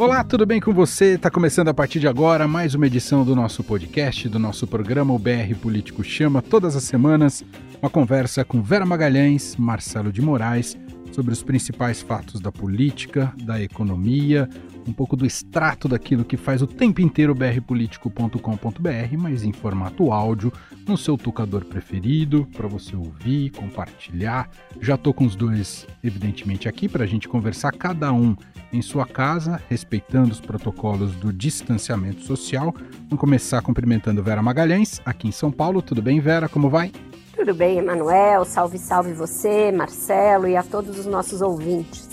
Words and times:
Olá, 0.00 0.24
tudo 0.24 0.46
bem 0.46 0.62
com 0.62 0.72
você? 0.72 1.16
Está 1.16 1.30
começando 1.30 1.68
a 1.68 1.74
partir 1.74 2.00
de 2.00 2.08
agora 2.08 2.48
mais 2.48 2.74
uma 2.74 2.86
edição 2.86 3.22
do 3.22 3.36
nosso 3.36 3.62
podcast, 3.62 4.30
do 4.30 4.38
nosso 4.38 4.66
programa 4.66 5.12
O 5.12 5.18
BR 5.18 5.54
Político 5.60 6.02
Chama, 6.02 6.40
todas 6.40 6.74
as 6.74 6.84
semanas, 6.84 7.44
uma 7.82 7.90
conversa 7.90 8.42
com 8.42 8.62
Vera 8.62 8.86
Magalhães, 8.86 9.56
Marcelo 9.56 10.10
de 10.10 10.22
Moraes, 10.22 10.74
sobre 11.12 11.34
os 11.34 11.42
principais 11.42 12.00
fatos 12.00 12.40
da 12.40 12.50
política, 12.50 13.30
da 13.42 13.60
economia, 13.60 14.48
um 14.86 14.92
pouco 14.92 15.16
do 15.16 15.26
extrato 15.26 15.88
daquilo 15.88 16.24
que 16.24 16.36
faz 16.36 16.62
o 16.62 16.66
tempo 16.66 17.00
inteiro 17.00 17.34
brpolitico.com.br, 17.34 19.16
mas 19.18 19.44
em 19.44 19.52
formato 19.52 20.12
áudio, 20.12 20.52
no 20.86 20.96
seu 20.96 21.16
tocador 21.16 21.64
preferido, 21.64 22.46
para 22.56 22.68
você 22.68 22.96
ouvir, 22.96 23.50
compartilhar. 23.50 24.48
Já 24.80 24.94
estou 24.94 25.12
com 25.12 25.24
os 25.24 25.36
dois, 25.36 25.86
evidentemente, 26.02 26.68
aqui 26.68 26.88
para 26.88 27.04
a 27.04 27.06
gente 27.06 27.28
conversar, 27.28 27.72
cada 27.72 28.12
um 28.12 28.36
em 28.72 28.82
sua 28.82 29.06
casa, 29.06 29.60
respeitando 29.68 30.32
os 30.32 30.40
protocolos 30.40 31.14
do 31.16 31.32
distanciamento 31.32 32.22
social. 32.22 32.74
Vamos 33.08 33.20
começar 33.20 33.62
cumprimentando 33.62 34.22
Vera 34.22 34.42
Magalhães, 34.42 35.00
aqui 35.04 35.28
em 35.28 35.32
São 35.32 35.50
Paulo. 35.50 35.82
Tudo 35.82 36.00
bem, 36.00 36.20
Vera? 36.20 36.48
Como 36.48 36.70
vai? 36.70 36.92
Tudo 37.34 37.54
bem, 37.54 37.78
Emanuel? 37.78 38.44
Salve, 38.44 38.78
salve 38.78 39.12
você, 39.12 39.72
Marcelo 39.72 40.46
e 40.46 40.56
a 40.56 40.62
todos 40.62 40.98
os 40.98 41.06
nossos 41.06 41.40
ouvintes. 41.40 42.09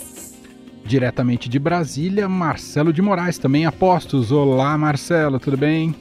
Diretamente 0.88 1.50
de 1.50 1.58
Brasília, 1.58 2.26
Marcelo 2.30 2.94
de 2.94 3.02
Moraes, 3.02 3.36
também 3.36 3.66
apostos. 3.66 4.32
Olá, 4.32 4.76
Marcelo, 4.78 5.38
tudo 5.38 5.54
bem? 5.54 5.94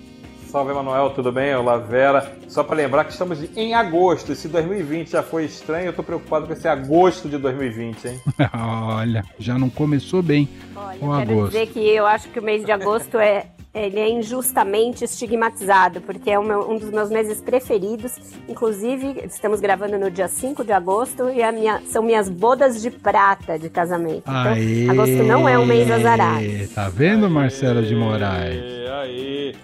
Salve, 0.45 0.71
Emanuel, 0.71 1.09
tudo 1.09 1.29
bem? 1.29 1.53
Olá, 1.53 1.77
Vera. 1.77 2.31
Só 2.47 2.63
para 2.63 2.77
lembrar 2.77 3.03
que 3.03 3.11
estamos 3.11 3.37
em 3.57 3.73
agosto. 3.73 4.33
Se 4.33 4.47
2020 4.47 5.09
já 5.11 5.21
foi 5.21 5.43
estranho, 5.43 5.87
eu 5.87 5.89
estou 5.89 6.05
preocupado 6.05 6.47
com 6.47 6.53
esse 6.53 6.69
agosto 6.69 7.27
de 7.27 7.37
2020, 7.37 8.05
hein? 8.07 8.21
Olha, 8.97 9.25
já 9.37 9.59
não 9.59 9.69
começou 9.69 10.21
bem 10.23 10.47
Olha, 10.73 10.97
o 11.01 11.17
quero 11.17 11.31
agosto. 11.33 11.51
dizer 11.51 11.67
que 11.67 11.79
eu 11.79 12.07
acho 12.07 12.29
que 12.29 12.39
o 12.39 12.43
mês 12.43 12.63
de 12.63 12.71
agosto 12.71 13.17
é 13.19 13.47
ele 13.77 13.99
é 13.99 14.09
injustamente 14.09 15.03
estigmatizado, 15.03 16.01
porque 16.01 16.31
é 16.31 16.39
um, 16.39 16.73
um, 16.73 16.77
dos 16.77 16.89
meus 16.89 17.09
meses 17.09 17.41
preferidos. 17.41 18.15
Inclusive, 18.47 19.21
estamos 19.25 19.59
gravando 19.59 19.97
no 19.97 20.09
dia 20.09 20.27
5 20.27 20.63
de 20.63 20.71
agosto 20.71 21.29
e 21.29 21.51
minha, 21.51 21.81
são 21.85 22.03
minhas 22.03 22.29
bodas 22.29 22.81
de 22.81 22.89
prata 22.89 23.57
de 23.57 23.69
casamento. 23.69 24.23
Então, 24.27 24.53
aê, 24.53 24.89
agosto 24.89 25.23
não 25.23 25.47
é 25.47 25.57
um 25.57 25.65
mês 25.65 25.89
azarado. 25.89 26.45
Tá 26.73 26.89
vendo, 26.89 27.29
Marcela 27.29 27.81
de 27.81 27.95
Moraes? 27.95 28.61
Aí. 29.01 29.55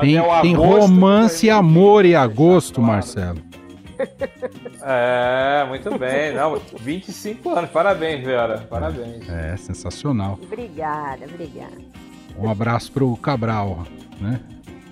Tem, 0.00 0.16
é 0.16 0.40
tem 0.42 0.54
romance, 0.54 1.46
e 1.46 1.50
amor 1.50 2.04
em 2.04 2.14
agosto, 2.14 2.80
Marcelo. 2.80 3.40
É, 4.90 5.66
muito 5.68 5.98
bem. 5.98 6.32
Não, 6.32 6.58
25 6.80 7.50
anos. 7.50 7.70
Parabéns, 7.70 8.24
Vera. 8.24 8.66
Parabéns. 8.70 9.28
É, 9.28 9.52
é 9.52 9.56
sensacional. 9.58 10.38
Obrigada, 10.42 11.26
obrigada. 11.26 11.76
Um 12.38 12.48
abraço 12.48 12.92
pro 12.92 13.16
Cabral, 13.16 13.84
né? 14.20 14.40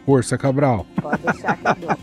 Força, 0.04 0.36
Cabral. 0.38 0.86
Pode 1.00 1.22
deixar 1.22 1.58
eu 1.64 1.74
dou. 1.74 1.96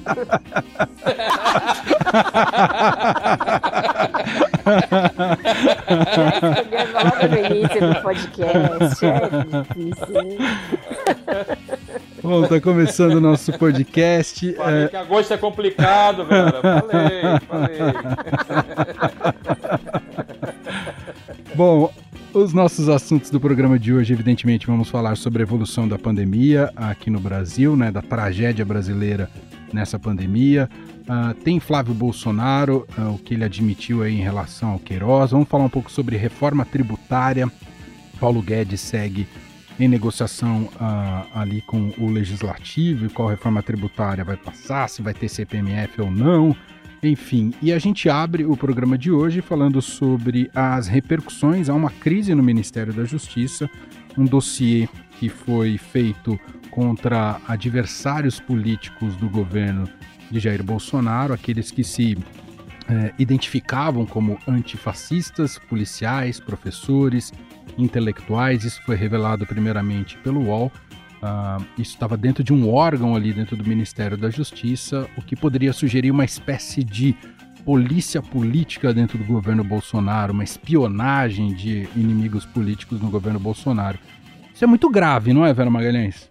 logo 6.93 7.27
no 7.29 7.37
início 7.45 7.79
do 7.79 8.01
podcast. 8.01 9.05
É 9.05 9.19
difícil. 9.63 10.07
Bom, 12.21 12.47
tá 12.47 12.61
começando 12.61 13.15
o 13.15 13.21
nosso 13.21 13.57
podcast. 13.57 14.53
Falei 14.53 14.83
é... 14.83 14.87
que 14.87 14.97
agosto 14.97 15.33
é 15.33 15.37
complicado, 15.37 16.25
velho. 16.25 16.53
Falei, 16.61 17.21
falei. 17.47 17.77
Bom, 21.55 21.89
os 22.33 22.51
nossos 22.51 22.89
assuntos 22.89 23.29
do 23.29 23.39
programa 23.39 23.77
de 23.77 23.93
hoje, 23.93 24.11
evidentemente, 24.11 24.65
vamos 24.65 24.89
falar 24.89 25.15
sobre 25.15 25.43
a 25.43 25.45
evolução 25.45 25.87
da 25.87 25.99
pandemia 25.99 26.71
aqui 26.75 27.09
no 27.09 27.19
Brasil, 27.19 27.75
né, 27.75 27.91
da 27.91 28.01
tragédia 28.01 28.65
brasileira 28.65 29.29
nessa 29.71 29.99
pandemia. 29.99 30.67
Uh, 31.01 31.33
tem 31.35 31.59
Flávio 31.59 31.93
Bolsonaro, 31.93 32.87
uh, 32.97 33.13
o 33.13 33.19
que 33.19 33.35
ele 33.35 33.43
admitiu 33.43 34.01
aí 34.01 34.13
em 34.13 34.21
relação 34.21 34.71
ao 34.71 34.79
Queiroz. 34.79 35.31
Vamos 35.31 35.47
falar 35.47 35.65
um 35.65 35.69
pouco 35.69 35.91
sobre 35.91 36.17
reforma 36.17 36.65
tributária. 36.65 37.51
Paulo 38.19 38.41
Guedes 38.41 38.81
segue 38.81 39.27
em 39.79 39.87
negociação 39.87 40.69
uh, 40.75 41.37
ali 41.37 41.61
com 41.61 41.91
o 41.97 42.09
legislativo 42.09 43.05
e 43.05 43.09
qual 43.09 43.27
reforma 43.27 43.61
tributária 43.61 44.23
vai 44.23 44.37
passar, 44.37 44.89
se 44.89 45.01
vai 45.01 45.13
ter 45.13 45.29
CPMF 45.29 46.01
ou 46.01 46.09
não. 46.09 46.55
Enfim, 47.03 47.53
e 47.61 47.73
a 47.73 47.77
gente 47.77 48.09
abre 48.09 48.45
o 48.45 48.55
programa 48.55 48.97
de 48.97 49.11
hoje 49.11 49.41
falando 49.41 49.81
sobre 49.81 50.49
as 50.55 50.87
repercussões 50.87 51.67
a 51.67 51.73
uma 51.73 51.91
crise 51.91 52.33
no 52.33 52.41
Ministério 52.41 52.93
da 52.93 53.03
Justiça, 53.03 53.69
um 54.17 54.23
dossiê 54.23 54.87
que 55.19 55.27
foi 55.27 55.77
feito 55.77 56.39
contra 56.71 57.41
adversários 57.45 58.39
políticos 58.39 59.17
do 59.17 59.29
governo 59.29 59.87
de 60.31 60.39
Jair 60.39 60.63
Bolsonaro, 60.63 61.33
aqueles 61.33 61.71
que 61.71 61.83
se 61.83 62.17
é, 62.87 63.13
identificavam 63.19 64.05
como 64.05 64.39
antifascistas, 64.47 65.57
policiais, 65.57 66.39
professores, 66.39 67.33
intelectuais. 67.77 68.63
Isso 68.63 68.81
foi 68.83 68.95
revelado 68.95 69.45
primeiramente 69.45 70.17
pelo 70.19 70.45
UOL 70.45 70.71
Uh, 71.23 71.63
isso 71.77 71.93
estava 71.93 72.17
dentro 72.17 72.43
de 72.43 72.51
um 72.51 72.69
órgão 72.69 73.15
ali 73.15 73.31
dentro 73.31 73.55
do 73.55 73.63
Ministério 73.63 74.17
da 74.17 74.29
Justiça, 74.29 75.07
o 75.17 75.21
que 75.21 75.37
poderia 75.37 75.71
sugerir 75.71 76.11
uma 76.11 76.25
espécie 76.25 76.83
de 76.83 77.15
polícia 77.63 78.21
política 78.21 78.93
dentro 78.93 79.17
do 79.17 79.23
governo 79.23 79.63
Bolsonaro, 79.63 80.33
uma 80.33 80.43
espionagem 80.43 81.53
de 81.53 81.87
inimigos 81.95 82.45
políticos 82.45 83.01
no 83.01 83.09
governo 83.09 83.39
Bolsonaro. 83.39 83.97
Isso 84.53 84.65
é 84.65 84.67
muito 84.67 84.89
grave, 84.89 85.31
não 85.31 85.45
é, 85.45 85.53
Vera 85.53 85.69
Magalhães? 85.69 86.29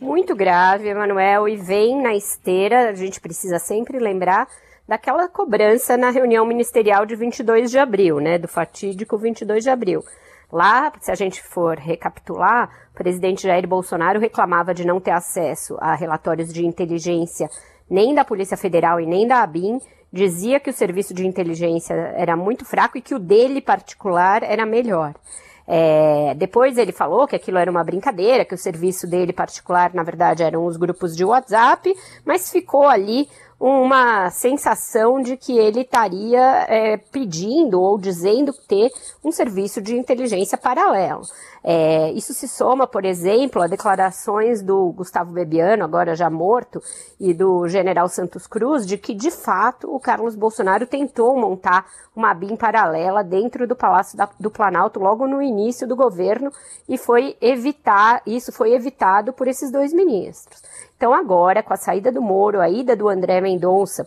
Muito 0.00 0.34
grave, 0.34 0.88
Emanuel, 0.88 1.46
e 1.46 1.58
vem 1.58 2.00
na 2.00 2.14
esteira, 2.14 2.88
a 2.88 2.94
gente 2.94 3.20
precisa 3.20 3.58
sempre 3.58 3.98
lembrar 3.98 4.48
daquela 4.88 5.28
cobrança 5.28 5.98
na 5.98 6.08
reunião 6.08 6.46
ministerial 6.46 7.04
de 7.04 7.14
22 7.14 7.70
de 7.70 7.78
abril, 7.78 8.18
né, 8.20 8.38
do 8.38 8.48
fatídico 8.48 9.18
22 9.18 9.64
de 9.64 9.68
abril. 9.68 10.02
Lá, 10.52 10.92
se 11.00 11.10
a 11.10 11.14
gente 11.14 11.42
for 11.42 11.78
recapitular, 11.78 12.68
o 12.92 12.94
presidente 12.94 13.42
Jair 13.42 13.66
Bolsonaro 13.68 14.18
reclamava 14.18 14.74
de 14.74 14.86
não 14.86 15.00
ter 15.00 15.12
acesso 15.12 15.76
a 15.80 15.94
relatórios 15.94 16.52
de 16.52 16.66
inteligência 16.66 17.48
nem 17.88 18.14
da 18.14 18.24
Polícia 18.24 18.56
Federal 18.56 19.00
e 19.00 19.06
nem 19.06 19.26
da 19.26 19.42
ABIN, 19.42 19.78
dizia 20.12 20.60
que 20.60 20.70
o 20.70 20.72
serviço 20.72 21.14
de 21.14 21.26
inteligência 21.26 21.94
era 22.16 22.36
muito 22.36 22.64
fraco 22.64 22.98
e 22.98 23.02
que 23.02 23.14
o 23.14 23.18
dele 23.18 23.60
particular 23.60 24.42
era 24.42 24.66
melhor. 24.66 25.14
É, 25.66 26.34
depois 26.34 26.76
ele 26.76 26.90
falou 26.90 27.28
que 27.28 27.36
aquilo 27.36 27.58
era 27.58 27.70
uma 27.70 27.84
brincadeira, 27.84 28.44
que 28.44 28.54
o 28.54 28.58
serviço 28.58 29.06
dele 29.08 29.32
particular, 29.32 29.94
na 29.94 30.02
verdade, 30.02 30.42
eram 30.42 30.64
os 30.66 30.76
grupos 30.76 31.16
de 31.16 31.24
WhatsApp, 31.24 31.94
mas 32.24 32.50
ficou 32.50 32.88
ali 32.88 33.28
uma 33.60 34.30
sensação 34.30 35.20
de 35.20 35.36
que 35.36 35.58
ele 35.58 35.82
estaria 35.82 36.64
é, 36.66 36.96
pedindo 36.96 37.78
ou 37.78 37.98
dizendo 37.98 38.54
ter 38.66 38.90
um 39.22 39.30
serviço 39.30 39.82
de 39.82 39.94
inteligência 39.94 40.56
paralelo. 40.56 41.20
É, 41.62 42.10
isso 42.12 42.32
se 42.32 42.48
soma, 42.48 42.86
por 42.86 43.04
exemplo, 43.04 43.60
a 43.60 43.66
declarações 43.66 44.62
do 44.62 44.90
Gustavo 44.92 45.32
Bebiano, 45.32 45.84
agora 45.84 46.16
já 46.16 46.30
morto, 46.30 46.82
e 47.20 47.34
do 47.34 47.68
general 47.68 48.08
Santos 48.08 48.46
Cruz, 48.46 48.86
de 48.86 48.96
que, 48.96 49.12
de 49.12 49.30
fato, 49.30 49.94
o 49.94 50.00
Carlos 50.00 50.34
Bolsonaro 50.34 50.86
tentou 50.86 51.38
montar 51.38 51.84
uma 52.16 52.32
BIM 52.32 52.56
paralela 52.56 53.22
dentro 53.22 53.66
do 53.66 53.76
Palácio 53.76 54.16
da, 54.16 54.26
do 54.40 54.50
Planalto 54.50 54.98
logo 54.98 55.26
no 55.26 55.42
início 55.42 55.86
do 55.86 55.94
governo 55.94 56.50
e 56.88 56.96
foi 56.96 57.36
evitar, 57.42 58.22
isso 58.26 58.50
foi 58.52 58.72
evitado 58.72 59.32
por 59.32 59.46
esses 59.46 59.70
dois 59.70 59.92
ministros. 59.92 60.62
Então, 61.00 61.14
agora, 61.14 61.62
com 61.62 61.72
a 61.72 61.78
saída 61.78 62.12
do 62.12 62.20
Moro, 62.20 62.60
a 62.60 62.68
ida 62.68 62.94
do 62.94 63.08
André 63.08 63.40
Mendonça, 63.40 64.06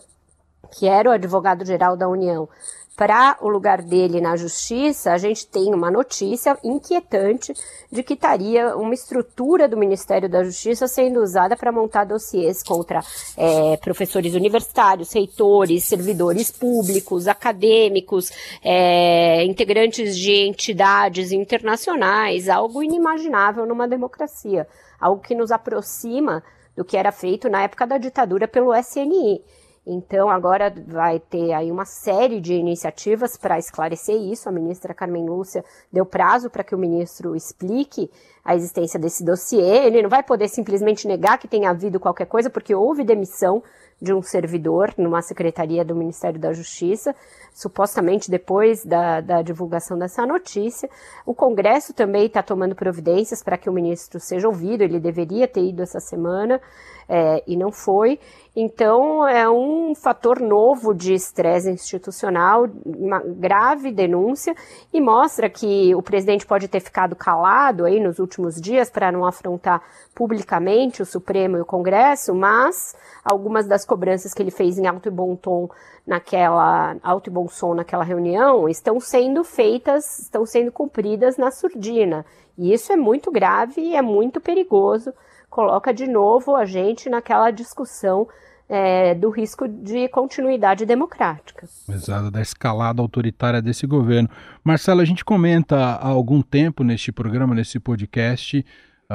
que 0.70 0.86
era 0.86 1.10
o 1.10 1.12
advogado-geral 1.12 1.96
da 1.96 2.08
União, 2.08 2.48
para 2.96 3.36
o 3.40 3.48
lugar 3.48 3.82
dele 3.82 4.20
na 4.20 4.36
justiça, 4.36 5.12
a 5.12 5.18
gente 5.18 5.44
tem 5.44 5.74
uma 5.74 5.90
notícia 5.90 6.56
inquietante 6.62 7.52
de 7.90 8.00
que 8.04 8.14
estaria 8.14 8.76
uma 8.76 8.94
estrutura 8.94 9.66
do 9.66 9.76
Ministério 9.76 10.28
da 10.28 10.44
Justiça 10.44 10.86
sendo 10.86 11.20
usada 11.20 11.56
para 11.56 11.72
montar 11.72 12.04
dossiês 12.04 12.62
contra 12.62 13.00
é, 13.36 13.76
professores 13.78 14.32
universitários, 14.34 15.12
reitores, 15.12 15.82
servidores 15.82 16.52
públicos, 16.52 17.26
acadêmicos, 17.26 18.30
é, 18.62 19.42
integrantes 19.42 20.16
de 20.16 20.46
entidades 20.46 21.32
internacionais, 21.32 22.48
algo 22.48 22.84
inimaginável 22.84 23.66
numa 23.66 23.88
democracia, 23.88 24.68
algo 25.00 25.20
que 25.20 25.34
nos 25.34 25.50
aproxima 25.50 26.40
do 26.76 26.84
que 26.84 26.96
era 26.96 27.12
feito 27.12 27.48
na 27.48 27.62
época 27.62 27.86
da 27.86 27.98
ditadura 27.98 28.48
pelo 28.48 28.74
SNI. 28.74 29.42
Então, 29.86 30.30
agora 30.30 30.72
vai 30.86 31.20
ter 31.20 31.52
aí 31.52 31.70
uma 31.70 31.84
série 31.84 32.40
de 32.40 32.54
iniciativas 32.54 33.36
para 33.36 33.58
esclarecer 33.58 34.16
isso. 34.16 34.48
A 34.48 34.52
ministra 34.52 34.94
Carmen 34.94 35.26
Lúcia 35.26 35.62
deu 35.92 36.06
prazo 36.06 36.48
para 36.48 36.64
que 36.64 36.74
o 36.74 36.78
ministro 36.78 37.36
explique 37.36 38.10
a 38.42 38.54
existência 38.56 38.98
desse 38.98 39.22
dossiê. 39.22 39.84
Ele 39.84 40.00
não 40.00 40.08
vai 40.08 40.22
poder 40.22 40.48
simplesmente 40.48 41.06
negar 41.06 41.36
que 41.38 41.46
tenha 41.46 41.68
havido 41.68 42.00
qualquer 42.00 42.24
coisa, 42.26 42.48
porque 42.48 42.74
houve 42.74 43.04
demissão 43.04 43.62
de 44.00 44.12
um 44.12 44.22
servidor 44.22 44.92
numa 44.98 45.22
secretaria 45.22 45.84
do 45.84 45.94
Ministério 45.94 46.38
da 46.38 46.52
Justiça, 46.52 47.14
supostamente 47.52 48.30
depois 48.30 48.84
da, 48.84 49.20
da 49.20 49.42
divulgação 49.42 49.98
dessa 49.98 50.26
notícia. 50.26 50.88
O 51.24 51.34
Congresso 51.34 51.94
também 51.94 52.26
está 52.26 52.42
tomando 52.42 52.74
providências 52.74 53.42
para 53.42 53.56
que 53.56 53.70
o 53.70 53.72
ministro 53.72 54.20
seja 54.20 54.48
ouvido, 54.48 54.82
ele 54.82 55.00
deveria 55.00 55.48
ter 55.48 55.62
ido 55.62 55.82
essa 55.82 56.00
semana 56.00 56.60
é, 57.08 57.42
e 57.46 57.56
não 57.56 57.70
foi. 57.70 58.18
Então, 58.56 59.26
é 59.26 59.50
um 59.50 59.96
fator 59.96 60.38
novo 60.40 60.94
de 60.94 61.12
estresse 61.12 61.68
institucional, 61.68 62.68
uma 62.86 63.18
grave 63.18 63.90
denúncia, 63.90 64.54
e 64.92 65.00
mostra 65.00 65.50
que 65.50 65.92
o 65.94 66.00
presidente 66.00 66.46
pode 66.46 66.68
ter 66.68 66.78
ficado 66.78 67.16
calado 67.16 67.84
aí 67.84 67.98
nos 67.98 68.20
últimos 68.20 68.60
dias 68.60 68.88
para 68.88 69.10
não 69.10 69.26
afrontar 69.26 69.82
publicamente 70.14 71.02
o 71.02 71.06
Supremo 71.06 71.56
e 71.56 71.62
o 71.62 71.66
Congresso, 71.66 72.32
mas 72.32 72.94
algumas 73.24 73.66
das 73.66 73.84
cobranças 73.84 74.32
que 74.32 74.40
ele 74.40 74.52
fez 74.52 74.78
em 74.78 74.86
alto 74.86 75.08
e 75.08 75.10
bom 75.10 75.34
tom 75.34 75.68
naquela 76.06 76.96
alto 77.02 77.28
e 77.28 77.32
bom 77.32 77.48
som 77.48 77.74
naquela 77.74 78.04
reunião 78.04 78.68
estão 78.68 79.00
sendo 79.00 79.42
feitas, 79.42 80.20
estão 80.20 80.46
sendo 80.46 80.70
cumpridas 80.70 81.36
na 81.36 81.50
surdina. 81.50 82.24
E 82.56 82.72
isso 82.72 82.92
é 82.92 82.96
muito 82.96 83.32
grave 83.32 83.80
e 83.80 83.96
é 83.96 84.02
muito 84.02 84.40
perigoso 84.40 85.12
coloca 85.54 85.94
de 85.94 86.08
novo 86.08 86.56
a 86.56 86.64
gente 86.64 87.08
naquela 87.08 87.52
discussão 87.52 88.26
é, 88.68 89.14
do 89.14 89.30
risco 89.30 89.68
de 89.68 90.08
continuidade 90.08 90.84
democrática. 90.84 91.64
Exato, 91.88 92.28
da 92.28 92.42
escalada 92.42 93.00
autoritária 93.00 93.62
desse 93.62 93.86
governo. 93.86 94.28
Marcelo, 94.64 95.00
a 95.00 95.04
gente 95.04 95.24
comenta 95.24 95.76
há 95.76 96.08
algum 96.08 96.42
tempo 96.42 96.82
neste 96.82 97.12
programa, 97.12 97.54
nesse 97.54 97.78
podcast, 97.78 98.66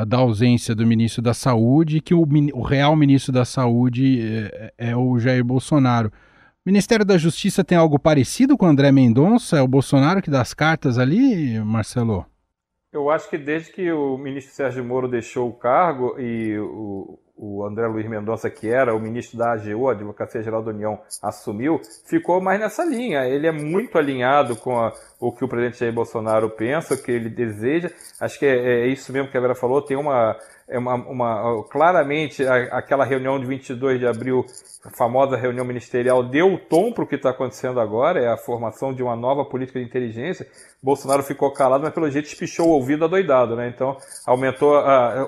da 0.07 0.17
ausência 0.17 0.73
do 0.73 0.87
ministro 0.87 1.21
da 1.21 1.33
Saúde, 1.33 1.99
que 1.99 2.13
o, 2.13 2.25
o 2.53 2.61
real 2.61 2.95
ministro 2.95 3.33
da 3.33 3.43
Saúde 3.43 4.21
é, 4.21 4.73
é, 4.77 4.95
o 4.95 5.19
Jair 5.19 5.43
Bolsonaro. 5.43 6.07
O 6.65 6.69
Ministério 6.69 7.03
da 7.03 7.17
Justiça 7.17 7.65
tem 7.65 7.77
algo 7.77 7.99
parecido 7.99 8.57
com 8.57 8.65
o 8.65 8.69
André 8.69 8.93
Mendonça? 8.93 9.57
É 9.57 9.61
o 9.61 9.67
Bolsonaro 9.67 10.21
que 10.21 10.29
dá 10.29 10.39
as 10.39 10.53
cartas 10.53 10.97
ali, 10.97 11.59
Marcelo? 11.59 12.25
Eu 12.91 13.09
acho 13.11 13.29
que 13.29 13.37
desde 13.37 13.71
que 13.71 13.91
o 13.91 14.17
ministro 14.17 14.53
Sérgio 14.53 14.83
Moro 14.83 15.07
deixou 15.07 15.47
o 15.47 15.53
cargo 15.53 16.19
e 16.19 16.57
o, 16.57 17.19
o 17.37 17.63
André 17.63 17.85
Luiz 17.87 18.09
Mendonça, 18.09 18.49
que 18.49 18.67
era 18.67 18.95
o 18.95 18.99
ministro 18.99 19.37
da 19.37 19.53
AGU, 19.53 19.87
Advocacia 19.87 20.41
Geral 20.41 20.63
da 20.63 20.71
União, 20.71 20.99
assumiu, 21.21 21.79
ficou 22.07 22.41
mais 22.41 22.59
nessa 22.59 22.83
linha. 22.83 23.27
Ele 23.27 23.45
é 23.45 23.51
muito 23.51 23.95
alinhado 23.97 24.55
com 24.55 24.79
a, 24.79 24.91
o 25.19 25.31
que 25.31 25.45
o 25.45 25.47
presidente 25.47 25.79
Jair 25.79 25.93
Bolsonaro 25.93 26.49
pensa, 26.49 26.95
o 26.95 27.01
que 27.01 27.11
ele 27.11 27.29
deseja. 27.29 27.91
Acho 28.19 28.39
que 28.39 28.45
é, 28.47 28.81
é 28.81 28.87
isso 28.87 29.13
mesmo 29.13 29.29
que 29.29 29.37
a 29.37 29.41
Vera 29.41 29.53
falou, 29.53 29.83
tem 29.83 29.95
uma 29.95 30.35
é 30.69 30.77
uma, 30.77 30.93
uma, 30.95 31.63
claramente 31.63 32.45
aquela 32.45 33.03
reunião 33.03 33.39
de 33.39 33.47
22 33.47 33.99
de 33.99 34.05
abril, 34.05 34.45
a 34.85 34.91
famosa 34.91 35.35
reunião 35.35 35.65
ministerial, 35.65 36.23
deu 36.23 36.53
o 36.53 36.59
tom 36.59 36.91
para 36.91 37.03
o 37.03 37.07
que 37.07 37.15
está 37.15 37.31
acontecendo 37.31 37.79
agora, 37.79 38.19
é 38.19 38.27
a 38.27 38.37
formação 38.37 38.93
de 38.93 39.01
uma 39.01 39.15
nova 39.15 39.43
política 39.43 39.79
de 39.79 39.85
inteligência. 39.85 40.47
Bolsonaro 40.81 41.23
ficou 41.23 41.51
calado, 41.51 41.83
mas 41.83 41.93
pelo 41.93 42.09
jeito 42.09 42.27
espichou 42.27 42.67
o 42.67 42.71
ouvido 42.71 43.03
adoidado, 43.03 43.55
né? 43.55 43.67
Então 43.67 43.97
aumentou, 44.27 44.77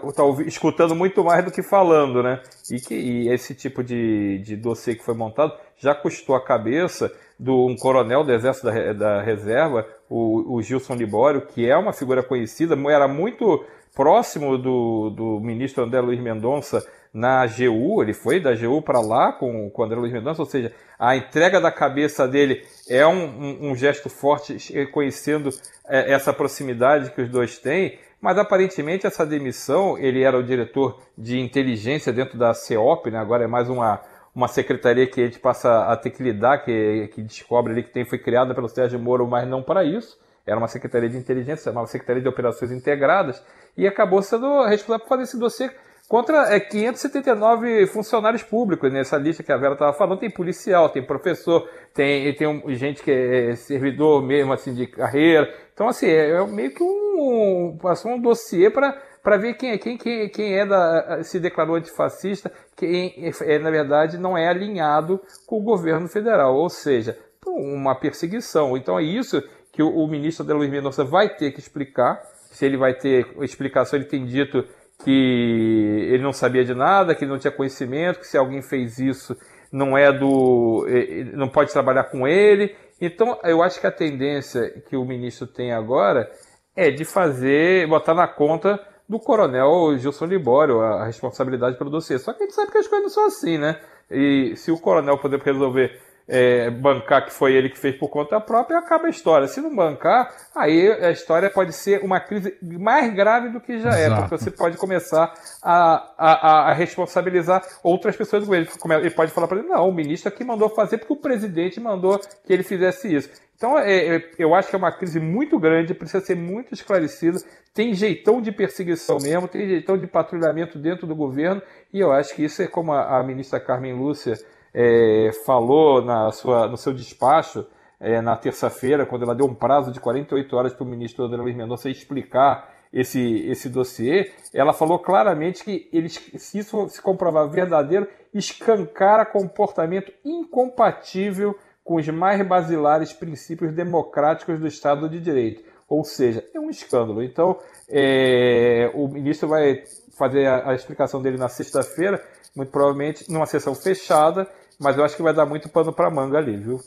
está 0.07 0.23
escutando 0.45 0.95
muito 0.95 1.23
mais 1.23 1.43
do 1.43 1.51
que 1.51 1.63
falando, 1.63 2.21
né? 2.21 2.39
E 2.71 2.79
que 2.79 2.93
e 2.93 3.29
esse 3.29 3.55
tipo 3.55 3.83
de, 3.83 4.37
de 4.39 4.55
dossiê 4.55 4.95
que 4.95 5.03
foi 5.03 5.15
montado 5.15 5.53
já 5.75 5.95
custou 5.95 6.35
a 6.35 6.45
cabeça 6.45 7.11
de 7.39 7.49
um 7.49 7.75
coronel 7.75 8.23
do 8.23 8.31
Exército 8.31 8.67
da, 8.67 8.93
da 8.93 9.21
Reserva, 9.23 9.87
o, 10.07 10.55
o 10.55 10.61
Gilson 10.61 10.93
Libório, 10.93 11.47
que 11.47 11.67
é 11.67 11.75
uma 11.75 11.91
figura 11.91 12.21
conhecida, 12.21 12.77
era 12.87 13.07
muito 13.07 13.65
próximo 13.95 14.57
do, 14.57 15.09
do 15.09 15.39
ministro 15.39 15.83
André 15.83 16.01
Luiz 16.01 16.19
Mendonça 16.19 16.85
na 17.13 17.41
AGU, 17.41 18.01
ele 18.01 18.13
foi 18.13 18.39
da 18.39 18.51
AGU 18.51 18.81
para 18.81 19.01
lá 19.01 19.33
com, 19.33 19.69
com 19.69 19.81
o 19.81 19.85
André 19.85 19.99
Luiz 19.99 20.13
Mendonça, 20.13 20.41
ou 20.41 20.47
seja, 20.47 20.71
a 20.97 21.15
entrega 21.15 21.59
da 21.59 21.71
cabeça 21.71 22.27
dele 22.27 22.65
é 22.89 23.05
um, 23.05 23.25
um, 23.25 23.71
um 23.71 23.75
gesto 23.75 24.09
forte, 24.09 24.73
reconhecendo 24.73 25.49
é, 25.87 26.13
essa 26.13 26.31
proximidade 26.31 27.11
que 27.11 27.21
os 27.21 27.29
dois 27.29 27.57
têm, 27.57 27.99
mas 28.21 28.37
aparentemente 28.37 29.05
essa 29.05 29.25
demissão, 29.25 29.97
ele 29.97 30.23
era 30.23 30.37
o 30.37 30.43
diretor 30.43 31.01
de 31.17 31.39
inteligência 31.39 32.13
dentro 32.13 32.37
da 32.37 32.53
CEOP, 32.53 33.11
né? 33.11 33.19
agora 33.19 33.43
é 33.43 33.47
mais 33.47 33.67
uma, 33.67 33.99
uma 34.33 34.47
secretaria 34.47 35.05
que 35.07 35.19
a 35.19 35.25
gente 35.25 35.39
passa 35.39 35.85
a 35.91 35.97
ter 35.97 36.11
que 36.11 36.23
lidar, 36.23 36.59
que, 36.59 37.09
que 37.13 37.21
descobre 37.21 37.73
ali 37.73 37.83
que 37.83 37.91
tem, 37.91 38.05
foi 38.05 38.19
criada 38.19 38.55
pelo 38.55 38.69
Sérgio 38.69 38.99
Moro, 38.99 39.27
mas 39.27 39.45
não 39.47 39.61
para 39.61 39.83
isso 39.83 40.17
era 40.45 40.57
uma 40.57 40.67
secretaria 40.67 41.09
de 41.09 41.17
inteligência, 41.17 41.71
uma 41.71 41.85
secretaria 41.87 42.21
de 42.21 42.27
operações 42.27 42.71
integradas, 42.71 43.43
e 43.77 43.87
acabou 43.87 44.21
sendo 44.21 44.63
responsável 44.65 44.99
por 45.05 45.09
fazer 45.09 45.23
esse 45.23 45.39
dossiê 45.39 45.69
contra 46.11 46.53
é, 46.53 46.59
579 46.59 47.87
funcionários 47.87 48.43
públicos. 48.43 48.91
Nessa 48.91 49.17
lista 49.17 49.43
que 49.43 49.51
a 49.51 49.57
Vera 49.57 49.73
estava 49.73 49.93
falando, 49.93 50.19
tem 50.19 50.29
policial, 50.29 50.89
tem 50.89 51.01
professor, 51.01 51.69
tem, 51.93 52.33
tem 52.35 52.47
um, 52.47 52.61
gente 52.73 53.01
que 53.01 53.11
é 53.11 53.55
servidor 53.55 54.21
mesmo 54.21 54.51
assim 54.51 54.73
de 54.73 54.87
carreira. 54.87 55.49
Então, 55.73 55.87
assim, 55.87 56.07
é, 56.07 56.31
é 56.31 56.45
meio 56.45 56.73
que 56.73 56.83
um, 56.83 57.77
passou 57.81 58.11
um 58.11 58.21
dossiê 58.21 58.69
para 58.69 59.01
para 59.23 59.37
ver 59.37 59.53
quem 59.53 59.71
é 59.71 59.77
quem, 59.77 59.97
quem, 59.97 60.29
quem 60.29 60.57
é 60.57 60.65
da, 60.65 61.23
se 61.23 61.39
declarou 61.39 61.75
antifascista, 61.75 62.51
quem 62.75 63.31
é, 63.41 63.59
na 63.59 63.69
verdade 63.69 64.17
não 64.17 64.37
é 64.37 64.47
alinhado 64.47 65.21
com 65.45 65.59
o 65.59 65.63
governo 65.63 66.07
federal, 66.07 66.55
ou 66.55 66.69
seja, 66.69 67.17
uma 67.45 67.95
perseguição. 67.95 68.75
Então 68.75 68.97
é 68.97 69.03
isso 69.03 69.41
que 69.71 69.81
o, 69.81 69.89
o 69.89 70.07
ministro 70.07 70.43
da 70.43 70.53
Luiz 70.53 70.69
Mendonça 70.69 71.03
vai 71.03 71.29
ter 71.29 71.51
que 71.51 71.59
explicar. 71.59 72.21
Se 72.51 72.65
ele 72.65 72.77
vai 72.77 72.93
ter 72.93 73.25
explicação, 73.41 73.97
ele 73.97 74.07
tem 74.07 74.25
dito 74.25 74.63
que 75.03 76.07
ele 76.11 76.21
não 76.21 76.33
sabia 76.33 76.63
de 76.63 76.75
nada, 76.75 77.15
que 77.15 77.23
ele 77.23 77.31
não 77.31 77.39
tinha 77.39 77.51
conhecimento, 77.51 78.19
que 78.19 78.27
se 78.27 78.37
alguém 78.37 78.61
fez 78.61 78.99
isso 78.99 79.35
não 79.71 79.97
é 79.97 80.11
do. 80.11 80.85
não 81.33 81.47
pode 81.47 81.71
trabalhar 81.71 82.03
com 82.05 82.27
ele. 82.27 82.75
Então, 82.99 83.39
eu 83.43 83.63
acho 83.63 83.79
que 83.79 83.87
a 83.87 83.91
tendência 83.91 84.69
que 84.87 84.95
o 84.95 85.05
ministro 85.05 85.47
tem 85.47 85.71
agora 85.71 86.29
é 86.75 86.91
de 86.91 87.03
fazer, 87.03 87.87
botar 87.87 88.13
na 88.13 88.27
conta 88.27 88.79
do 89.09 89.19
coronel 89.19 89.97
Gilson 89.97 90.25
Libório 90.25 90.81
a 90.81 91.05
responsabilidade 91.05 91.77
pelo 91.77 91.89
dossiê. 91.89 92.19
Só 92.19 92.31
que 92.31 92.43
a 92.43 92.45
gente 92.45 92.55
sabe 92.55 92.71
que 92.71 92.77
as 92.77 92.87
coisas 92.87 93.03
não 93.03 93.09
são 93.09 93.25
assim, 93.25 93.57
né? 93.57 93.79
E 94.09 94.55
se 94.55 94.71
o 94.71 94.79
coronel 94.79 95.17
puder 95.17 95.39
resolver 95.39 95.99
é, 96.27 96.69
bancar 96.69 97.25
que 97.25 97.33
foi 97.33 97.53
ele 97.53 97.69
que 97.69 97.77
fez 97.77 97.95
por 97.95 98.09
conta 98.09 98.39
própria, 98.39 98.77
acaba 98.77 99.07
a 99.07 99.09
história. 99.09 99.47
Se 99.47 99.61
não 99.61 99.75
bancar, 99.75 100.33
aí 100.55 100.91
a 100.91 101.11
história 101.11 101.49
pode 101.49 101.73
ser 101.73 102.03
uma 102.03 102.19
crise 102.19 102.57
mais 102.61 103.13
grave 103.13 103.49
do 103.49 103.59
que 103.59 103.79
já 103.79 103.89
Exato. 103.89 104.13
é, 104.13 104.15
porque 104.15 104.37
você 104.37 104.51
pode 104.51 104.77
começar 104.77 105.33
a, 105.61 106.13
a, 106.17 106.69
a 106.69 106.73
responsabilizar 106.73 107.61
outras 107.83 108.15
pessoas 108.15 108.45
com 108.45 108.53
ele. 108.55 108.67
Ele 109.01 109.11
pode 109.11 109.31
falar 109.31 109.47
para 109.47 109.59
ele, 109.59 109.67
não, 109.67 109.89
o 109.89 109.93
ministro 109.93 110.29
aqui 110.29 110.43
mandou 110.43 110.69
fazer 110.69 110.97
porque 110.97 111.13
o 111.13 111.17
presidente 111.17 111.79
mandou 111.79 112.19
que 112.45 112.53
ele 112.53 112.63
fizesse 112.63 113.13
isso. 113.13 113.29
Então, 113.61 113.77
é, 113.77 114.15
é, 114.15 114.31
eu 114.39 114.55
acho 114.55 114.69
que 114.69 114.75
é 114.75 114.79
uma 114.79 114.91
crise 114.91 115.19
muito 115.19 115.59
grande, 115.59 115.93
precisa 115.93 116.25
ser 116.25 116.35
muito 116.35 116.73
esclarecida. 116.73 117.37
Tem 117.71 117.93
jeitão 117.93 118.41
de 118.41 118.51
perseguição 118.51 119.19
mesmo, 119.21 119.47
tem 119.47 119.67
jeitão 119.67 119.99
de 119.99 120.07
patrulhamento 120.07 120.79
dentro 120.79 121.05
do 121.05 121.15
governo, 121.15 121.61
e 121.93 121.99
eu 121.99 122.11
acho 122.11 122.33
que 122.35 122.43
isso 122.43 122.59
é 122.63 122.67
como 122.67 122.91
a, 122.91 123.19
a 123.19 123.23
ministra 123.23 123.59
Carmen 123.59 123.93
Lúcia 123.93 124.33
é, 124.73 125.31
falou 125.45 126.01
na 126.01 126.31
sua, 126.31 126.67
no 126.67 126.77
seu 126.77 126.93
despacho 126.93 127.65
é, 127.99 128.21
na 128.21 128.35
terça-feira, 128.35 129.05
quando 129.05 129.23
ela 129.23 129.35
deu 129.35 129.45
um 129.45 129.53
prazo 129.53 129.91
de 129.91 129.99
48 129.99 130.55
horas 130.55 130.73
para 130.73 130.83
o 130.83 130.87
ministro 130.87 131.25
André 131.25 131.41
Luiz 131.41 131.55
Mendonça 131.55 131.89
explicar 131.89 132.73
esse, 132.91 133.47
esse 133.47 133.69
dossiê, 133.69 134.31
ela 134.53 134.73
falou 134.73 134.99
claramente 134.99 135.63
que 135.63 135.89
eles, 135.93 136.13
se 136.37 136.57
isso 136.57 136.89
se 136.89 137.01
comprovar 137.01 137.47
verdadeiro, 137.47 138.07
escancara 138.33 139.25
comportamento 139.25 140.11
incompatível 140.25 141.55
com 141.83 141.95
os 141.95 142.07
mais 142.09 142.45
basilares 142.45 143.13
princípios 143.13 143.71
democráticos 143.73 144.59
do 144.59 144.67
Estado 144.67 145.07
de 145.07 145.19
Direito. 145.19 145.63
Ou 145.87 146.03
seja, 146.03 146.43
é 146.53 146.59
um 146.59 146.69
escândalo. 146.69 147.21
Então, 147.23 147.57
é, 147.89 148.89
o 148.93 149.07
ministro 149.07 149.47
vai 149.47 149.83
fazer 150.17 150.45
a, 150.45 150.71
a 150.71 150.75
explicação 150.75 151.21
dele 151.21 151.37
na 151.37 151.49
sexta-feira, 151.49 152.23
muito 152.55 152.69
provavelmente 152.71 153.29
numa 153.31 153.45
sessão 153.45 153.75
fechada, 153.75 154.47
mas 154.81 154.97
eu 154.97 155.05
acho 155.05 155.15
que 155.15 155.23
vai 155.23 155.33
dar 155.33 155.45
muito 155.45 155.69
pano 155.69 155.93
para 155.93 156.09
manga 156.09 156.37
ali, 156.37 156.57
viu? 156.57 156.79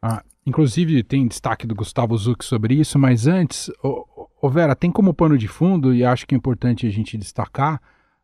Ah, 0.00 0.22
inclusive 0.46 1.02
tem 1.02 1.26
destaque 1.26 1.66
do 1.66 1.74
Gustavo 1.74 2.16
Zuc 2.16 2.44
sobre 2.44 2.74
isso, 2.74 2.98
mas 2.98 3.26
antes, 3.26 3.70
ô, 3.82 4.28
ô 4.40 4.48
Vera, 4.48 4.74
tem 4.74 4.90
como 4.90 5.12
pano 5.12 5.36
de 5.36 5.48
fundo, 5.48 5.92
e 5.92 6.04
acho 6.04 6.26
que 6.26 6.34
é 6.34 6.38
importante 6.38 6.86
a 6.86 6.90
gente 6.90 7.18
destacar, 7.18 7.80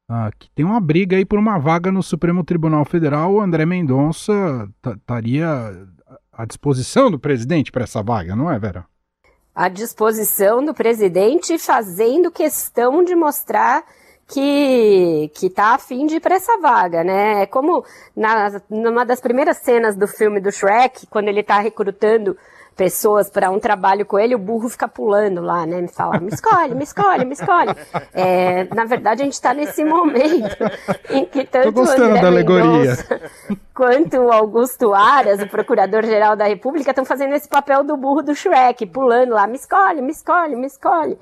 ah, 0.09 0.31
que 0.39 0.51
tem 0.53 0.65
uma 0.65 0.81
briga 0.81 1.17
aí 1.17 1.25
por 1.25 1.39
uma 1.39 1.59
vaga 1.59 1.93
no 1.93 2.03
Supremo 2.03 2.43
Tribunal 2.43 2.85
Federal. 2.85 3.33
O 3.35 3.41
André 3.41 3.67
Mendonça 3.67 4.69
estaria 4.97 5.49
à 6.33 6.45
disposição 6.47 7.11
do 7.11 7.19
presidente 7.19 7.71
para 7.71 7.85
essa 7.85 8.03
vaga, 8.03 8.35
não 8.35 8.51
é, 8.51 8.59
Vera? 8.59 8.87
À 9.55 9.69
disposição 9.69 10.65
do 10.65 10.73
presidente, 10.73 11.59
fazendo 11.59 12.31
questão 12.31 13.05
de 13.05 13.15
mostrar 13.15 13.85
que 14.29 15.31
que 15.35 15.49
tá 15.49 15.75
afim 15.75 16.07
de 16.07 16.17
ir 16.17 16.21
para 16.21 16.37
essa 16.37 16.59
vaga, 16.59 17.03
né? 17.03 17.43
É 17.43 17.47
como 17.47 17.85
na, 18.15 18.61
numa 18.69 19.05
das 19.05 19.21
primeiras 19.21 19.57
cenas 19.59 19.97
do 19.97 20.07
filme 20.07 20.39
do 20.39 20.53
Shrek, 20.53 21.07
quando 21.07 21.29
ele 21.29 21.41
está 21.41 21.59
recrutando 21.59 22.37
pessoas 22.79 23.29
para 23.29 23.51
um 23.51 23.59
trabalho 23.59 24.07
com 24.07 24.17
ele, 24.17 24.37
o 24.37 24.39
burro 24.39 24.69
fica 24.69 24.87
pulando 24.87 25.43
lá, 25.43 25.67
né? 25.67 25.83
Me 25.83 25.89
fala, 25.89 26.21
me 26.21 26.29
escolhe, 26.29 26.77
me 26.77 26.85
escolhe, 26.85 27.25
me 27.25 27.33
escolhe. 27.33 27.75
É, 28.15 28.73
na 28.73 28.85
verdade, 28.85 29.21
a 29.21 29.25
gente 29.25 29.35
está 29.35 29.53
nesse 29.53 29.85
momento 29.85 30.57
em 31.11 31.25
que 31.25 31.45
tanto 31.45 31.73
Tô 31.73 31.73
gostando 31.73 32.05
André 32.05 32.23
da 32.23 32.29
alegoria. 32.29 32.97
quanto 33.75 34.17
o 34.19 34.33
Augusto 34.33 34.95
Aras, 34.95 35.43
o 35.43 35.49
Procurador-Geral 35.49 36.37
da 36.37 36.47
República, 36.47 36.91
estão 36.91 37.05
fazendo 37.05 37.35
esse 37.35 37.49
papel 37.49 37.83
do 37.83 37.97
burro 37.97 38.23
do 38.23 38.33
Shrek, 38.33 38.87
pulando 38.87 39.31
lá, 39.31 39.49
me 39.49 39.57
escolhe, 39.57 40.01
me 40.01 40.13
escolhe, 40.13 40.55
me 40.55 40.67
escolhe. 40.69 41.19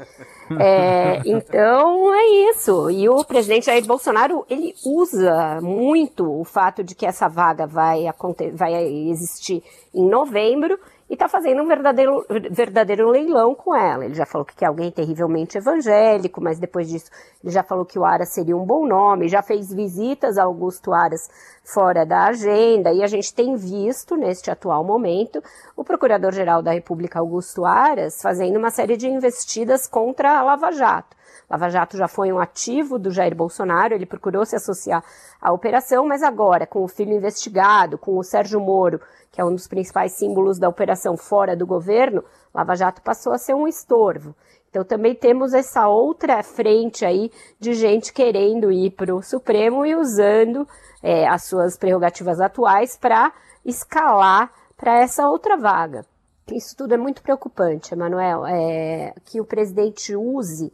É, 0.60 1.22
então 1.24 2.14
é 2.14 2.50
isso. 2.50 2.90
E 2.90 3.08
o 3.08 3.24
presidente 3.24 3.64
Jair 3.64 3.84
Bolsonaro 3.86 4.44
ele 4.50 4.74
usa 4.84 5.58
muito 5.62 6.38
o 6.38 6.44
fato 6.44 6.84
de 6.84 6.94
que 6.94 7.06
essa 7.06 7.28
vaga 7.28 7.66
vai, 7.66 8.04
vai 8.52 8.74
existir 9.08 9.64
em 9.94 10.06
novembro 10.06 10.78
e 11.08 11.14
está 11.14 11.28
fazendo 11.28 11.62
um 11.62 11.66
verdadeiro, 11.66 12.24
verdadeiro 12.50 13.08
leilão 13.10 13.54
com 13.54 13.74
ela. 13.74 14.04
Ele 14.04 14.14
já 14.14 14.26
falou 14.26 14.44
que 14.44 14.64
é 14.64 14.68
alguém 14.68 14.90
terrivelmente 14.90 15.56
evangélico, 15.56 16.40
mas 16.40 16.58
depois 16.58 16.88
disso 16.88 17.10
ele 17.42 17.52
já 17.52 17.62
falou 17.62 17.84
que 17.84 17.98
o 17.98 18.04
Aras 18.04 18.30
seria 18.30 18.56
um 18.56 18.64
bom 18.64 18.86
nome, 18.86 19.28
já 19.28 19.40
fez 19.40 19.72
visitas 19.72 20.36
a 20.36 20.42
Augusto 20.44 20.92
Aras 20.92 21.28
fora 21.62 22.04
da 22.04 22.24
agenda, 22.26 22.92
e 22.92 23.02
a 23.02 23.06
gente 23.06 23.32
tem 23.32 23.54
visto, 23.56 24.16
neste 24.16 24.50
atual 24.50 24.84
momento, 24.84 25.42
o 25.76 25.84
Procurador-Geral 25.84 26.62
da 26.62 26.72
República, 26.72 27.18
Augusto 27.18 27.64
Aras, 27.64 28.20
fazendo 28.20 28.56
uma 28.56 28.70
série 28.70 28.96
de 28.96 29.08
investidas 29.08 29.86
contra 29.86 30.38
a 30.38 30.42
Lava 30.42 30.72
Jato. 30.72 31.16
Lava 31.48 31.68
Jato 31.68 31.96
já 31.96 32.08
foi 32.08 32.32
um 32.32 32.40
ativo 32.40 32.98
do 32.98 33.10
Jair 33.10 33.34
Bolsonaro, 33.34 33.94
ele 33.94 34.06
procurou 34.06 34.44
se 34.44 34.56
associar 34.56 35.04
à 35.40 35.52
operação, 35.52 36.06
mas 36.06 36.22
agora, 36.22 36.66
com 36.66 36.82
o 36.82 36.88
filho 36.88 37.12
investigado, 37.12 37.96
com 37.96 38.16
o 38.18 38.24
Sérgio 38.24 38.60
Moro, 38.60 39.00
que 39.36 39.40
é 39.42 39.44
um 39.44 39.52
dos 39.52 39.68
principais 39.68 40.12
símbolos 40.12 40.58
da 40.58 40.66
operação 40.66 41.14
fora 41.14 41.54
do 41.54 41.66
governo, 41.66 42.24
Lava 42.54 42.74
Jato 42.74 43.02
passou 43.02 43.34
a 43.34 43.38
ser 43.38 43.52
um 43.52 43.68
estorvo. 43.68 44.34
Então 44.70 44.82
também 44.82 45.14
temos 45.14 45.52
essa 45.52 45.86
outra 45.88 46.42
frente 46.42 47.04
aí 47.04 47.30
de 47.60 47.74
gente 47.74 48.14
querendo 48.14 48.72
ir 48.72 48.92
para 48.92 49.14
o 49.14 49.22
Supremo 49.22 49.84
e 49.84 49.94
usando 49.94 50.66
é, 51.02 51.28
as 51.28 51.44
suas 51.44 51.76
prerrogativas 51.76 52.40
atuais 52.40 52.96
para 52.96 53.30
escalar 53.62 54.50
para 54.74 55.02
essa 55.02 55.28
outra 55.28 55.54
vaga. 55.58 56.06
Isso 56.50 56.74
tudo 56.74 56.94
é 56.94 56.96
muito 56.96 57.20
preocupante, 57.20 57.92
Emanuel, 57.92 58.46
é, 58.46 59.12
que 59.26 59.38
o 59.38 59.44
presidente 59.44 60.16
use 60.16 60.72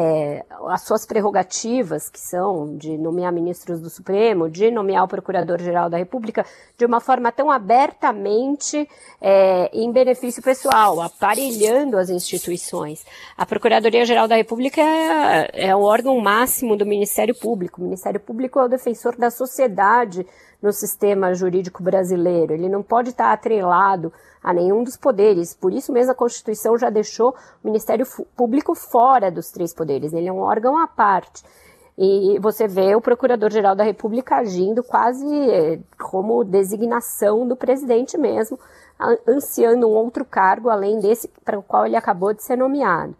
é, 0.00 0.44
as 0.68 0.82
suas 0.82 1.04
prerrogativas, 1.04 2.08
que 2.08 2.20
são 2.20 2.76
de 2.76 2.96
nomear 2.96 3.32
ministros 3.32 3.80
do 3.80 3.90
Supremo, 3.90 4.48
de 4.48 4.70
nomear 4.70 5.02
o 5.02 5.08
Procurador-Geral 5.08 5.90
da 5.90 5.96
República, 5.96 6.46
de 6.76 6.86
uma 6.86 7.00
forma 7.00 7.32
tão 7.32 7.50
abertamente 7.50 8.88
é, 9.20 9.68
em 9.72 9.90
benefício 9.90 10.40
pessoal, 10.40 11.00
aparelhando 11.00 11.98
as 11.98 12.10
instituições. 12.10 13.04
A 13.36 13.44
Procuradoria-Geral 13.44 14.28
da 14.28 14.36
República 14.36 14.80
é, 14.80 15.70
é 15.70 15.74
o 15.74 15.80
órgão 15.80 16.20
máximo 16.20 16.76
do 16.76 16.86
Ministério 16.86 17.34
Público. 17.34 17.80
O 17.80 17.84
Ministério 17.84 18.20
Público 18.20 18.60
é 18.60 18.66
o 18.66 18.68
defensor 18.68 19.16
da 19.16 19.32
sociedade 19.32 20.24
no 20.62 20.72
sistema 20.72 21.34
jurídico 21.34 21.82
brasileiro. 21.82 22.52
Ele 22.52 22.68
não 22.68 22.82
pode 22.82 23.10
estar 23.10 23.32
atrelado 23.32 24.12
a 24.42 24.52
nenhum 24.52 24.82
dos 24.82 24.96
poderes. 24.96 25.54
Por 25.54 25.72
isso 25.72 25.92
mesmo 25.92 26.12
a 26.12 26.14
Constituição 26.14 26.76
já 26.76 26.90
deixou 26.90 27.30
o 27.62 27.66
Ministério 27.66 28.06
Público 28.36 28.74
fora 28.74 29.30
dos 29.30 29.50
três 29.50 29.74
poderes. 29.74 30.12
Ele 30.12 30.28
é 30.28 30.32
um 30.32 30.40
órgão 30.40 30.76
à 30.78 30.86
parte. 30.86 31.42
E 32.00 32.38
você 32.38 32.68
vê 32.68 32.94
o 32.94 33.00
Procurador-Geral 33.00 33.74
da 33.74 33.82
República 33.82 34.36
agindo 34.36 34.84
quase 34.84 35.26
eh, 35.50 35.80
como 35.98 36.44
designação 36.44 37.46
do 37.46 37.56
presidente 37.56 38.16
mesmo, 38.16 38.56
ansiando 39.26 39.88
um 39.88 39.90
outro 39.90 40.24
cargo 40.24 40.70
além 40.70 41.00
desse 41.00 41.28
para 41.44 41.58
o 41.58 41.62
qual 41.62 41.86
ele 41.86 41.96
acabou 41.96 42.32
de 42.32 42.44
ser 42.44 42.56
nomeado. 42.56 43.16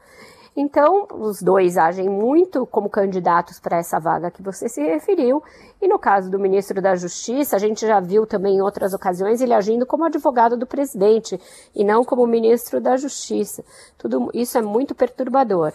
Então, 0.61 1.07
os 1.15 1.41
dois 1.41 1.79
agem 1.79 2.09
muito 2.09 2.67
como 2.67 2.91
candidatos 2.91 3.61
para 3.61 3.77
essa 3.77 4.01
vaga 4.01 4.29
que 4.29 4.43
você 4.43 4.69
se 4.69 4.83
referiu. 4.83 5.41
E 5.81 5.87
no 5.87 6.01
caso 6.01 6.29
do 6.29 6.37
ministro 6.37 6.83
da 6.83 6.97
Justiça, 6.97 7.55
a 7.55 7.61
gente 7.61 7.87
já 7.87 8.01
viu 8.01 8.27
também 8.27 8.57
em 8.57 8.61
outras 8.61 8.93
ocasiões 8.93 9.41
ele 9.41 9.55
agindo 9.55 9.87
como 9.87 10.03
advogado 10.03 10.57
do 10.57 10.67
presidente 10.67 11.39
e 11.73 11.85
não 11.85 12.05
como 12.05 12.27
ministro 12.27 12.81
da 12.81 12.97
Justiça. 12.97 13.65
Tudo 13.97 14.33
isso 14.35 14.59
é 14.59 14.61
muito 14.61 14.97
perturbador. 14.97 15.73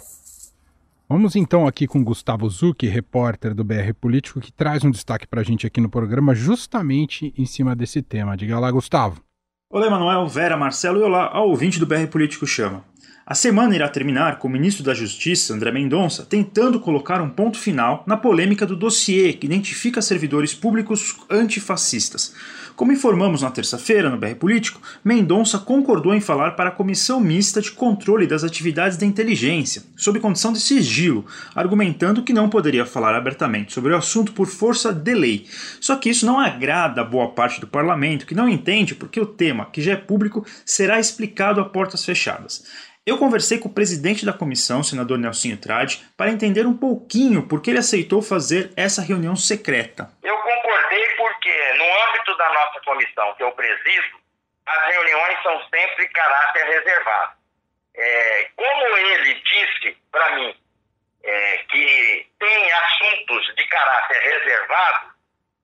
Vamos 1.08 1.38
então 1.38 1.66
aqui 1.66 1.88
com 1.88 2.04
Gustavo 2.04 2.50
Zucchi, 2.50 2.88
repórter 2.88 3.56
do 3.56 3.64
BR 3.64 3.94
Político, 4.02 4.42
que 4.42 4.52
traz 4.52 4.84
um 4.84 4.92
destaque 4.92 5.26
para 5.26 5.40
a 5.40 5.46
gente 5.46 5.66
aqui 5.66 5.80
no 5.80 5.90
programa 5.90 6.36
justamente 6.36 7.34
em 7.38 7.46
cima 7.46 7.74
desse 7.74 8.02
tema. 8.02 8.36
Diga 8.36 8.60
lá, 8.60 8.70
Gustavo. 8.70 9.22
Olá, 9.70 9.90
Manuel, 9.90 10.28
Vera, 10.28 10.58
Marcelo 10.58 11.00
e 11.00 11.04
olá 11.04 11.30
ao 11.32 11.48
ouvinte 11.48 11.80
do 11.80 11.86
BR 11.86 12.06
Político 12.12 12.46
Chama. 12.46 12.84
A 13.26 13.34
semana 13.34 13.74
irá 13.74 13.88
terminar 13.88 14.38
com 14.38 14.50
o 14.50 14.52
ministro 14.52 14.84
da 14.84 14.94
Justiça, 14.94 15.54
André 15.54 15.72
Mendonça, 15.72 16.26
tentando 16.26 16.78
colocar 16.78 17.22
um 17.22 17.30
ponto 17.30 17.58
final 17.58 18.04
na 18.06 18.18
polêmica 18.18 18.66
do 18.66 18.76
dossiê 18.76 19.32
que 19.32 19.46
identifica 19.46 20.02
servidores 20.02 20.54
públicos 20.54 21.16
antifascistas. 21.30 22.36
Como 22.76 22.92
informamos 22.92 23.42
na 23.42 23.50
terça-feira 23.50 24.10
no 24.10 24.18
BR 24.18 24.36
Político, 24.36 24.82
Mendonça 25.06 25.58
concordou 25.58 26.14
em 26.14 26.20
falar 26.20 26.52
para 26.52 26.70
a 26.70 26.74
Comissão 26.74 27.22
Mista 27.22 27.62
de 27.62 27.72
Controle 27.72 28.28
das 28.28 28.44
Atividades 28.44 28.98
da 28.98 29.06
Inteligência, 29.06 29.84
sob 29.96 30.20
condição 30.20 30.52
de 30.52 30.60
sigilo, 30.60 31.26
argumentando 31.56 32.24
que 32.24 32.34
não 32.34 32.50
poderia 32.50 32.86
falar 32.86 33.16
abertamente 33.16 33.72
sobre 33.72 33.94
o 33.94 33.98
assunto 33.98 34.34
por 34.34 34.48
força 34.48 34.92
de 34.92 35.14
lei. 35.14 35.46
Só 35.80 35.96
que 35.96 36.10
isso 36.10 36.26
não 36.26 36.42
agrada 36.42 37.00
a 37.00 37.06
boa 37.06 37.30
parte 37.30 37.62
do 37.62 37.68
parlamento, 37.68 38.26
que 38.26 38.36
não 38.36 38.50
entende 38.50 38.96
porque 38.96 39.22
o 39.22 39.26
tema, 39.26 39.68
que 39.68 39.82
já 39.82 39.94
é 39.94 39.96
público, 39.96 40.46
será 40.66 41.00
explicado 41.00 41.62
a 41.62 41.66
portas 41.66 42.04
fechadas. 42.04 42.66
Eu 43.06 43.18
conversei 43.18 43.60
com 43.60 43.68
o 43.68 43.74
presidente 43.74 44.26
da 44.26 44.32
comissão, 44.32 44.82
senador 44.82 45.18
Nelsinho 45.18 45.60
Trade, 45.60 46.02
para 46.16 46.32
entender 46.32 46.66
um 46.66 46.78
pouquinho 46.78 47.46
por 47.46 47.62
que 47.62 47.72
ele 47.72 47.80
aceitou 47.80 48.22
fazer 48.22 48.72
essa 48.78 49.02
reunião 49.02 49.36
secreta. 49.36 50.10
Eu 50.24 50.38
concordei 50.38 51.06
porque, 51.18 51.74
no 51.74 51.84
âmbito 51.84 52.38
da 52.38 52.54
nossa 52.54 52.80
comissão, 52.80 53.36
que 53.36 53.44
eu 53.44 53.52
presido, 53.52 54.24
as 54.66 54.94
reuniões 54.94 55.44
são 55.44 55.62
sempre 55.68 56.08
caráter 56.08 56.66
reservado. 56.66 57.34
É, 57.94 58.50
como 58.56 58.98
ele 58.98 59.34
disse 59.34 59.98
para 60.10 60.36
mim 60.38 60.56
é, 61.26 61.58
que 61.70 62.28
tem 62.40 62.72
assuntos 62.72 63.54
de 63.54 63.68
caráter 63.68 64.22
reservado, 64.22 65.14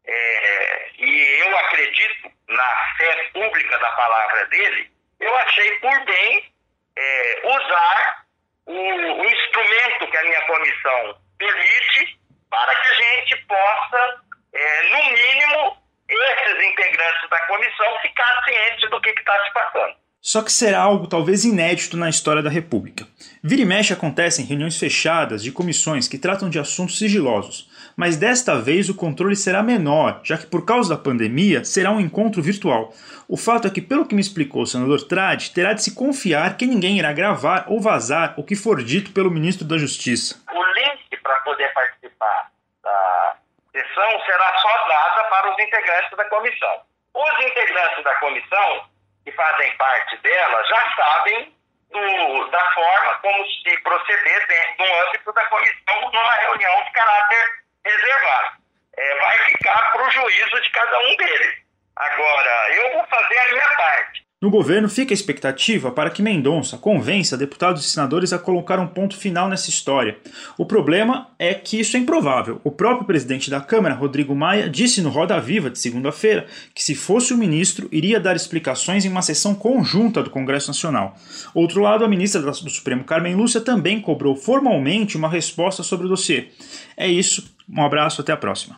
é, 0.05 0.89
e 0.97 1.41
eu 1.45 1.57
acredito 1.57 2.31
na 2.49 2.95
fé 2.97 3.29
pública 3.31 3.77
da 3.77 3.91
palavra 3.93 4.45
dele, 4.47 4.91
eu 5.21 5.35
achei 5.37 5.71
por 5.79 6.03
bem 6.03 6.58
é, 6.99 7.41
usar 7.47 8.25
o, 8.65 8.73
o, 8.73 9.25
instrumento 9.25 10.11
que 10.11 10.17
a 10.17 10.23
minha 10.23 10.41
comissão 10.47 11.15
permite 11.37 12.19
para 12.49 12.75
que 12.75 12.87
a 12.87 12.93
gente 12.93 13.35
possa, 13.45 14.21
é, 14.53 14.81
no 14.89 15.03
mínimo, 15.11 15.77
esses 16.09 16.67
integrantes 16.67 17.29
da 17.29 17.41
comissão 17.47 17.99
ficar 18.01 18.43
cientes 18.43 18.89
do 18.89 18.99
que 18.99 19.09
está 19.11 19.45
se 19.45 19.53
passando. 19.53 19.95
Só 20.21 20.43
que 20.43 20.51
será 20.51 20.79
algo 20.79 21.07
talvez 21.07 21.45
inédito 21.45 21.95
na 21.95 22.09
história 22.09 22.41
da 22.43 22.49
República. 22.49 23.07
Vira 23.41 23.61
e 23.61 23.65
mexe 23.65 23.93
acontecem 23.93 24.45
reuniões 24.45 24.77
fechadas 24.77 25.41
de 25.41 25.51
comissões 25.51 26.09
que 26.09 26.17
tratam 26.17 26.49
de 26.49 26.59
assuntos 26.59 26.97
sigilosos, 26.97 27.68
mas 27.99 28.15
desta 28.15 28.55
vez 28.55 28.87
o 28.87 28.95
controle 28.95 29.35
será 29.35 29.61
menor, 29.61 30.21
já 30.23 30.37
que 30.37 30.45
por 30.45 30.65
causa 30.65 30.95
da 30.95 31.03
pandemia 31.03 31.65
será 31.65 31.91
um 31.91 31.99
encontro 31.99 32.41
virtual. 32.41 32.93
O 33.27 33.35
fato 33.35 33.67
é 33.67 33.69
que, 33.69 33.81
pelo 33.81 34.07
que 34.07 34.15
me 34.15 34.21
explicou 34.21 34.61
o 34.61 34.65
senador 34.65 35.03
Trade, 35.03 35.51
terá 35.51 35.73
de 35.73 35.83
se 35.83 35.93
confiar 35.93 36.55
que 36.55 36.65
ninguém 36.65 36.97
irá 36.97 37.11
gravar 37.11 37.65
ou 37.67 37.81
vazar 37.81 38.35
o 38.37 38.43
que 38.45 38.55
for 38.55 38.81
dito 38.81 39.11
pelo 39.11 39.29
ministro 39.29 39.67
da 39.67 39.77
Justiça. 39.77 40.39
O 40.49 40.63
link 40.63 41.11
para 41.21 41.41
poder 41.41 41.67
participar 41.73 42.47
da 42.81 43.35
sessão 43.73 44.09
será 44.23 44.57
só 44.59 44.87
dada 44.87 45.23
para 45.29 45.51
os 45.51 45.59
integrantes 45.59 46.15
da 46.15 46.23
comissão. 46.29 46.81
Os 47.13 47.45
integrantes 47.45 48.01
da 48.01 48.15
comissão, 48.15 48.85
que 49.25 49.31
fazem 49.33 49.75
parte 49.75 50.15
dela, 50.23 50.63
já 50.63 50.95
sabem 50.95 51.53
do, 51.91 52.47
da 52.47 52.71
forma 52.71 53.13
como 53.21 53.43
se 53.45 53.77
proceder 53.79 54.47
dentro 54.47 54.77
do 54.77 54.83
âmbito 54.85 55.33
da 55.33 55.45
comissão 55.47 56.11
numa 56.13 56.35
reunião 56.35 56.83
de 56.85 56.91
caráter 56.93 57.67
reservado. 57.85 58.59
É, 58.97 59.19
vai 59.19 59.39
ficar 59.45 59.91
para 59.91 60.07
o 60.07 60.11
juízo 60.11 60.61
de 60.61 60.69
cada 60.71 60.99
um 60.99 61.17
deles. 61.17 61.55
Agora, 61.95 62.75
eu 62.75 62.93
vou 62.93 63.07
fazer 63.07 63.37
a 63.37 63.51
minha 63.53 63.69
parte. 63.77 64.29
No 64.41 64.49
governo 64.49 64.87
fica 64.87 65.11
a 65.11 65.13
expectativa 65.13 65.91
para 65.91 66.09
que 66.09 66.21
Mendonça 66.21 66.77
convença 66.77 67.37
deputados 67.37 67.83
e 67.83 67.89
senadores 67.89 68.31
a 68.31 68.39
colocar 68.39 68.79
um 68.79 68.87
ponto 68.87 69.17
final 69.17 69.49
nessa 69.49 69.69
história. 69.69 70.17
O 70.57 70.65
problema 70.65 71.27
é 71.37 71.53
que 71.53 71.77
isso 71.77 71.97
é 71.97 71.99
improvável. 71.99 72.61
O 72.63 72.71
próprio 72.71 73.05
presidente 73.05 73.49
da 73.49 73.59
Câmara, 73.59 73.95
Rodrigo 73.95 74.33
Maia, 74.33 74.69
disse 74.69 75.01
no 75.01 75.09
Roda 75.09 75.37
Viva 75.41 75.69
de 75.69 75.77
segunda-feira 75.77 76.47
que, 76.73 76.81
se 76.81 76.95
fosse 76.95 77.33
o 77.33 77.37
ministro, 77.37 77.89
iria 77.91 78.17
dar 78.17 78.33
explicações 78.33 79.03
em 79.03 79.09
uma 79.09 79.21
sessão 79.21 79.53
conjunta 79.53 80.23
do 80.23 80.29
Congresso 80.29 80.69
Nacional. 80.69 81.17
Outro 81.53 81.81
lado, 81.81 82.05
a 82.05 82.07
ministra 82.07 82.41
do 82.41 82.69
Supremo, 82.69 83.03
Carmen 83.03 83.35
Lúcia, 83.35 83.59
também 83.59 83.99
cobrou 83.99 84.37
formalmente 84.37 85.17
uma 85.17 85.27
resposta 85.27 85.83
sobre 85.83 86.05
o 86.05 86.09
dossiê. 86.09 86.47
É 86.95 87.09
isso, 87.09 87.53
um 87.71 87.83
abraço, 87.83 88.21
até 88.21 88.31
a 88.31 88.37
próxima. 88.37 88.77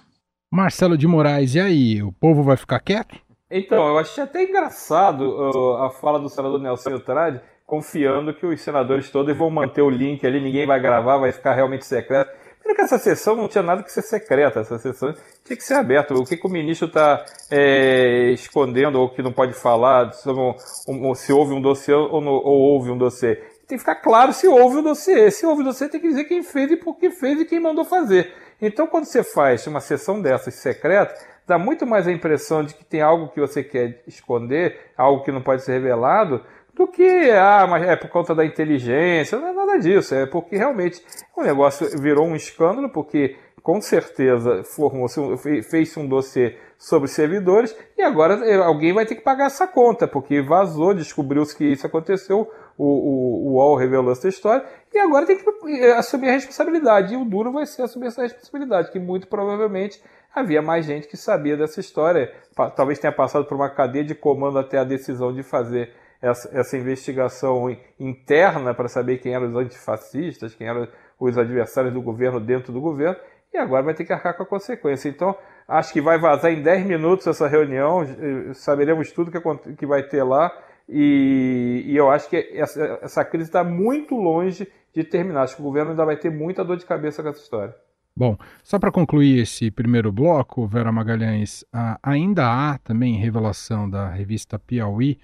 Marcelo 0.51 0.97
de 0.97 1.07
Moraes, 1.07 1.55
e 1.55 1.59
aí? 1.59 2.03
O 2.03 2.11
povo 2.11 2.43
vai 2.43 2.57
ficar 2.57 2.79
quieto? 2.79 3.15
Então, 3.49 3.87
eu 3.87 3.97
achei 3.97 4.23
até 4.23 4.43
engraçado 4.43 5.21
uh, 5.21 5.83
a 5.83 5.89
fala 5.89 6.19
do 6.19 6.29
senador 6.29 6.59
Nelson 6.59 6.99
Trade, 6.99 7.41
confiando 7.65 8.33
que 8.33 8.45
os 8.45 8.61
senadores 8.61 9.09
todos 9.09 9.35
vão 9.35 9.49
manter 9.49 9.81
o 9.81 9.89
link 9.89 10.25
ali, 10.25 10.41
ninguém 10.41 10.65
vai 10.65 10.79
gravar, 10.79 11.17
vai 11.17 11.31
ficar 11.31 11.53
realmente 11.53 11.85
secreto. 11.85 12.31
Primeiro 12.59 12.75
que 12.75 12.81
essa 12.83 12.97
sessão 12.97 13.35
não 13.35 13.47
tinha 13.47 13.63
nada 13.63 13.81
que 13.81 13.91
ser 13.91 14.03
secreta, 14.03 14.59
essa 14.59 14.77
sessão 14.77 15.13
tinha 15.43 15.57
que 15.57 15.63
ser 15.63 15.73
aberta. 15.73 16.13
O 16.13 16.23
que, 16.23 16.37
que 16.37 16.45
o 16.45 16.49
ministro 16.49 16.87
está 16.87 17.25
é, 17.49 18.31
escondendo 18.31 18.99
ou 18.99 19.09
que 19.09 19.21
não 19.21 19.31
pode 19.31 19.53
falar, 19.53 20.13
se, 20.13 20.29
um, 20.29 21.15
se 21.15 21.33
houve 21.33 21.53
um 21.53 21.61
dossiê 21.61 21.93
ou, 21.93 22.21
não, 22.21 22.33
ou 22.33 22.59
houve 22.73 22.91
um 22.91 22.97
dossiê. 22.97 23.35
Tem 23.67 23.77
que 23.77 23.79
ficar 23.79 23.95
claro 23.95 24.31
se 24.31 24.47
houve 24.47 24.77
um 24.77 24.83
dossiê. 24.83 25.31
Se 25.31 25.45
houve 25.45 25.61
um 25.61 25.65
dossiê, 25.65 25.89
tem 25.89 25.99
que 25.99 26.07
dizer 26.07 26.25
quem 26.25 26.43
fez 26.43 26.71
e 26.71 26.77
por 26.77 26.97
que 26.97 27.09
fez 27.09 27.39
e 27.39 27.45
quem 27.45 27.59
mandou 27.59 27.83
fazer. 27.83 28.33
Então, 28.61 28.85
quando 28.85 29.05
você 29.05 29.23
faz 29.23 29.65
uma 29.65 29.79
sessão 29.79 30.21
dessas 30.21 30.53
secreta, 30.55 31.13
dá 31.47 31.57
muito 31.57 31.85
mais 31.85 32.07
a 32.07 32.11
impressão 32.11 32.63
de 32.63 32.75
que 32.75 32.85
tem 32.85 33.01
algo 33.01 33.29
que 33.29 33.39
você 33.39 33.63
quer 33.63 34.03
esconder, 34.07 34.91
algo 34.95 35.23
que 35.23 35.31
não 35.31 35.41
pode 35.41 35.63
ser 35.63 35.73
revelado, 35.73 36.41
do 36.73 36.87
que, 36.87 37.29
ah, 37.31 37.65
mas 37.67 37.83
é 37.83 37.95
por 37.95 38.09
conta 38.09 38.33
da 38.33 38.45
inteligência, 38.45 39.37
não 39.37 39.47
é 39.47 39.53
nada 39.53 39.79
disso, 39.79 40.15
é 40.15 40.25
porque 40.25 40.55
realmente 40.55 41.03
o 41.35 41.43
negócio 41.43 41.87
virou 41.99 42.25
um 42.25 42.35
escândalo, 42.35 42.89
porque 42.89 43.35
com 43.61 43.81
certeza 43.81 44.63
formou-se 44.63 45.19
fez-se 45.63 45.99
um 45.99 46.07
dossiê 46.07 46.57
sobre 46.77 47.07
servidores 47.07 47.75
e 47.97 48.01
agora 48.01 48.43
é, 48.47 48.55
alguém 48.55 48.93
vai 48.93 49.05
ter 49.05 49.15
que 49.15 49.21
pagar 49.21 49.47
essa 49.47 49.67
conta, 49.67 50.07
porque 50.07 50.41
vazou, 50.41 50.93
descobriu-se 50.93 51.55
que 51.55 51.65
isso 51.65 51.85
aconteceu, 51.85 52.49
o, 52.81 53.47
o, 53.47 53.47
o 53.47 53.53
UOL 53.53 53.75
revelou 53.75 54.11
essa 54.11 54.27
história, 54.27 54.65
e 54.91 54.97
agora 54.97 55.25
tem 55.25 55.37
que 55.37 55.45
é, 55.83 55.93
assumir 55.93 56.29
a 56.29 56.31
responsabilidade. 56.31 57.13
E 57.13 57.17
o 57.17 57.23
duro 57.23 57.51
vai 57.51 57.65
ser 57.65 57.83
assumir 57.83 58.07
essa 58.07 58.23
responsabilidade, 58.23 58.91
que 58.91 58.99
muito 58.99 59.27
provavelmente 59.27 60.01
havia 60.33 60.61
mais 60.61 60.85
gente 60.85 61.07
que 61.07 61.15
sabia 61.15 61.55
dessa 61.55 61.79
história. 61.79 62.33
Talvez 62.75 62.97
tenha 62.97 63.13
passado 63.13 63.45
por 63.45 63.55
uma 63.55 63.69
cadeia 63.69 64.03
de 64.03 64.15
comando 64.15 64.57
até 64.57 64.79
a 64.79 64.83
decisão 64.83 65.31
de 65.31 65.43
fazer 65.43 65.93
essa, 66.21 66.49
essa 66.57 66.75
investigação 66.75 67.75
interna 67.99 68.73
para 68.73 68.87
saber 68.87 69.19
quem 69.19 69.35
eram 69.35 69.47
os 69.47 69.55
antifascistas, 69.55 70.55
quem 70.55 70.67
eram 70.67 70.87
os 71.19 71.37
adversários 71.37 71.93
do 71.93 72.01
governo 72.01 72.39
dentro 72.39 72.73
do 72.73 72.81
governo, 72.81 73.15
e 73.53 73.57
agora 73.57 73.83
vai 73.83 73.93
ter 73.93 74.05
que 74.05 74.13
arcar 74.13 74.35
com 74.35 74.43
a 74.43 74.45
consequência. 74.45 75.07
Então, 75.07 75.35
acho 75.67 75.93
que 75.93 76.01
vai 76.01 76.17
vazar 76.17 76.51
em 76.51 76.63
10 76.63 76.85
minutos 76.85 77.27
essa 77.27 77.47
reunião, 77.47 78.01
eh, 78.01 78.53
saberemos 78.53 79.11
tudo 79.11 79.31
que 79.77 79.85
vai 79.85 80.03
ter 80.03 80.23
lá, 80.23 80.51
e, 80.91 81.83
e 81.85 81.95
eu 81.95 82.11
acho 82.11 82.29
que 82.29 82.35
essa, 82.53 82.99
essa 83.01 83.23
crise 83.23 83.49
está 83.49 83.63
muito 83.63 84.13
longe 84.15 84.67
de 84.93 85.05
terminar. 85.05 85.43
Acho 85.43 85.55
que 85.55 85.61
o 85.61 85.65
governo 85.65 85.91
ainda 85.91 86.03
vai 86.03 86.17
ter 86.17 86.29
muita 86.29 86.65
dor 86.65 86.75
de 86.75 86.85
cabeça 86.85 87.23
com 87.23 87.29
essa 87.29 87.39
história. 87.39 87.73
Bom, 88.13 88.37
só 88.61 88.77
para 88.77 88.91
concluir 88.91 89.39
esse 89.39 89.71
primeiro 89.71 90.11
bloco, 90.11 90.67
Vera 90.67 90.91
Magalhães, 90.91 91.63
ainda 92.03 92.45
há 92.45 92.77
também 92.77 93.15
revelação 93.15 93.89
da 93.89 94.09
revista 94.09 94.59
Piauí, 94.59 95.17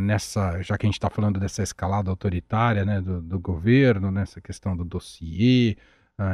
nessa, 0.00 0.62
já 0.62 0.78
que 0.78 0.86
a 0.86 0.88
gente 0.88 0.98
está 0.98 1.10
falando 1.10 1.40
dessa 1.40 1.64
escalada 1.64 2.08
autoritária 2.08 2.84
né, 2.84 3.00
do, 3.00 3.20
do, 3.20 3.40
governo, 3.40 4.12
nessa 4.12 4.40
questão 4.40 4.76
do 4.76 4.84
dossiê, 4.84 5.76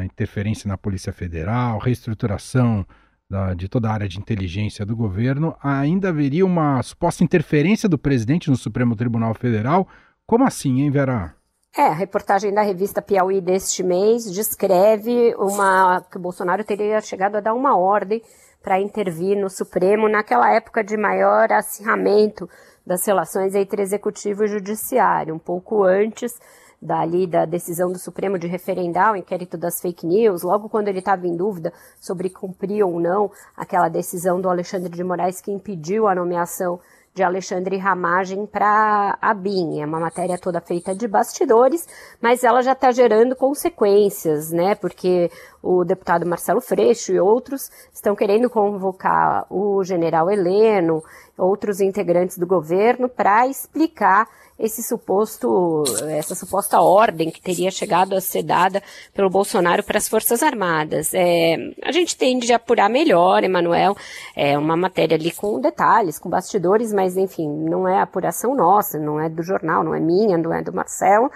interferência 0.05 0.69
na 0.69 0.77
Polícia 0.77 1.13
Federal, 1.13 1.79
reestruturação 1.79 2.87
da, 3.29 3.53
de 3.53 3.69
toda 3.69 3.89
a 3.89 3.93
área 3.93 4.09
de 4.09 4.19
inteligência 4.19 4.87
do 4.87 4.97
governo, 4.97 5.55
ainda 5.63 6.09
haveria 6.09 6.47
uma 6.47 6.83
suposta 6.83 7.23
interferência 7.23 7.89
do 7.89 7.99
presidente 7.99 8.49
no 8.49 8.57
Supremo 8.57 8.97
Tribunal 8.97 9.35
Federal. 9.35 9.87
Como 10.27 10.45
assim, 10.45 10.81
hein, 10.81 10.91
Vera? 10.91 11.35
É, 11.77 11.83
a 11.83 11.93
reportagem 11.93 12.53
da 12.53 12.63
revista 12.63 13.03
Piauí 13.03 13.41
deste 13.41 13.83
mês 13.83 14.25
descreve 14.33 15.35
uma 15.37 16.01
que 16.11 16.17
o 16.17 16.21
Bolsonaro 16.21 16.65
teria 16.65 17.01
chegado 17.01 17.37
a 17.37 17.41
dar 17.41 17.55
uma 17.55 17.77
ordem 17.77 18.23
para 18.63 18.81
intervir 18.81 19.37
no 19.37 19.49
Supremo 19.49 20.09
naquela 20.09 20.51
época 20.51 20.83
de 20.83 20.97
maior 20.97 21.53
acirramento 21.53 22.49
das 22.85 23.07
relações 23.07 23.55
entre 23.55 23.83
executivo 23.83 24.45
e 24.45 24.49
judiciário, 24.49 25.35
um 25.35 25.39
pouco 25.39 25.85
antes 25.85 26.33
dali 26.81 27.27
da 27.27 27.45
decisão 27.45 27.91
do 27.91 27.99
Supremo 27.99 28.39
de 28.39 28.47
referendar 28.47 29.13
o 29.13 29.17
inquérito 29.17 29.57
das 29.57 29.81
fake 29.81 30.07
news, 30.07 30.43
logo 30.43 30.69
quando 30.69 30.89
ele 30.89 31.01
estava 31.01 31.27
em 31.27 31.37
dúvida 31.37 31.73
sobre 32.01 32.31
cumprir 32.31 32.85
ou 32.85 33.01
não 33.01 33.31
aquela 33.57 33.89
decisão 33.89 34.41
do 34.41 34.49
Alexandre 34.49 34.91
de 34.91 35.05
Moraes 35.05 35.41
que 35.41 35.51
impediu 35.51 36.07
a 36.07 36.15
nomeação 36.15 36.79
de 37.19 37.23
Alexandre 37.25 37.77
Ramagem 37.77 38.47
para 38.47 39.19
a 39.21 39.35
BIM. 39.35 39.81
É 39.81 39.87
uma 39.87 39.99
matéria 39.99 40.39
toda 40.39 40.61
feita 40.61 40.95
de 40.95 41.09
bastidores, 41.09 41.85
mas 42.23 42.45
ela 42.45 42.63
já 42.63 42.73
está 42.73 42.93
gerando 42.93 43.35
consequências, 43.35 44.53
né? 44.53 44.77
Porque 44.77 45.29
o 45.61 45.85
deputado 45.85 46.25
Marcelo 46.25 46.61
Freixo 46.61 47.13
e 47.13 47.19
outros 47.19 47.73
estão 47.93 48.15
querendo 48.15 48.49
convocar 48.49 49.47
o 49.51 49.83
general 49.83 50.31
Heleno, 50.31 51.03
outros 51.37 51.81
integrantes 51.81 52.39
do 52.39 52.47
governo, 52.47 53.09
para 53.09 53.49
explicar 53.49 54.29
esse 54.59 54.83
suposto, 54.83 55.85
essa 56.09 56.35
suposta 56.35 56.81
ordem 56.81 57.31
que 57.31 57.41
teria 57.41 57.71
chegado 57.71 58.15
a 58.15 58.21
ser 58.21 58.43
dada 58.43 58.83
pelo 59.15 59.31
Bolsonaro 59.31 59.85
para 59.85 59.99
as 59.99 60.09
Forças 60.09 60.43
Armadas. 60.43 61.15
É, 61.15 61.57
a 61.83 61.93
gente 61.93 62.17
tende 62.17 62.53
a 62.53 62.57
apurar 62.57 62.91
melhor, 62.91 63.45
Emanuel, 63.45 63.97
é 64.35 64.59
uma 64.59 64.77
matéria 64.77 65.17
ali 65.17 65.31
com 65.31 65.61
detalhes, 65.61 66.19
com 66.19 66.29
bastidores, 66.29 66.93
mas 66.93 67.17
enfim, 67.17 67.49
não 67.49 67.87
é 67.87 68.01
apuração 68.01 68.55
nossa, 68.57 68.99
não 68.99 69.21
é 69.21 69.29
do 69.29 69.43
jornal, 69.43 69.85
não 69.85 69.95
é 69.95 70.01
minha, 70.01 70.37
não 70.37 70.53
é 70.53 70.61
do 70.61 70.73
Marcelo. 70.73 71.31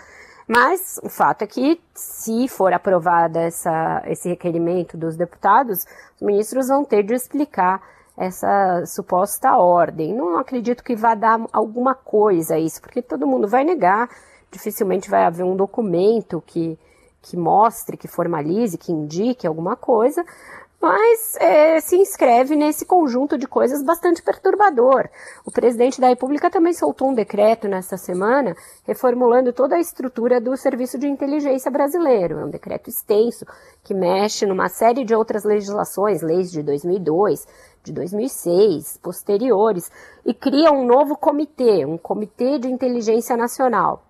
Mas 0.48 0.98
o 1.02 1.08
fato 1.08 1.42
é 1.42 1.46
que, 1.46 1.80
se 1.94 2.48
for 2.48 2.72
aprovada 2.72 3.40
essa, 3.40 4.02
esse 4.06 4.28
requerimento 4.28 4.96
dos 4.96 5.16
deputados, 5.16 5.86
os 6.16 6.20
ministros 6.20 6.66
vão 6.66 6.84
ter 6.84 7.04
de 7.04 7.14
explicar 7.14 7.80
essa 8.24 8.84
suposta 8.86 9.56
ordem. 9.56 10.14
Não 10.14 10.38
acredito 10.38 10.84
que 10.84 10.96
vá 10.96 11.14
dar 11.14 11.40
alguma 11.52 11.94
coisa 11.94 12.54
a 12.54 12.58
isso, 12.58 12.80
porque 12.80 13.02
todo 13.02 13.26
mundo 13.26 13.48
vai 13.48 13.64
negar, 13.64 14.08
dificilmente 14.50 15.10
vai 15.10 15.24
haver 15.24 15.44
um 15.44 15.56
documento 15.56 16.42
que, 16.46 16.78
que 17.20 17.36
mostre, 17.36 17.96
que 17.96 18.08
formalize, 18.08 18.78
que 18.78 18.92
indique 18.92 19.46
alguma 19.46 19.76
coisa, 19.76 20.24
mas 20.82 21.36
é, 21.36 21.80
se 21.80 21.94
inscreve 21.96 22.56
nesse 22.56 22.84
conjunto 22.84 23.38
de 23.38 23.46
coisas 23.46 23.84
bastante 23.84 24.20
perturbador. 24.20 25.08
O 25.46 25.52
presidente 25.52 26.00
da 26.00 26.08
República 26.08 26.50
também 26.50 26.72
soltou 26.72 27.08
um 27.08 27.14
decreto 27.14 27.68
nesta 27.68 27.96
semana 27.96 28.56
reformulando 28.84 29.52
toda 29.52 29.76
a 29.76 29.80
estrutura 29.80 30.40
do 30.40 30.56
Serviço 30.56 30.98
de 30.98 31.06
Inteligência 31.06 31.70
brasileiro. 31.70 32.40
É 32.40 32.44
um 32.44 32.50
decreto 32.50 32.90
extenso 32.90 33.46
que 33.84 33.94
mexe 33.94 34.44
numa 34.44 34.68
série 34.68 35.04
de 35.04 35.14
outras 35.14 35.44
legislações, 35.44 36.20
leis 36.20 36.50
de 36.50 36.64
2002, 36.64 37.46
de 37.82 37.92
2006, 37.92 38.98
posteriores, 39.02 39.90
e 40.24 40.32
cria 40.32 40.70
um 40.70 40.86
novo 40.86 41.16
comitê, 41.16 41.84
um 41.84 41.98
Comitê 41.98 42.58
de 42.58 42.68
Inteligência 42.68 43.36
Nacional. 43.36 44.02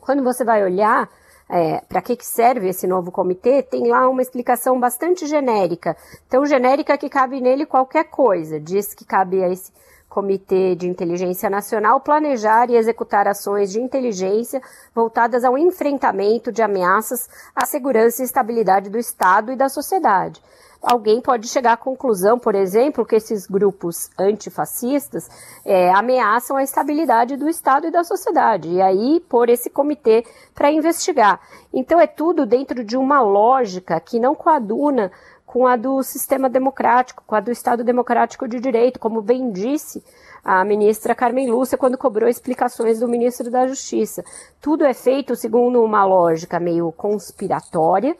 Quando 0.00 0.22
você 0.22 0.44
vai 0.44 0.62
olhar 0.62 1.08
é, 1.48 1.80
para 1.88 2.02
que, 2.02 2.16
que 2.16 2.26
serve 2.26 2.68
esse 2.68 2.86
novo 2.86 3.10
comitê, 3.10 3.62
tem 3.62 3.88
lá 3.88 4.08
uma 4.08 4.22
explicação 4.22 4.78
bastante 4.78 5.26
genérica. 5.26 5.96
Tão 6.28 6.44
genérica 6.44 6.98
que 6.98 7.08
cabe 7.08 7.40
nele 7.40 7.64
qualquer 7.64 8.04
coisa. 8.04 8.60
Diz 8.60 8.94
que 8.94 9.04
cabe 9.04 9.42
a 9.42 9.48
esse 9.48 9.72
Comitê 10.08 10.74
de 10.74 10.88
Inteligência 10.88 11.50
Nacional 11.50 12.00
planejar 12.00 12.70
e 12.70 12.76
executar 12.76 13.28
ações 13.28 13.70
de 13.70 13.80
inteligência 13.80 14.62
voltadas 14.94 15.44
ao 15.44 15.58
enfrentamento 15.58 16.50
de 16.50 16.62
ameaças 16.62 17.28
à 17.54 17.66
segurança 17.66 18.22
e 18.22 18.24
estabilidade 18.24 18.88
do 18.88 18.98
Estado 18.98 19.52
e 19.52 19.56
da 19.56 19.68
sociedade 19.68 20.40
alguém 20.82 21.20
pode 21.20 21.48
chegar 21.48 21.72
à 21.72 21.76
conclusão, 21.76 22.38
por 22.38 22.54
exemplo, 22.54 23.04
que 23.04 23.16
esses 23.16 23.46
grupos 23.46 24.10
antifascistas 24.18 25.28
é, 25.64 25.90
ameaçam 25.92 26.56
a 26.56 26.62
estabilidade 26.62 27.36
do 27.36 27.48
Estado 27.48 27.86
e 27.86 27.90
da 27.90 28.04
sociedade, 28.04 28.68
e 28.68 28.80
aí 28.80 29.20
pôr 29.28 29.48
esse 29.48 29.70
comitê 29.70 30.24
para 30.54 30.70
investigar. 30.70 31.40
Então 31.72 32.00
é 32.00 32.06
tudo 32.06 32.46
dentro 32.46 32.84
de 32.84 32.96
uma 32.96 33.20
lógica 33.20 33.98
que 34.00 34.20
não 34.20 34.34
coaduna 34.34 35.10
com 35.44 35.66
a 35.66 35.76
do 35.76 36.02
sistema 36.02 36.50
democrático, 36.50 37.22
com 37.26 37.34
a 37.34 37.40
do 37.40 37.50
Estado 37.50 37.82
democrático 37.82 38.48
de 38.48 38.60
direito, 38.60 38.98
como 38.98 39.22
bem 39.22 39.50
disse 39.50 40.02
a 40.44 40.64
ministra 40.64 41.14
Carmen 41.14 41.50
Lúcia 41.50 41.76
quando 41.76 41.98
cobrou 41.98 42.28
explicações 42.28 43.00
do 43.00 43.08
ministro 43.08 43.50
da 43.50 43.66
Justiça. 43.66 44.24
Tudo 44.60 44.84
é 44.84 44.94
feito 44.94 45.34
segundo 45.34 45.82
uma 45.82 46.04
lógica 46.04 46.60
meio 46.60 46.92
conspiratória 46.92 48.16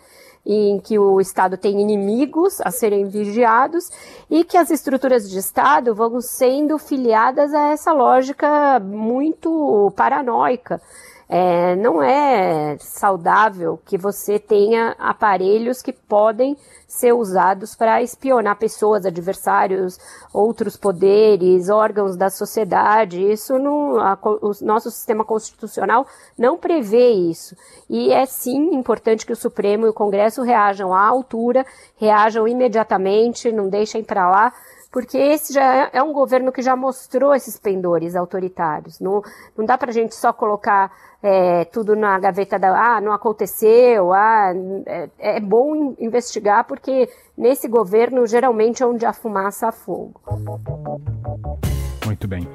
em 0.47 0.79
que 0.79 0.97
o 0.97 1.21
Estado 1.21 1.57
tem 1.57 1.81
inimigos 1.81 2.61
a 2.61 2.71
serem 2.71 3.09
vigiados 3.09 3.91
e 4.31 4.45
que 4.45 4.57
as 4.57 4.71
estruturas 4.71 5.29
de 5.29 5.39
Estado 5.39 5.93
vão 5.93 6.21
sendo 6.21 6.79
filiadas 6.79 7.53
a 7.53 7.73
essa 7.73 7.93
lógica 7.93 8.79
muito 8.79 9.93
paranoica 9.97 10.81
é, 11.29 11.75
não 11.75 12.01
é 12.01 12.77
saudável 12.79 13.81
que 13.85 13.99
você 13.99 14.39
tenha 14.39 14.95
aparelhos 14.99 15.83
que 15.83 15.93
podem 15.93 16.57
ser 16.87 17.13
usados 17.13 17.75
para 17.75 18.01
espionar 18.01 18.57
pessoas, 18.57 19.05
adversários, 19.05 19.99
outros 20.33 20.77
poderes, 20.77 21.69
órgãos 21.69 22.17
da 22.17 22.31
sociedade. 22.31 23.21
Isso 23.21 23.59
não, 23.59 23.99
a, 23.99 24.17
o 24.23 24.53
nosso 24.63 24.91
sistema 24.91 25.25
constitucional 25.25 26.07
não 26.39 26.57
prevê 26.57 27.11
isso. 27.11 27.57
E 27.91 28.13
é 28.13 28.25
sim 28.25 28.75
importante 28.75 29.27
que 29.27 29.33
o 29.33 29.37
Supremo 29.37 29.87
e 29.87 29.91
o 29.91 29.95
Congresso 29.95 30.43
reajam 30.43 30.95
à 30.95 31.05
altura, 31.05 31.67
reajam 31.97 32.47
imediatamente, 32.47 33.51
não 33.51 33.69
deixem 33.69 34.05
para 34.05 34.31
lá 34.31 34.53
porque 34.91 35.17
esse 35.19 35.53
já 35.53 35.85
é, 35.85 35.91
é 35.95 36.03
um 36.03 36.13
governo 36.13 36.53
que 36.53 36.63
já 36.63 36.75
mostrou 36.77 37.35
esses 37.35 37.59
pendores 37.59 38.17
autoritários. 38.17 39.01
Não, 39.01 39.23
não 39.57 39.65
dá 39.65 39.77
para 39.77 39.91
a 39.91 39.93
gente 39.93 40.15
só 40.15 40.33
colocar 40.33 40.91
é, 41.23 41.65
tudo 41.65 41.97
na 41.97 42.19
gaveta 42.19 42.59
da. 42.59 42.97
Ah, 42.97 43.01
não 43.01 43.13
aconteceu, 43.13 44.13
ah, 44.13 44.53
é, 44.87 45.09
é 45.19 45.41
bom 45.41 45.95
investigar, 45.99 46.65
porque 46.65 47.09
nesse 47.37 47.69
governo 47.69 48.27
geralmente 48.27 48.83
é 48.83 48.87
onde 48.87 49.05
a 49.05 49.13
fumaça 49.13 49.69
há 49.69 49.73
fogo. 49.73 50.21
Muito 52.05 52.29
bem. 52.29 52.49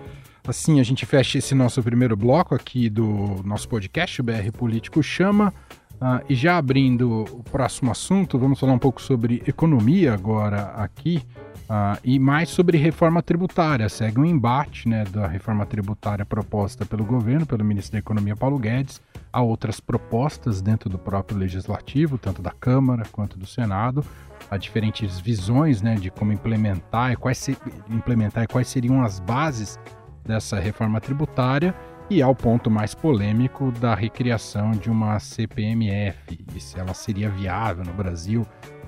Assim 0.47 0.79
a 0.79 0.83
gente 0.83 1.05
fecha 1.05 1.37
esse 1.37 1.53
nosso 1.53 1.83
primeiro 1.83 2.17
bloco 2.17 2.55
aqui 2.55 2.89
do 2.89 3.41
nosso 3.45 3.69
podcast, 3.69 4.19
o 4.21 4.23
BR 4.23 4.51
Político 4.57 5.03
Chama. 5.03 5.53
Uh, 6.01 6.25
e 6.27 6.33
já 6.33 6.57
abrindo 6.57 7.25
o 7.31 7.43
próximo 7.43 7.91
assunto, 7.91 8.39
vamos 8.39 8.59
falar 8.59 8.73
um 8.73 8.79
pouco 8.79 8.99
sobre 8.99 9.43
economia 9.45 10.15
agora 10.15 10.73
aqui. 10.75 11.21
Uh, 11.71 11.97
e 12.03 12.19
mais 12.19 12.49
sobre 12.49 12.77
reforma 12.77 13.23
tributária. 13.23 13.87
Segue 13.87 14.19
um 14.19 14.25
embate 14.25 14.89
né, 14.89 15.05
da 15.05 15.25
reforma 15.25 15.65
tributária 15.65 16.25
proposta 16.25 16.85
pelo 16.85 17.05
governo, 17.05 17.45
pelo 17.45 17.63
ministro 17.63 17.93
da 17.93 17.99
Economia 17.99 18.35
Paulo 18.35 18.59
Guedes. 18.59 19.01
Há 19.31 19.41
outras 19.41 19.79
propostas 19.79 20.61
dentro 20.61 20.89
do 20.89 20.99
próprio 20.99 21.37
legislativo, 21.37 22.17
tanto 22.17 22.41
da 22.41 22.51
Câmara 22.51 23.03
quanto 23.09 23.39
do 23.39 23.45
Senado. 23.45 24.03
Há 24.49 24.57
diferentes 24.57 25.17
visões 25.17 25.81
né, 25.81 25.95
de 25.95 26.11
como 26.11 26.33
implementar 26.33 27.13
e 27.13 27.15
quais, 27.15 27.37
se, 27.37 27.57
implementar 27.89 28.43
e 28.43 28.47
quais 28.47 28.67
seriam 28.67 29.01
as 29.01 29.21
bases 29.21 29.79
dessa 30.25 30.59
reforma 30.59 30.99
tributária 30.99 31.73
e 32.09 32.21
ao 32.21 32.35
ponto 32.35 32.69
mais 32.69 32.93
polêmico 32.93 33.71
da 33.71 33.95
recriação 33.95 34.71
de 34.71 34.91
uma 34.91 35.17
CPMF 35.19 36.37
e 36.53 36.59
se 36.59 36.77
ela 36.77 36.93
seria 36.93 37.29
viável 37.29 37.85
no 37.85 37.93
Brasil. 37.93 38.45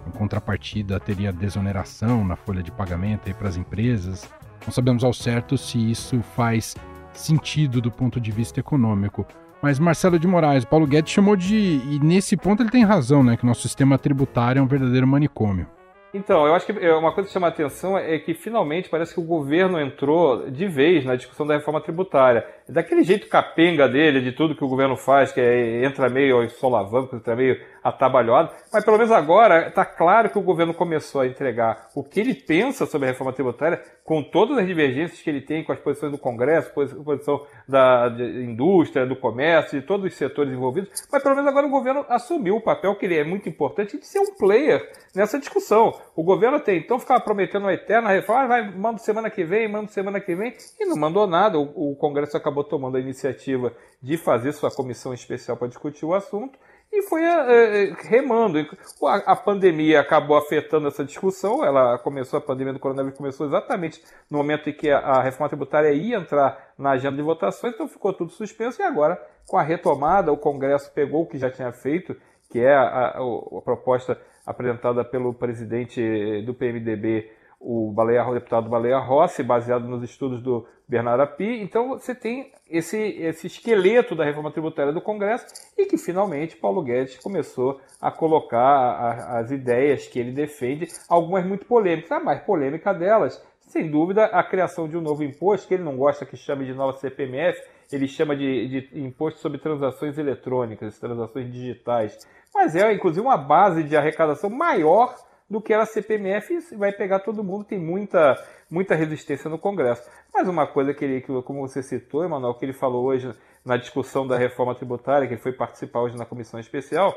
Em 0.07 0.11
contrapartida, 0.11 0.99
teria 0.99 1.31
desoneração 1.31 2.25
na 2.25 2.35
folha 2.35 2.61
de 2.61 2.71
pagamento 2.71 3.33
para 3.35 3.47
as 3.47 3.57
empresas. 3.57 4.29
Não 4.65 4.73
sabemos 4.73 5.03
ao 5.03 5.13
certo 5.13 5.57
se 5.57 5.77
isso 5.91 6.21
faz 6.35 6.75
sentido 7.13 7.81
do 7.81 7.91
ponto 7.91 8.19
de 8.19 8.31
vista 8.31 8.59
econômico. 8.59 9.25
Mas 9.61 9.79
Marcelo 9.79 10.19
de 10.19 10.27
Moraes, 10.27 10.65
Paulo 10.65 10.85
Guedes 10.85 11.13
chamou 11.13 11.35
de. 11.35 11.55
E 11.55 11.99
nesse 12.03 12.35
ponto 12.35 12.61
ele 12.61 12.69
tem 12.69 12.83
razão, 12.83 13.23
né? 13.23 13.37
Que 13.37 13.45
nosso 13.45 13.61
sistema 13.61 13.97
tributário 13.97 14.59
é 14.59 14.61
um 14.61 14.67
verdadeiro 14.67 15.07
manicômio. 15.07 15.67
Então, 16.13 16.45
eu 16.45 16.53
acho 16.53 16.67
que 16.67 16.85
é, 16.85 16.93
uma 16.93 17.11
coisa 17.11 17.27
que 17.27 17.33
chama 17.33 17.47
a 17.47 17.49
atenção 17.49 17.97
é 17.97 18.19
que 18.19 18.35
finalmente 18.35 18.87
parece 18.87 19.15
que 19.15 19.19
o 19.19 19.23
governo 19.23 19.81
entrou 19.81 20.47
de 20.47 20.67
vez 20.67 21.03
na 21.03 21.15
discussão 21.15 21.47
da 21.47 21.55
reforma 21.55 21.81
tributária. 21.81 22.45
Daquele 22.69 23.03
jeito 23.03 23.27
capenga 23.27 23.89
dele, 23.89 24.21
de 24.21 24.31
tudo 24.31 24.55
que 24.55 24.63
o 24.63 24.67
governo 24.67 24.95
faz, 24.95 25.31
que 25.31 25.41
é, 25.41 25.83
entra 25.83 26.09
meio 26.09 26.47
solavanco, 26.51 27.15
entra 27.15 27.35
meio 27.35 27.59
atabalhado, 27.83 28.51
mas 28.71 28.85
pelo 28.85 28.97
menos 28.97 29.11
agora 29.11 29.67
está 29.67 29.83
claro 29.83 30.29
que 30.29 30.37
o 30.37 30.43
governo 30.43 30.73
começou 30.73 31.21
a 31.21 31.27
entregar 31.27 31.87
o 31.95 32.03
que 32.03 32.19
ele 32.19 32.35
pensa 32.35 32.85
sobre 32.85 33.07
a 33.07 33.11
reforma 33.11 33.33
tributária, 33.33 33.81
com 34.03 34.21
todas 34.21 34.57
as 34.57 34.67
divergências 34.67 35.21
que 35.21 35.29
ele 35.29 35.41
tem 35.41 35.63
com 35.63 35.71
as 35.71 35.79
posições 35.79 36.11
do 36.11 36.17
Congresso, 36.17 36.73
posição 36.73 37.45
da 37.67 38.13
indústria, 38.19 39.05
do 39.05 39.15
comércio, 39.15 39.79
de 39.79 39.85
todos 39.85 40.05
os 40.05 40.17
setores 40.17 40.53
envolvidos, 40.53 40.89
mas 41.11 41.23
pelo 41.23 41.35
menos 41.35 41.49
agora 41.49 41.65
o 41.65 41.69
governo 41.69 42.05
assumiu 42.09 42.57
o 42.57 42.61
papel 42.61 42.95
que 42.95 43.05
ele 43.05 43.17
é 43.17 43.23
muito 43.23 43.47
importante 43.47 43.97
de 43.97 44.05
ser 44.05 44.19
um 44.19 44.35
player 44.35 44.91
nessa 45.15 45.39
discussão. 45.39 45.93
O 46.15 46.23
governo 46.23 46.59
tem 46.59 46.77
então 46.77 46.99
ficava 46.99 47.21
prometendo 47.21 47.63
uma 47.63 47.73
eterna 47.73 48.09
reforma, 48.09 48.43
ah, 48.43 48.47
vai, 48.47 48.71
manda 48.75 48.97
semana 48.97 49.29
que 49.29 49.43
vem, 49.43 49.71
manda 49.71 49.87
semana 49.87 50.19
que 50.19 50.35
vem, 50.35 50.53
e 50.79 50.85
não 50.85 50.97
mandou 50.97 51.25
nada. 51.25 51.57
O, 51.57 51.91
o 51.91 51.95
Congresso 51.95 52.35
acabou 52.35 52.63
tomando 52.63 52.97
a 52.97 52.99
iniciativa 52.99 53.73
de 54.01 54.17
fazer 54.17 54.51
sua 54.51 54.69
comissão 54.69 55.13
especial 55.13 55.55
para 55.55 55.67
discutir 55.67 56.05
o 56.05 56.13
assunto 56.13 56.57
e 56.93 57.01
foi 57.01 57.23
é, 57.23 57.93
remando. 58.03 58.59
A, 59.03 59.15
a, 59.31 59.35
pandemia 59.35 59.99
acabou 59.99 60.37
afetando 60.37 60.87
essa 60.87 61.03
discussão. 61.03 61.65
Ela 61.65 61.97
começou, 61.97 62.37
a 62.37 62.41
pandemia 62.41 62.71
do 62.71 62.79
coronavírus 62.79 63.17
começou 63.17 63.47
exatamente 63.47 64.01
no 64.29 64.37
momento 64.37 64.69
em 64.69 64.73
que 64.73 64.89
a, 64.89 64.99
a, 64.99 65.21
reforma 65.21 65.49
tributária 65.49 65.91
ia 65.91 66.17
entrar 66.17 66.73
na 66.77 66.91
agenda 66.91 67.17
de 67.17 67.23
votações, 67.23 67.73
então 67.73 67.87
ficou 67.87 68.13
tudo 68.13 68.31
suspenso. 68.31 68.81
E 68.81 68.85
agora, 68.85 69.19
com 69.47 69.57
a 69.57 69.63
retomada, 69.63 70.31
o 70.31 70.37
Congresso 70.37 70.91
pegou 70.93 71.23
o 71.23 71.27
que 71.27 71.37
já 71.37 71.49
tinha 71.49 71.71
feito, 71.71 72.15
que 72.49 72.59
é 72.59 72.75
a, 72.75 73.07
a 73.07 73.61
proposta 73.63 74.19
apresentada 74.45 75.03
pelo 75.03 75.33
presidente 75.33 76.43
do 76.45 76.53
PMDB, 76.53 77.31
o, 77.63 77.91
Baleia, 77.91 78.27
o 78.27 78.33
deputado 78.33 78.69
Baleia 78.69 78.99
Rossi, 78.99 79.41
baseado 79.41 79.87
nos 79.87 80.03
estudos 80.03 80.41
do 80.41 80.67
Bernardo 80.87 81.21
Api. 81.21 81.61
Então 81.61 81.89
você 81.89 82.13
tem 82.13 82.51
esse, 82.69 82.97
esse 82.97 83.47
esqueleto 83.47 84.15
da 84.15 84.25
reforma 84.25 84.51
tributária 84.51 84.91
do 84.91 85.01
Congresso 85.01 85.45
e 85.77 85.85
que 85.85 85.97
finalmente 85.97 86.57
Paulo 86.57 86.83
Guedes 86.83 87.17
começou 87.17 87.79
a 88.01 88.11
colocar 88.11 88.59
a, 88.59 89.39
as 89.39 89.49
ideias 89.49 90.07
que 90.07 90.19
ele 90.19 90.33
defende, 90.33 90.87
algumas 91.07 91.45
muito 91.45 91.65
polêmicas. 91.65 92.11
A 92.11 92.19
mais 92.19 92.41
polêmica 92.41 92.93
delas, 92.93 93.41
sem 93.61 93.89
dúvida, 93.89 94.25
a 94.25 94.43
criação 94.43 94.87
de 94.87 94.97
um 94.97 95.01
novo 95.01 95.23
imposto, 95.23 95.67
que 95.67 95.73
ele 95.73 95.83
não 95.83 95.95
gosta 95.95 96.25
que 96.25 96.35
chame 96.35 96.65
de 96.65 96.73
nova 96.73 96.97
CPMF, 96.97 97.59
ele 97.91 98.07
chama 98.07 98.35
de, 98.35 98.67
de 98.67 98.99
imposto 98.99 99.39
sobre 99.39 99.57
transações 99.57 100.17
eletrônicas, 100.17 100.99
transações 100.99 101.51
digitais. 101.51 102.17
Mas 102.53 102.75
é, 102.75 102.91
inclusive, 102.93 103.25
uma 103.25 103.37
base 103.37 103.83
de 103.83 103.95
arrecadação 103.95 104.49
maior 104.49 105.15
do 105.53 105.61
que 105.61 105.71
era 105.71 105.83
a 105.83 105.85
CPMF 105.85 106.75
vai 106.75 106.91
pegar 106.91 107.19
todo 107.19 107.43
mundo, 107.43 107.63
tem 107.63 107.77
muita, 107.77 108.35
muita 108.69 108.95
resistência 108.95 109.47
no 109.47 109.59
Congresso. 109.59 110.09
Mas 110.33 110.47
uma 110.47 110.65
coisa 110.65 110.95
que 110.95 111.05
ele, 111.05 111.21
como 111.21 111.61
você 111.61 111.83
citou, 111.83 112.25
Emanuel, 112.25 112.55
que 112.55 112.65
ele 112.65 112.73
falou 112.73 113.05
hoje 113.05 113.31
na 113.63 113.77
discussão 113.77 114.25
da 114.25 114.35
reforma 114.35 114.73
tributária, 114.73 115.27
que 115.27 115.35
ele 115.35 115.41
foi 115.41 115.53
participar 115.53 116.01
hoje 116.01 116.17
na 116.17 116.25
comissão 116.25 116.59
especial, 116.59 117.13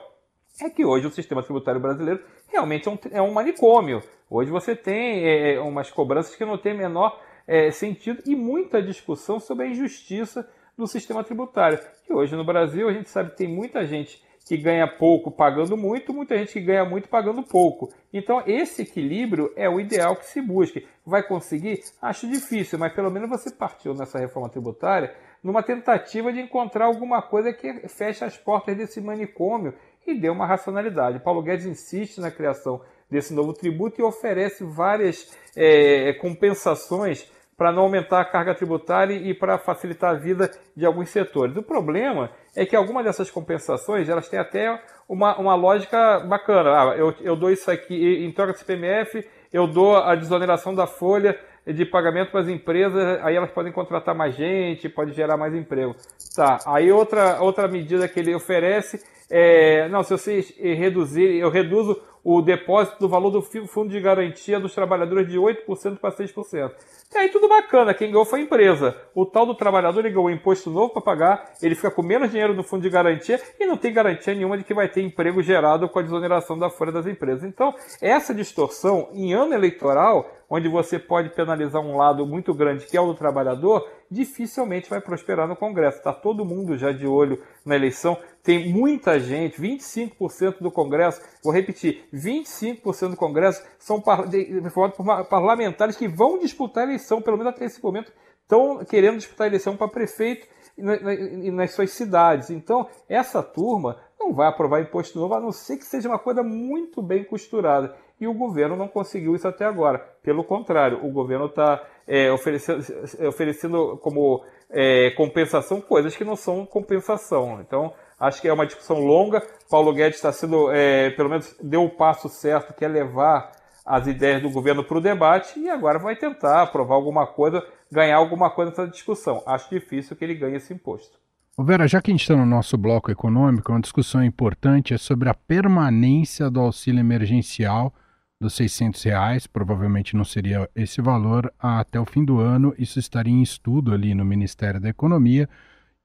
é 0.60 0.68
que 0.68 0.84
hoje 0.84 1.06
o 1.06 1.10
sistema 1.10 1.42
tributário 1.42 1.80
brasileiro 1.80 2.22
realmente 2.48 2.86
é 2.86 2.90
um, 2.90 2.98
é 3.10 3.22
um 3.22 3.32
manicômio. 3.32 4.02
Hoje 4.28 4.50
você 4.50 4.76
tem 4.76 5.24
é, 5.24 5.54
é 5.54 5.60
umas 5.60 5.90
cobranças 5.90 6.36
que 6.36 6.44
não 6.44 6.58
têm 6.58 6.76
menor 6.76 7.18
é, 7.46 7.70
sentido 7.70 8.22
e 8.26 8.36
muita 8.36 8.82
discussão 8.82 9.40
sobre 9.40 9.64
a 9.64 9.68
injustiça 9.68 10.46
do 10.76 10.86
sistema 10.86 11.24
tributário. 11.24 11.78
Que 12.06 12.12
hoje 12.12 12.36
no 12.36 12.44
Brasil 12.44 12.86
a 12.86 12.92
gente 12.92 13.08
sabe 13.08 13.30
que 13.30 13.38
tem 13.38 13.48
muita 13.48 13.86
gente 13.86 14.22
que 14.46 14.56
ganha 14.56 14.86
pouco 14.86 15.28
pagando 15.28 15.76
muito, 15.76 16.14
muita 16.14 16.38
gente 16.38 16.52
que 16.52 16.60
ganha 16.60 16.84
muito 16.84 17.08
pagando 17.08 17.42
pouco. 17.42 17.92
Então, 18.12 18.44
esse 18.46 18.82
equilíbrio 18.82 19.52
é 19.56 19.68
o 19.68 19.80
ideal 19.80 20.14
que 20.14 20.24
se 20.24 20.40
busque. 20.40 20.86
Vai 21.04 21.24
conseguir? 21.24 21.80
Acho 22.00 22.28
difícil, 22.28 22.78
mas 22.78 22.94
pelo 22.94 23.10
menos 23.10 23.28
você 23.28 23.50
partiu 23.50 23.92
nessa 23.92 24.20
reforma 24.20 24.48
tributária 24.48 25.12
numa 25.42 25.64
tentativa 25.64 26.32
de 26.32 26.40
encontrar 26.40 26.86
alguma 26.86 27.20
coisa 27.20 27.52
que 27.52 27.88
feche 27.88 28.24
as 28.24 28.36
portas 28.36 28.76
desse 28.76 29.00
manicômio 29.00 29.74
e 30.06 30.14
dê 30.14 30.28
uma 30.28 30.46
racionalidade. 30.46 31.18
Paulo 31.18 31.42
Guedes 31.42 31.66
insiste 31.66 32.20
na 32.20 32.30
criação 32.30 32.80
desse 33.10 33.34
novo 33.34 33.52
tributo 33.52 34.00
e 34.00 34.04
oferece 34.04 34.62
várias 34.64 35.36
é, 35.56 36.12
compensações 36.14 37.28
para 37.56 37.72
não 37.72 37.84
aumentar 37.84 38.20
a 38.20 38.24
carga 38.24 38.54
tributária 38.54 39.14
e 39.14 39.32
para 39.32 39.58
facilitar 39.58 40.10
a 40.10 40.18
vida 40.18 40.50
de 40.76 40.84
alguns 40.84 41.08
setores. 41.08 41.56
O 41.56 41.62
problema 41.62 42.30
é 42.54 42.66
que 42.66 42.76
algumas 42.76 43.04
dessas 43.04 43.30
compensações 43.30 44.08
elas 44.08 44.28
têm 44.28 44.38
até 44.38 44.80
uma, 45.08 45.38
uma 45.38 45.54
lógica 45.54 46.20
bacana. 46.20 46.70
Ah, 46.70 46.96
eu, 46.96 47.14
eu 47.20 47.36
dou 47.36 47.50
isso 47.50 47.70
aqui 47.70 48.24
em 48.24 48.30
troca 48.32 48.52
de 48.52 48.58
CPMF, 48.58 49.26
eu 49.52 49.66
dou 49.66 49.96
a 49.96 50.14
desoneração 50.14 50.74
da 50.74 50.86
folha 50.86 51.38
de 51.66 51.84
pagamento 51.84 52.30
para 52.30 52.40
as 52.40 52.48
empresas, 52.48 53.18
aí 53.24 53.34
elas 53.34 53.50
podem 53.50 53.72
contratar 53.72 54.14
mais 54.14 54.36
gente, 54.36 54.88
pode 54.88 55.12
gerar 55.12 55.36
mais 55.36 55.54
emprego. 55.54 55.96
Tá, 56.34 56.58
aí 56.66 56.92
outra, 56.92 57.40
outra 57.40 57.66
medida 57.66 58.06
que 58.06 58.20
ele 58.20 58.34
oferece 58.34 59.02
é, 59.28 59.88
não, 59.88 60.02
se 60.02 60.10
você 60.10 60.40
reduzir, 60.74 61.36
eu 61.36 61.50
reduzo 61.50 62.00
o 62.28 62.42
depósito 62.42 62.98
do 62.98 63.08
valor 63.08 63.30
do 63.30 63.40
fundo 63.40 63.88
de 63.88 64.00
garantia 64.00 64.58
dos 64.58 64.74
trabalhadores 64.74 65.28
de 65.28 65.38
8% 65.38 65.98
para 66.00 66.10
6%. 66.10 66.72
E 67.14 67.18
aí 67.18 67.28
tudo 67.28 67.48
bacana, 67.48 67.94
quem 67.94 68.10
ganhou 68.10 68.24
foi 68.24 68.40
a 68.40 68.42
empresa. 68.42 68.96
O 69.14 69.24
tal 69.24 69.46
do 69.46 69.54
trabalhador 69.54 70.00
ele 70.00 70.10
ganhou 70.10 70.26
um 70.26 70.30
imposto 70.30 70.68
novo 70.68 70.92
para 70.92 71.00
pagar, 71.00 71.52
ele 71.62 71.76
fica 71.76 71.88
com 71.88 72.02
menos 72.02 72.32
dinheiro 72.32 72.52
no 72.52 72.64
fundo 72.64 72.82
de 72.82 72.90
garantia 72.90 73.40
e 73.60 73.64
não 73.64 73.76
tem 73.76 73.92
garantia 73.92 74.34
nenhuma 74.34 74.58
de 74.58 74.64
que 74.64 74.74
vai 74.74 74.88
ter 74.88 75.02
emprego 75.02 75.40
gerado 75.40 75.88
com 75.88 76.00
a 76.00 76.02
desoneração 76.02 76.58
da 76.58 76.68
folha 76.68 76.90
das 76.90 77.06
empresas. 77.06 77.44
Então, 77.44 77.72
essa 78.02 78.34
distorção 78.34 79.08
em 79.12 79.32
ano 79.32 79.54
eleitoral, 79.54 80.28
onde 80.48 80.68
você 80.68 80.98
pode 80.98 81.30
penalizar 81.30 81.82
um 81.82 81.96
lado 81.96 82.26
muito 82.26 82.54
grande 82.54 82.86
que 82.86 82.96
é 82.96 83.00
o 83.00 83.06
do 83.06 83.14
trabalhador, 83.14 83.88
dificilmente 84.10 84.88
vai 84.88 85.00
prosperar 85.00 85.48
no 85.48 85.56
Congresso. 85.56 85.98
Está 85.98 86.12
todo 86.12 86.44
mundo 86.44 86.76
já 86.76 86.92
de 86.92 87.06
olho 87.06 87.42
na 87.64 87.74
eleição. 87.74 88.16
Tem 88.42 88.72
muita 88.72 89.18
gente, 89.18 89.60
25% 89.60 90.58
do 90.60 90.70
Congresso, 90.70 91.20
vou 91.42 91.52
repetir, 91.52 92.04
25% 92.14 93.10
do 93.10 93.16
Congresso 93.16 93.64
são 93.78 94.00
formados 94.00 94.96
por 94.96 95.24
parlamentares 95.24 95.96
que 95.96 96.06
vão 96.06 96.38
disputar 96.38 96.84
a 96.84 96.86
eleição, 96.86 97.20
pelo 97.20 97.36
menos 97.36 97.52
até 97.52 97.64
esse 97.64 97.82
momento, 97.82 98.12
estão 98.42 98.84
querendo 98.84 99.18
disputar 99.18 99.46
a 99.46 99.48
eleição 99.48 99.76
para 99.76 99.88
prefeito 99.88 100.46
e 100.78 101.50
nas 101.50 101.72
suas 101.72 101.90
cidades. 101.90 102.50
Então, 102.50 102.88
essa 103.08 103.42
turma 103.42 103.98
não 104.18 104.32
vai 104.32 104.48
aprovar 104.48 104.80
imposto 104.80 105.18
novo, 105.18 105.34
a 105.34 105.40
não 105.40 105.52
ser 105.52 105.76
que 105.76 105.84
seja 105.84 106.08
uma 106.08 106.18
coisa 106.18 106.42
muito 106.42 107.02
bem 107.02 107.24
costurada. 107.24 107.96
E 108.20 108.26
o 108.26 108.34
governo 108.34 108.76
não 108.76 108.88
conseguiu 108.88 109.34
isso 109.34 109.46
até 109.46 109.64
agora. 109.64 109.98
Pelo 110.22 110.42
contrário, 110.42 111.04
o 111.04 111.10
governo 111.10 111.46
está 111.46 111.82
é, 112.06 112.32
oferecendo, 112.32 112.82
oferecendo 113.28 113.98
como 113.98 114.42
é, 114.70 115.10
compensação 115.10 115.80
coisas 115.80 116.16
que 116.16 116.24
não 116.24 116.36
são 116.36 116.64
compensação. 116.64 117.60
Então, 117.60 117.92
acho 118.18 118.40
que 118.40 118.48
é 118.48 118.52
uma 118.52 118.66
discussão 118.66 119.00
longa. 119.00 119.42
Paulo 119.70 119.92
Guedes 119.92 120.16
está 120.16 120.32
sendo, 120.32 120.70
é, 120.70 121.10
pelo 121.10 121.28
menos, 121.28 121.54
deu 121.62 121.84
o 121.84 121.90
passo 121.90 122.28
certo, 122.28 122.72
que 122.72 122.84
é 122.84 122.88
levar 122.88 123.52
as 123.84 124.06
ideias 124.06 124.42
do 124.42 124.50
governo 124.50 124.82
para 124.82 124.98
o 124.98 125.00
debate 125.00 125.60
e 125.60 125.70
agora 125.70 125.98
vai 125.98 126.16
tentar 126.16 126.62
aprovar 126.62 126.96
alguma 126.96 127.26
coisa, 127.26 127.62
ganhar 127.90 128.16
alguma 128.16 128.50
coisa 128.50 128.70
nessa 128.70 128.88
discussão. 128.88 129.42
Acho 129.46 129.70
difícil 129.70 130.16
que 130.16 130.24
ele 130.24 130.34
ganhe 130.34 130.56
esse 130.56 130.74
imposto. 130.74 131.18
Vera, 131.58 131.86
já 131.86 132.02
que 132.02 132.10
a 132.10 132.12
gente 132.14 132.20
está 132.20 132.36
no 132.36 132.44
nosso 132.44 132.76
bloco 132.76 133.10
econômico, 133.10 133.72
uma 133.72 133.80
discussão 133.80 134.22
importante 134.22 134.92
é 134.92 134.98
sobre 134.98 135.28
a 135.28 135.34
permanência 135.34 136.50
do 136.50 136.60
auxílio 136.60 137.00
emergencial 137.00 137.94
dos 138.40 138.54
600 138.54 139.02
reais, 139.02 139.46
provavelmente 139.46 140.14
não 140.14 140.24
seria 140.24 140.68
esse 140.74 141.00
valor 141.00 141.52
até 141.58 141.98
o 141.98 142.04
fim 142.04 142.24
do 142.24 142.38
ano, 142.38 142.74
isso 142.78 142.98
estaria 142.98 143.32
em 143.32 143.42
estudo 143.42 143.92
ali 143.92 144.14
no 144.14 144.24
Ministério 144.24 144.80
da 144.80 144.88
Economia, 144.88 145.48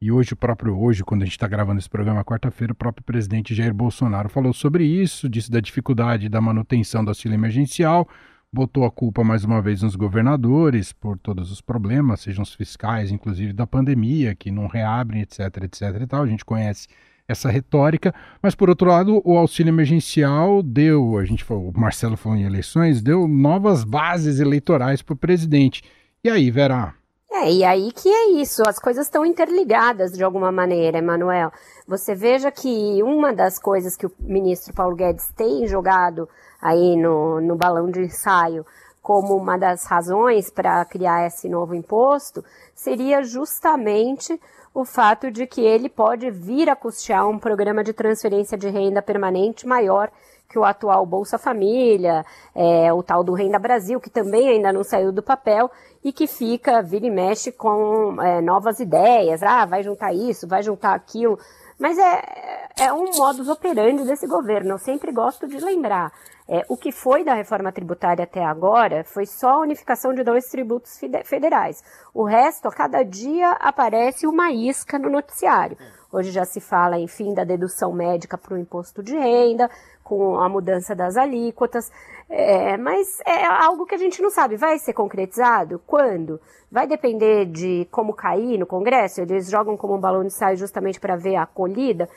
e 0.04 0.12
hoje, 0.12 0.34
o 0.34 0.36
próprio 0.36 0.76
hoje, 0.80 1.04
quando 1.04 1.22
a 1.22 1.26
gente 1.26 1.36
está 1.36 1.48
gravando 1.48 1.78
esse 1.78 1.90
programa, 1.90 2.26
quarta-feira, 2.26 2.74
o 2.74 2.76
próprio 2.76 3.04
presidente 3.04 3.54
Jair 3.54 3.72
Bolsonaro 3.72 4.30
falou 4.30 4.52
sobre 4.52 4.84
isso, 4.84 5.30
disse 5.30 5.52
da 5.52 5.60
dificuldade 5.60 6.28
da 6.28 6.42
manutenção 6.42 7.06
do 7.06 7.10
auxílio 7.10 7.36
emergencial, 7.36 8.10
botou 8.52 8.84
a 8.84 8.90
culpa 8.90 9.24
mais 9.24 9.44
uma 9.44 9.62
vez 9.62 9.84
nos 9.84 9.96
governadores 9.96 10.92
por 10.92 11.20
todos 11.20 11.52
os 11.52 11.62
problemas, 11.62 12.22
sejam 12.22 12.42
os 12.42 12.52
fiscais, 12.56 13.12
inclusive 13.12 13.54
da 13.54 13.68
pandemia, 13.68 14.34
que 14.34 14.50
não 14.50 14.66
reabrem, 14.66 15.22
etc, 15.22 15.40
etc 15.66 15.82
e 16.02 16.08
tal. 16.08 16.24
A 16.24 16.28
gente 16.28 16.44
conhece 16.44 16.88
essa 17.32 17.50
retórica, 17.50 18.14
mas 18.42 18.54
por 18.54 18.70
outro 18.70 18.90
lado, 18.90 19.22
o 19.26 19.38
auxílio 19.38 19.72
emergencial 19.72 20.62
deu, 20.62 21.18
a 21.18 21.26
gente 21.26 21.44
falou, 21.44 21.70
o 21.70 21.80
Marcelo 21.80 22.18
falou 22.18 22.38
em 22.38 22.44
eleições, 22.44 23.02
deu 23.02 23.28
novas 23.28 23.84
bases 23.84 24.40
eleitorais 24.40 25.02
para 25.02 25.14
o 25.14 25.18
presidente. 25.18 25.84
E 26.24 26.30
aí, 26.30 26.52
Vera? 26.52 26.94
É, 27.34 27.52
e 27.52 27.64
aí 27.64 27.92
que 27.94 28.10
é 28.10 28.32
isso, 28.42 28.62
as 28.68 28.78
coisas 28.78 29.08
estão 29.08 29.26
interligadas 29.26 30.12
de 30.12 30.24
alguma 30.24 30.52
maneira, 30.52 30.98
Emanuel. 30.98 31.52
Você 31.88 32.14
veja 32.14 32.52
que 32.52 33.02
uma 33.02 33.34
das 33.34 33.58
coisas 33.58 33.96
que 33.96 34.06
o 34.06 34.12
ministro 34.20 34.74
Paulo 34.74 34.96
Guedes 34.96 35.32
tem 35.36 35.66
jogado 35.66 36.28
aí 36.62 36.96
no, 36.98 37.40
no 37.40 37.56
balão 37.56 37.90
de 37.90 38.02
ensaio 38.02 38.66
como 39.02 39.36
uma 39.36 39.58
das 39.58 39.86
razões 39.86 40.52
para 40.52 40.86
criar 40.86 41.26
esse 41.26 41.50
novo 41.50 41.74
imposto 41.74 42.44
seria 42.76 43.24
justamente 43.24 44.40
o 44.74 44.86
fato 44.86 45.30
de 45.30 45.46
que 45.46 45.62
ele 45.62 45.90
pode 45.90 46.30
vir 46.32 46.70
a 46.70 46.76
custear 46.76 47.28
um 47.28 47.38
programa 47.38 47.84
de 47.84 47.94
transferência 47.94 48.58
de 48.58 48.70
renda 48.70 49.02
permanente 49.02 49.68
maior 49.68 50.10
que 50.52 50.60
o 50.60 50.66
atual 50.66 51.06
Bolsa 51.06 51.38
Família, 51.38 52.26
é, 52.54 52.92
o 52.92 53.02
tal 53.02 53.24
do 53.24 53.34
Renda 53.34 53.58
Brasil, 53.58 54.02
que 54.02 54.10
também 54.10 54.50
ainda 54.50 54.74
não 54.74 54.84
saiu 54.84 55.12
do 55.12 55.24
papel 55.24 55.72
e 56.04 56.12
que 56.12 56.28
fica, 56.28 56.82
vira 56.82 57.06
e 57.06 57.10
mexe 57.10 57.54
com 57.54 58.22
é, 58.22 58.42
novas 58.42 58.80
ideias. 58.82 59.42
Ah, 59.42 59.66
vai 59.66 59.82
juntar 59.82 60.14
isso, 60.14 60.48
vai 60.48 60.62
juntar 60.62 60.94
aquilo. 60.94 61.40
Mas 61.82 61.98
é, 61.98 62.68
é 62.80 62.94
um 62.94 63.12
modus 63.18 63.50
operandi 63.50 64.04
desse 64.04 64.28
governo. 64.28 64.74
Eu 64.74 64.78
sempre 64.78 65.12
gosto 65.12 65.48
de 65.48 65.58
lembrar. 65.58 66.12
É, 66.48 66.64
o 66.70 66.78
que 66.78 66.92
foi 66.92 67.24
da 67.24 67.34
reforma 67.34 67.72
tributária 67.72 68.24
até 68.24 68.44
agora 68.44 69.04
foi 69.04 69.26
só 69.26 69.50
a 69.50 69.60
unificação 69.62 70.14
de 70.14 70.24
dois 70.24 70.46
tributos 70.46 71.00
federais. 71.26 71.82
O 72.14 72.24
resto, 72.24 72.68
a 72.68 72.72
cada 72.72 73.02
dia, 73.02 73.50
aparece 73.54 74.28
uma 74.28 74.52
isca 74.52 75.00
no 75.00 75.10
noticiário. 75.10 75.76
Hoje 76.12 76.32
já 76.32 76.44
se 76.44 76.60
fala, 76.60 77.00
enfim, 77.00 77.34
da 77.34 77.44
dedução 77.44 77.94
médica 77.94 78.38
para 78.38 78.54
o 78.54 78.58
imposto 78.58 79.02
de 79.02 79.16
renda, 79.18 79.70
com 80.04 80.38
a 80.38 80.50
mudança 80.50 80.94
das 80.94 81.16
alíquotas, 81.16 81.90
é, 82.30 82.76
mas 82.78 83.20
é 83.26 83.46
algo 83.46 83.86
que 83.86 83.96
a 83.96 83.98
gente 83.98 84.22
não 84.22 84.30
sabe. 84.30 84.58
Vai 84.58 84.78
ser 84.78 84.94
concretizado? 84.94 85.82
Quando? 85.88 86.40
Vai 86.70 86.86
depender 86.86 87.46
de 87.46 87.88
como 87.92 88.14
cair 88.14 88.58
no 88.58 88.66
Congresso? 88.66 89.22
Eles 89.22 89.50
jogam 89.50 89.78
como 89.78 89.96
um 89.96 90.00
balão 90.00 90.22
de 90.22 90.28
ensaio 90.28 90.58
justamente 90.58 91.00
para 91.00 91.16
ver 91.16 91.36
a 91.36 91.44
acolhida. 91.44 92.10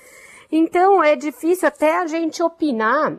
Então 0.50 1.02
é 1.02 1.14
difícil 1.14 1.68
até 1.68 1.98
a 1.98 2.06
gente 2.06 2.42
opinar 2.42 3.16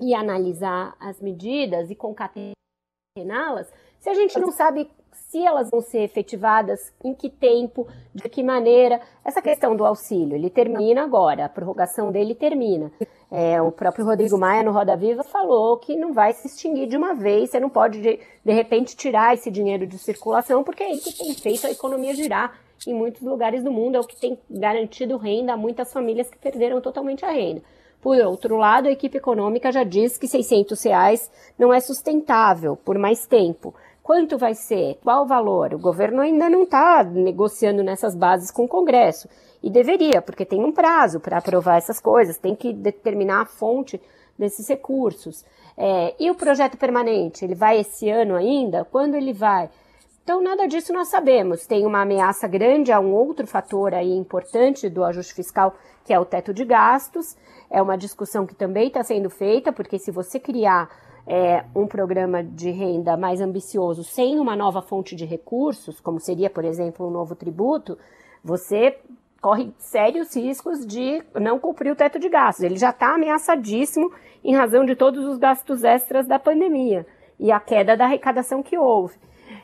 e 0.00 0.14
analisar 0.14 0.94
as 1.00 1.20
medidas 1.20 1.90
e 1.90 1.94
concatená-las 1.94 3.72
se 4.02 4.10
a 4.10 4.14
gente 4.14 4.38
não 4.38 4.50
sabe 4.50 4.90
se 5.32 5.38
elas 5.38 5.70
vão 5.70 5.80
ser 5.80 6.02
efetivadas, 6.02 6.92
em 7.02 7.14
que 7.14 7.30
tempo, 7.30 7.88
de 8.14 8.28
que 8.28 8.42
maneira. 8.42 9.00
Essa 9.24 9.40
questão 9.40 9.74
do 9.74 9.82
auxílio, 9.82 10.36
ele 10.36 10.50
termina 10.50 11.02
agora, 11.02 11.46
a 11.46 11.48
prorrogação 11.48 12.12
dele 12.12 12.34
termina. 12.34 12.92
É, 13.30 13.62
o 13.62 13.72
próprio 13.72 14.04
Rodrigo 14.04 14.36
Maia, 14.36 14.62
no 14.62 14.72
Roda 14.72 14.94
Viva, 14.94 15.24
falou 15.24 15.78
que 15.78 15.96
não 15.96 16.12
vai 16.12 16.34
se 16.34 16.46
extinguir 16.46 16.86
de 16.86 16.98
uma 16.98 17.14
vez, 17.14 17.48
você 17.48 17.58
não 17.58 17.70
pode, 17.70 18.02
de, 18.02 18.20
de 18.44 18.52
repente, 18.52 18.94
tirar 18.94 19.32
esse 19.32 19.50
dinheiro 19.50 19.86
de 19.86 19.96
circulação, 19.96 20.62
porque 20.62 20.82
é 20.82 20.90
ele 20.90 21.00
que 21.00 21.16
tem 21.16 21.32
feito 21.32 21.66
a 21.66 21.70
economia 21.70 22.14
girar 22.14 22.52
em 22.86 22.92
muitos 22.92 23.22
lugares 23.22 23.64
do 23.64 23.72
mundo, 23.72 23.96
é 23.96 24.00
o 24.00 24.06
que 24.06 24.20
tem 24.20 24.38
garantido 24.50 25.16
renda 25.16 25.54
a 25.54 25.56
muitas 25.56 25.90
famílias 25.90 26.28
que 26.28 26.36
perderam 26.36 26.78
totalmente 26.82 27.24
a 27.24 27.30
renda. 27.30 27.62
Por 28.02 28.18
outro 28.18 28.56
lado, 28.56 28.88
a 28.88 28.90
equipe 28.90 29.16
econômica 29.16 29.70
já 29.70 29.84
diz 29.84 30.18
que 30.18 30.26
600 30.26 30.82
reais 30.82 31.30
não 31.56 31.72
é 31.72 31.78
sustentável 31.78 32.76
por 32.76 32.98
mais 32.98 33.26
tempo. 33.26 33.72
Quanto 34.02 34.36
vai 34.36 34.54
ser? 34.54 34.98
Qual 35.02 35.22
o 35.22 35.26
valor? 35.26 35.74
O 35.74 35.78
governo 35.78 36.20
ainda 36.20 36.50
não 36.50 36.64
está 36.64 37.04
negociando 37.04 37.84
nessas 37.84 38.16
bases 38.16 38.50
com 38.50 38.64
o 38.64 38.68
Congresso. 38.68 39.28
E 39.62 39.70
deveria, 39.70 40.20
porque 40.20 40.44
tem 40.44 40.64
um 40.64 40.72
prazo 40.72 41.20
para 41.20 41.38
aprovar 41.38 41.76
essas 41.76 42.00
coisas, 42.00 42.36
tem 42.36 42.56
que 42.56 42.72
determinar 42.72 43.42
a 43.42 43.46
fonte 43.46 44.00
desses 44.36 44.68
recursos. 44.68 45.44
É, 45.76 46.14
e 46.18 46.28
o 46.30 46.34
projeto 46.34 46.76
permanente, 46.76 47.44
ele 47.44 47.54
vai 47.54 47.78
esse 47.78 48.10
ano 48.10 48.34
ainda? 48.34 48.84
Quando 48.84 49.14
ele 49.14 49.32
vai? 49.32 49.70
Então, 50.24 50.42
nada 50.42 50.66
disso 50.66 50.92
nós 50.92 51.08
sabemos. 51.08 51.66
Tem 51.66 51.86
uma 51.86 52.02
ameaça 52.02 52.48
grande 52.48 52.90
a 52.90 52.98
um 52.98 53.12
outro 53.12 53.46
fator 53.46 53.94
aí 53.94 54.12
importante 54.12 54.88
do 54.88 55.04
ajuste 55.04 55.34
fiscal, 55.34 55.74
que 56.04 56.12
é 56.12 56.18
o 56.18 56.24
teto 56.24 56.52
de 56.52 56.64
gastos. 56.64 57.36
É 57.70 57.80
uma 57.80 57.96
discussão 57.96 58.46
que 58.46 58.54
também 58.54 58.88
está 58.88 59.02
sendo 59.02 59.30
feita, 59.30 59.72
porque 59.72 59.98
se 59.98 60.10
você 60.10 60.40
criar 60.40 60.88
é, 61.26 61.64
um 61.74 61.86
programa 61.86 62.42
de 62.42 62.70
renda 62.70 63.16
mais 63.16 63.40
ambicioso 63.40 64.02
sem 64.02 64.38
uma 64.38 64.56
nova 64.56 64.82
fonte 64.82 65.14
de 65.14 65.24
recursos, 65.24 66.00
como 66.00 66.20
seria, 66.20 66.50
por 66.50 66.64
exemplo, 66.64 67.06
um 67.06 67.10
novo 67.10 67.34
tributo, 67.34 67.96
você 68.42 68.98
corre 69.40 69.72
sérios 69.78 70.36
riscos 70.36 70.86
de 70.86 71.22
não 71.34 71.58
cumprir 71.58 71.90
o 71.90 71.96
teto 71.96 72.18
de 72.18 72.28
gastos. 72.28 72.64
Ele 72.64 72.76
já 72.76 72.90
está 72.90 73.14
ameaçadíssimo 73.14 74.12
em 74.44 74.54
razão 74.54 74.84
de 74.84 74.94
todos 74.94 75.24
os 75.24 75.38
gastos 75.38 75.84
extras 75.84 76.26
da 76.26 76.38
pandemia 76.38 77.06
e 77.38 77.50
a 77.50 77.58
queda 77.58 77.96
da 77.96 78.04
arrecadação 78.04 78.62
que 78.62 78.78
houve. 78.78 79.16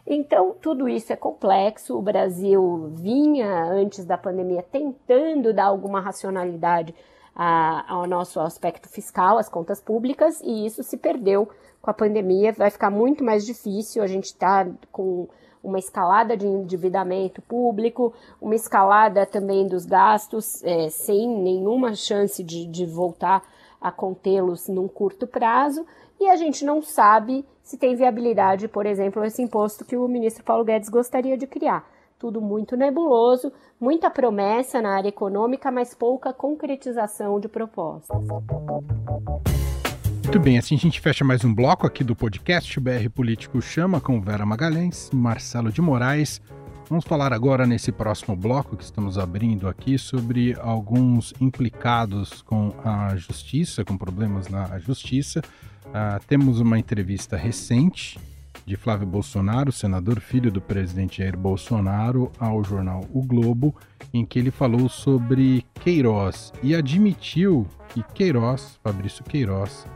Então, 0.06 0.54
tudo 0.60 0.88
isso 0.88 1.12
é 1.12 1.16
complexo. 1.16 1.96
O 1.96 2.02
Brasil 2.02 2.92
vinha, 2.94 3.64
antes 3.70 4.04
da 4.04 4.18
pandemia, 4.18 4.62
tentando 4.62 5.52
dar 5.52 5.66
alguma 5.66 6.00
racionalidade 6.00 6.94
a, 7.38 7.84
ao 7.92 8.04
nosso 8.04 8.40
aspecto 8.40 8.88
fiscal, 8.88 9.38
as 9.38 9.48
contas 9.48 9.80
públicas, 9.80 10.40
e 10.42 10.66
isso 10.66 10.82
se 10.82 10.96
perdeu 10.96 11.48
com 11.80 11.88
a 11.88 11.94
pandemia. 11.94 12.52
Vai 12.52 12.68
ficar 12.68 12.90
muito 12.90 13.22
mais 13.22 13.46
difícil. 13.46 14.02
A 14.02 14.08
gente 14.08 14.24
está 14.24 14.66
com 14.90 15.28
uma 15.62 15.78
escalada 15.78 16.36
de 16.36 16.46
endividamento 16.46 17.40
público, 17.40 18.12
uma 18.40 18.56
escalada 18.56 19.24
também 19.24 19.68
dos 19.68 19.86
gastos, 19.86 20.62
é, 20.64 20.88
sem 20.88 21.28
nenhuma 21.28 21.94
chance 21.94 22.42
de, 22.42 22.66
de 22.66 22.84
voltar 22.84 23.42
a 23.80 23.92
contê-los 23.92 24.66
num 24.68 24.88
curto 24.88 25.26
prazo, 25.26 25.86
e 26.18 26.28
a 26.28 26.34
gente 26.34 26.64
não 26.64 26.82
sabe 26.82 27.44
se 27.62 27.76
tem 27.76 27.94
viabilidade, 27.94 28.66
por 28.66 28.86
exemplo, 28.86 29.24
esse 29.24 29.40
imposto 29.40 29.84
que 29.84 29.96
o 29.96 30.08
ministro 30.08 30.42
Paulo 30.42 30.64
Guedes 30.64 30.88
gostaria 30.88 31.36
de 31.38 31.46
criar 31.46 31.88
tudo 32.18 32.40
muito 32.40 32.76
nebuloso, 32.76 33.52
muita 33.80 34.10
promessa 34.10 34.82
na 34.82 34.96
área 34.96 35.08
econômica, 35.08 35.70
mas 35.70 35.94
pouca 35.94 36.32
concretização 36.32 37.38
de 37.38 37.48
propostas. 37.48 38.18
Muito 40.24 40.40
bem, 40.40 40.58
assim 40.58 40.74
a 40.74 40.78
gente 40.78 41.00
fecha 41.00 41.24
mais 41.24 41.44
um 41.44 41.54
bloco 41.54 41.86
aqui 41.86 42.04
do 42.04 42.14
podcast. 42.14 42.78
BR 42.80 43.08
Político 43.14 43.62
chama 43.62 44.00
com 44.00 44.20
Vera 44.20 44.44
Magalhães, 44.44 45.10
Marcelo 45.12 45.72
de 45.72 45.80
Moraes. 45.80 46.42
Vamos 46.88 47.04
falar 47.04 47.32
agora 47.32 47.66
nesse 47.66 47.92
próximo 47.92 48.34
bloco 48.34 48.76
que 48.76 48.82
estamos 48.82 49.16
abrindo 49.16 49.68
aqui 49.68 49.96
sobre 49.98 50.56
alguns 50.60 51.32
implicados 51.40 52.42
com 52.42 52.74
a 52.84 53.14
justiça, 53.16 53.84
com 53.84 53.96
problemas 53.96 54.48
na 54.48 54.78
justiça. 54.78 55.40
Uh, 55.86 56.22
temos 56.26 56.60
uma 56.60 56.78
entrevista 56.78 57.36
recente 57.36 58.18
de 58.64 58.76
Flávio 58.76 59.06
Bolsonaro, 59.06 59.72
senador 59.72 60.20
filho 60.20 60.50
do 60.50 60.60
presidente 60.60 61.18
Jair 61.18 61.36
Bolsonaro, 61.36 62.30
ao 62.38 62.62
jornal 62.62 63.04
O 63.12 63.22
Globo, 63.22 63.74
em 64.12 64.24
que 64.24 64.38
ele 64.38 64.50
falou 64.50 64.88
sobre 64.88 65.64
Queiroz 65.74 66.52
e 66.62 66.74
admitiu 66.74 67.66
que 67.88 68.02
Queiroz, 68.14 68.78
Fabrício 68.82 69.24
Queiroz, 69.24 69.86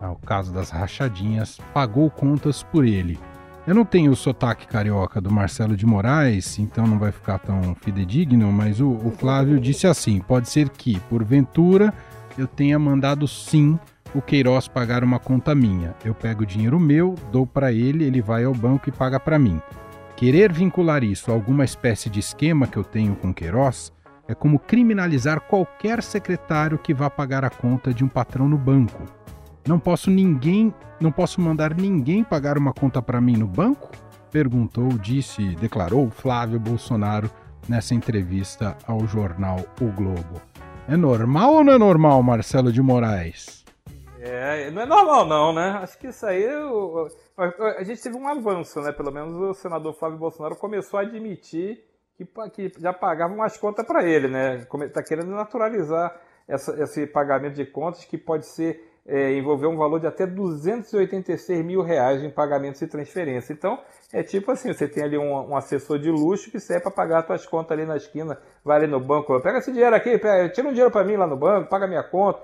ao 0.00 0.16
caso 0.16 0.52
das 0.52 0.70
rachadinhas, 0.70 1.58
pagou 1.72 2.10
contas 2.10 2.62
por 2.62 2.84
ele. 2.84 3.18
Eu 3.66 3.74
não 3.74 3.84
tenho 3.84 4.12
o 4.12 4.16
sotaque 4.16 4.66
carioca 4.66 5.20
do 5.20 5.30
Marcelo 5.30 5.76
de 5.76 5.84
Moraes, 5.84 6.58
então 6.58 6.86
não 6.86 6.98
vai 6.98 7.12
ficar 7.12 7.38
tão 7.38 7.74
fidedigno, 7.74 8.50
mas 8.50 8.80
o, 8.80 8.88
o 8.88 9.10
Flávio 9.10 9.60
disse 9.60 9.86
assim: 9.86 10.20
pode 10.20 10.48
ser 10.48 10.70
que, 10.70 10.98
porventura, 11.00 11.92
eu 12.38 12.46
tenha 12.46 12.78
mandado 12.78 13.28
sim 13.28 13.78
o 14.14 14.22
Queiroz 14.22 14.68
pagar 14.68 15.04
uma 15.04 15.18
conta 15.18 15.54
minha. 15.54 15.94
Eu 16.04 16.14
pego 16.14 16.42
o 16.42 16.46
dinheiro 16.46 16.80
meu, 16.80 17.14
dou 17.30 17.46
para 17.46 17.72
ele, 17.72 18.04
ele 18.04 18.20
vai 18.20 18.44
ao 18.44 18.54
banco 18.54 18.88
e 18.88 18.92
paga 18.92 19.20
para 19.20 19.38
mim. 19.38 19.60
Querer 20.16 20.52
vincular 20.52 21.04
isso 21.04 21.30
a 21.30 21.34
alguma 21.34 21.64
espécie 21.64 22.10
de 22.10 22.18
esquema 22.18 22.66
que 22.66 22.76
eu 22.76 22.84
tenho 22.84 23.14
com 23.14 23.32
Queiroz 23.32 23.92
é 24.26 24.34
como 24.34 24.58
criminalizar 24.58 25.40
qualquer 25.40 26.02
secretário 26.02 26.78
que 26.78 26.92
vá 26.92 27.08
pagar 27.08 27.44
a 27.44 27.50
conta 27.50 27.94
de 27.94 28.04
um 28.04 28.08
patrão 28.08 28.48
no 28.48 28.58
banco. 28.58 29.04
Não 29.66 29.78
posso 29.78 30.10
ninguém, 30.10 30.72
não 31.00 31.12
posso 31.12 31.40
mandar 31.40 31.74
ninguém 31.74 32.24
pagar 32.24 32.58
uma 32.58 32.72
conta 32.72 33.00
para 33.00 33.20
mim 33.20 33.36
no 33.36 33.46
banco? 33.46 33.90
Perguntou, 34.30 34.88
disse, 34.98 35.54
declarou 35.56 36.10
Flávio 36.10 36.58
Bolsonaro 36.58 37.30
nessa 37.68 37.94
entrevista 37.94 38.76
ao 38.86 39.06
jornal 39.06 39.64
O 39.80 39.86
Globo. 39.92 40.40
É 40.86 40.96
normal 40.96 41.54
ou 41.54 41.64
não 41.64 41.72
é 41.74 41.78
normal, 41.78 42.22
Marcelo 42.22 42.72
de 42.72 42.82
Moraes? 42.82 43.57
É, 44.28 44.70
não 44.70 44.82
é 44.82 44.86
normal 44.86 45.26
não, 45.26 45.52
né? 45.52 45.80
Acho 45.82 45.98
que 45.98 46.08
isso 46.08 46.26
aí 46.26 46.44
a 47.78 47.82
gente 47.82 48.02
teve 48.02 48.16
um 48.16 48.28
avanço, 48.28 48.80
né? 48.80 48.92
Pelo 48.92 49.10
menos 49.10 49.34
o 49.34 49.54
senador 49.54 49.94
Flávio 49.94 50.18
Bolsonaro 50.18 50.56
começou 50.56 50.98
a 50.98 51.02
admitir 51.02 51.82
que, 52.16 52.26
que 52.50 52.80
já 52.80 52.92
pagavam 52.92 53.42
as 53.42 53.56
contas 53.56 53.86
para 53.86 54.04
ele, 54.04 54.28
né? 54.28 54.66
Está 54.82 55.02
querendo 55.02 55.30
naturalizar 55.30 56.14
essa, 56.46 56.82
esse 56.82 57.06
pagamento 57.06 57.54
de 57.54 57.64
contas 57.64 58.04
que 58.04 58.18
pode 58.18 58.46
ser 58.46 58.84
é, 59.06 59.32
envolver 59.32 59.66
um 59.66 59.76
valor 59.76 59.98
de 59.98 60.06
até 60.06 60.26
286 60.26 61.64
mil 61.64 61.80
reais 61.80 62.22
em 62.22 62.30
pagamentos 62.30 62.82
e 62.82 62.86
transferência. 62.86 63.54
Então, 63.54 63.80
é 64.12 64.22
tipo 64.22 64.50
assim, 64.52 64.72
você 64.72 64.86
tem 64.86 65.02
ali 65.02 65.16
um, 65.16 65.32
um 65.32 65.56
assessor 65.56 65.98
de 65.98 66.10
luxo 66.10 66.50
que 66.50 66.60
serve 66.60 66.82
para 66.82 66.90
pagar 66.90 67.20
as 67.20 67.26
suas 67.26 67.46
contas 67.46 67.72
ali 67.72 67.86
na 67.86 67.96
esquina, 67.96 68.38
vai 68.62 68.76
ali 68.76 68.86
no 68.86 69.00
banco, 69.00 69.40
pega 69.40 69.58
esse 69.58 69.72
dinheiro 69.72 69.96
aqui, 69.96 70.18
pega, 70.18 70.50
tira 70.50 70.68
um 70.68 70.72
dinheiro 70.72 70.90
para 70.90 71.04
mim 71.04 71.16
lá 71.16 71.26
no 71.26 71.36
banco, 71.36 71.70
paga 71.70 71.86
minha 71.86 72.02
conta. 72.02 72.42